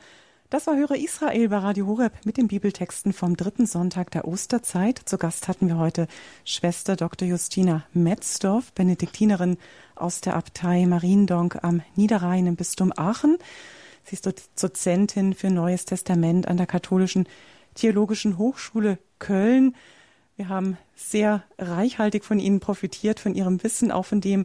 Das 0.51 0.67
war 0.67 0.75
Höre 0.75 0.97
Israel 0.97 1.47
bei 1.47 1.59
Radio 1.59 1.87
Horeb 1.87 2.11
mit 2.25 2.35
den 2.35 2.49
Bibeltexten 2.49 3.13
vom 3.13 3.37
dritten 3.37 3.65
Sonntag 3.65 4.11
der 4.11 4.27
Osterzeit. 4.27 4.99
Zu 5.05 5.17
Gast 5.17 5.47
hatten 5.47 5.69
wir 5.69 5.77
heute 5.77 6.07
Schwester 6.43 6.97
Dr. 6.97 7.25
Justina 7.25 7.85
Metzdorf, 7.93 8.73
Benediktinerin 8.73 9.55
aus 9.95 10.19
der 10.19 10.35
Abtei 10.35 10.85
Mariendonk 10.87 11.63
am 11.63 11.83
Niederrhein 11.95 12.47
im 12.47 12.57
Bistum 12.57 12.91
Aachen. 12.97 13.37
Sie 14.03 14.15
ist 14.15 14.25
Dozentin 14.61 15.35
für 15.35 15.49
Neues 15.49 15.85
Testament 15.85 16.49
an 16.49 16.57
der 16.57 16.67
Katholischen 16.67 17.29
Theologischen 17.73 18.37
Hochschule 18.37 18.97
Köln. 19.19 19.73
Wir 20.35 20.49
haben 20.49 20.77
sehr 20.97 21.43
reichhaltig 21.59 22.25
von 22.25 22.39
Ihnen 22.39 22.59
profitiert, 22.59 23.21
von 23.21 23.35
Ihrem 23.35 23.63
Wissen, 23.63 23.89
auch 23.89 24.05
von 24.05 24.19
dem, 24.19 24.43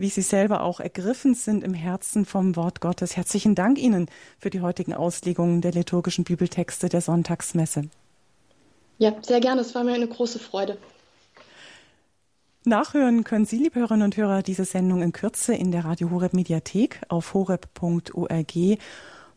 wie 0.00 0.08
Sie 0.08 0.22
selber 0.22 0.62
auch 0.62 0.80
ergriffen 0.80 1.34
sind 1.34 1.62
im 1.62 1.74
Herzen 1.74 2.24
vom 2.24 2.56
Wort 2.56 2.80
Gottes. 2.80 3.18
Herzlichen 3.18 3.54
Dank 3.54 3.78
Ihnen 3.78 4.06
für 4.38 4.48
die 4.48 4.62
heutigen 4.62 4.94
Auslegungen 4.94 5.60
der 5.60 5.72
liturgischen 5.72 6.24
Bibeltexte 6.24 6.88
der 6.88 7.02
Sonntagsmesse. 7.02 7.82
Ja, 8.98 9.14
sehr 9.20 9.40
gerne. 9.40 9.60
Es 9.60 9.74
war 9.74 9.84
mir 9.84 9.92
eine 9.92 10.08
große 10.08 10.38
Freude. 10.38 10.78
Nachhören 12.64 13.24
können 13.24 13.44
Sie, 13.44 13.58
liebe 13.58 13.78
Hörerinnen 13.78 14.04
und 14.04 14.16
Hörer, 14.16 14.42
diese 14.42 14.64
Sendung 14.64 15.02
in 15.02 15.12
Kürze 15.12 15.54
in 15.54 15.70
der 15.70 15.84
Radio 15.84 16.10
Horeb 16.10 16.32
Mediathek 16.32 17.00
auf 17.08 17.34
horeb.org. 17.34 18.54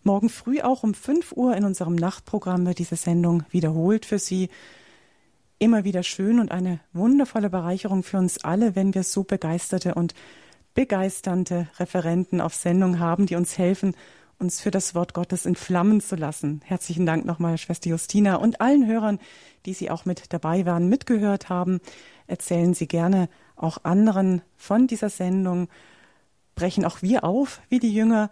Morgen 0.03 0.29
früh 0.29 0.61
auch 0.61 0.83
um 0.83 0.93
5 0.93 1.33
Uhr 1.33 1.57
in 1.57 1.65
unserem 1.65 1.95
Nachtprogramm 1.95 2.65
wird 2.65 2.79
diese 2.79 2.95
Sendung 2.95 3.43
wiederholt 3.49 4.05
für 4.05 4.19
Sie. 4.19 4.49
Immer 5.59 5.83
wieder 5.83 6.03
schön 6.03 6.39
und 6.39 6.51
eine 6.51 6.79
wundervolle 6.93 7.49
Bereicherung 7.49 8.03
für 8.03 8.17
uns 8.17 8.43
alle, 8.43 8.75
wenn 8.75 8.93
wir 8.93 9.03
so 9.03 9.23
begeisterte 9.23 9.95
und 9.95 10.13
begeisternde 10.73 11.67
Referenten 11.77 12.41
auf 12.41 12.53
Sendung 12.53 12.99
haben, 12.99 13.25
die 13.25 13.35
uns 13.35 13.57
helfen, 13.57 13.95
uns 14.39 14.59
für 14.59 14.71
das 14.71 14.95
Wort 14.95 15.13
Gottes 15.13 15.45
entflammen 15.45 16.01
zu 16.01 16.15
lassen. 16.15 16.61
Herzlichen 16.65 17.05
Dank 17.05 17.25
nochmal, 17.25 17.57
Schwester 17.57 17.89
Justina 17.89 18.35
und 18.35 18.61
allen 18.61 18.85
Hörern, 18.85 19.19
die 19.65 19.73
Sie 19.73 19.89
auch 19.89 20.05
mit 20.05 20.33
dabei 20.33 20.65
waren, 20.65 20.89
mitgehört 20.89 21.49
haben. 21.49 21.79
Erzählen 22.27 22.73
Sie 22.73 22.87
gerne 22.87 23.29
auch 23.55 23.79
anderen 23.83 24.41
von 24.57 24.87
dieser 24.87 25.09
Sendung. 25.09 25.69
Brechen 26.55 26.85
auch 26.85 27.01
wir 27.01 27.23
auf, 27.23 27.61
wie 27.69 27.79
die 27.79 27.93
Jünger. 27.93 28.29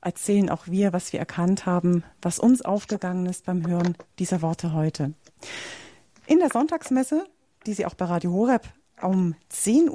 Erzählen 0.00 0.50
auch 0.50 0.66
wir, 0.66 0.92
was 0.92 1.12
wir 1.12 1.20
erkannt 1.20 1.66
haben, 1.66 2.04
was 2.20 2.38
uns 2.38 2.62
aufgegangen 2.62 3.26
ist 3.26 3.46
beim 3.46 3.66
Hören 3.66 3.96
dieser 4.18 4.42
Worte 4.42 4.74
heute. 4.74 5.14
In 6.26 6.40
der 6.40 6.50
Sonntagsmesse, 6.50 7.26
die 7.66 7.74
Sie 7.74 7.86
auch 7.86 7.94
bei 7.94 8.06
Radio 8.06 8.32
Horeb 8.32 8.68
um 9.02 9.34
10.30 9.52 9.90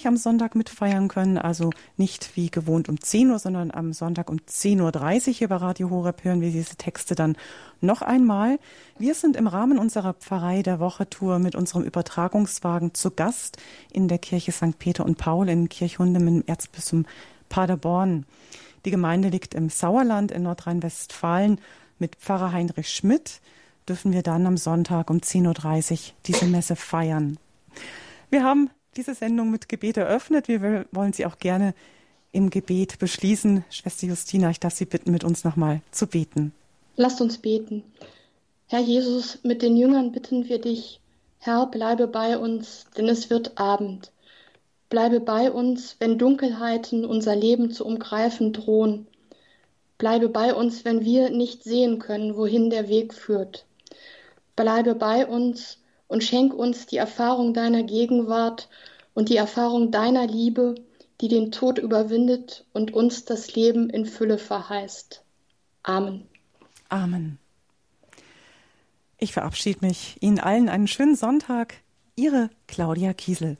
Uhr 0.00 0.06
am 0.06 0.16
Sonntag 0.16 0.54
mitfeiern 0.54 1.08
können. 1.08 1.38
Also 1.38 1.70
nicht 1.96 2.36
wie 2.36 2.50
gewohnt 2.50 2.88
um 2.88 3.00
10 3.00 3.30
Uhr, 3.30 3.38
sondern 3.38 3.70
am 3.70 3.92
Sonntag 3.92 4.30
um 4.30 4.38
10.30 4.38 5.28
Uhr 5.28 5.34
hier 5.34 5.48
bei 5.48 5.56
Radio 5.56 5.90
Horeb 5.90 6.24
hören 6.24 6.40
wir 6.40 6.50
diese 6.50 6.76
Texte 6.76 7.14
dann 7.14 7.36
noch 7.80 8.02
einmal. 8.02 8.58
Wir 8.98 9.14
sind 9.14 9.36
im 9.36 9.46
Rahmen 9.46 9.78
unserer 9.78 10.14
Pfarrei 10.14 10.62
der 10.62 10.80
Woche 10.80 11.08
Tour 11.08 11.38
mit 11.38 11.54
unserem 11.54 11.84
Übertragungswagen 11.84 12.94
zu 12.94 13.10
Gast 13.10 13.58
in 13.92 14.08
der 14.08 14.18
Kirche 14.18 14.52
St. 14.52 14.78
Peter 14.78 15.04
und 15.04 15.18
Paul 15.18 15.48
in 15.48 15.68
Kirchhundem 15.68 16.28
im 16.28 16.44
Erzbistum 16.46 17.06
Paderborn. 17.48 18.26
Die 18.84 18.90
Gemeinde 18.90 19.28
liegt 19.28 19.54
im 19.54 19.68
Sauerland 19.68 20.32
in 20.32 20.42
Nordrhein-Westfalen. 20.42 21.60
Mit 21.98 22.16
Pfarrer 22.16 22.52
Heinrich 22.52 22.88
Schmidt 22.88 23.40
dürfen 23.88 24.12
wir 24.12 24.22
dann 24.22 24.46
am 24.46 24.56
Sonntag 24.56 25.10
um 25.10 25.18
10.30 25.18 25.92
Uhr 25.92 25.98
diese 26.26 26.46
Messe 26.46 26.74
feiern. 26.74 27.38
Wir 28.32 28.44
haben 28.44 28.70
diese 28.96 29.14
Sendung 29.14 29.50
mit 29.50 29.68
Gebet 29.68 29.98
eröffnet. 29.98 30.48
Wir 30.48 30.86
wollen 30.90 31.12
Sie 31.12 31.26
auch 31.26 31.36
gerne 31.38 31.74
im 32.32 32.48
Gebet 32.48 32.98
beschließen. 32.98 33.62
Schwester 33.68 34.06
Justina, 34.06 34.48
ich 34.48 34.58
darf 34.58 34.72
Sie 34.72 34.86
bitten, 34.86 35.10
mit 35.10 35.22
uns 35.22 35.44
nochmal 35.44 35.82
zu 35.90 36.06
beten. 36.06 36.54
Lasst 36.96 37.20
uns 37.20 37.36
beten. 37.36 37.82
Herr 38.68 38.80
Jesus, 38.80 39.40
mit 39.42 39.60
den 39.60 39.76
Jüngern 39.76 40.12
bitten 40.12 40.48
wir 40.48 40.58
dich, 40.58 40.98
Herr, 41.40 41.66
bleibe 41.66 42.06
bei 42.06 42.38
uns, 42.38 42.86
denn 42.96 43.06
es 43.06 43.28
wird 43.28 43.58
Abend. 43.58 44.12
Bleibe 44.88 45.20
bei 45.20 45.52
uns, 45.52 45.96
wenn 45.98 46.16
Dunkelheiten 46.16 47.04
unser 47.04 47.36
Leben 47.36 47.70
zu 47.70 47.84
umgreifen 47.84 48.54
drohen. 48.54 49.08
Bleibe 49.98 50.30
bei 50.30 50.54
uns, 50.54 50.86
wenn 50.86 51.04
wir 51.04 51.28
nicht 51.28 51.64
sehen 51.64 51.98
können, 51.98 52.34
wohin 52.34 52.70
der 52.70 52.88
Weg 52.88 53.12
führt. 53.12 53.66
Bleibe 54.56 54.94
bei 54.94 55.26
uns, 55.26 55.81
und 56.12 56.22
schenk 56.22 56.52
uns 56.52 56.84
die 56.84 56.98
Erfahrung 56.98 57.54
deiner 57.54 57.84
Gegenwart 57.84 58.68
und 59.14 59.30
die 59.30 59.36
Erfahrung 59.36 59.90
deiner 59.90 60.26
Liebe, 60.26 60.74
die 61.22 61.28
den 61.28 61.52
Tod 61.52 61.78
überwindet 61.78 62.66
und 62.74 62.92
uns 62.92 63.24
das 63.24 63.54
Leben 63.54 63.88
in 63.88 64.04
Fülle 64.04 64.36
verheißt. 64.36 65.24
Amen. 65.82 66.28
Amen. 66.90 67.38
Ich 69.16 69.32
verabschiede 69.32 69.86
mich. 69.86 70.18
Ihnen 70.20 70.38
allen 70.38 70.68
einen 70.68 70.86
schönen 70.86 71.16
Sonntag. 71.16 71.76
Ihre 72.14 72.50
Claudia 72.66 73.14
Kiesel. 73.14 73.56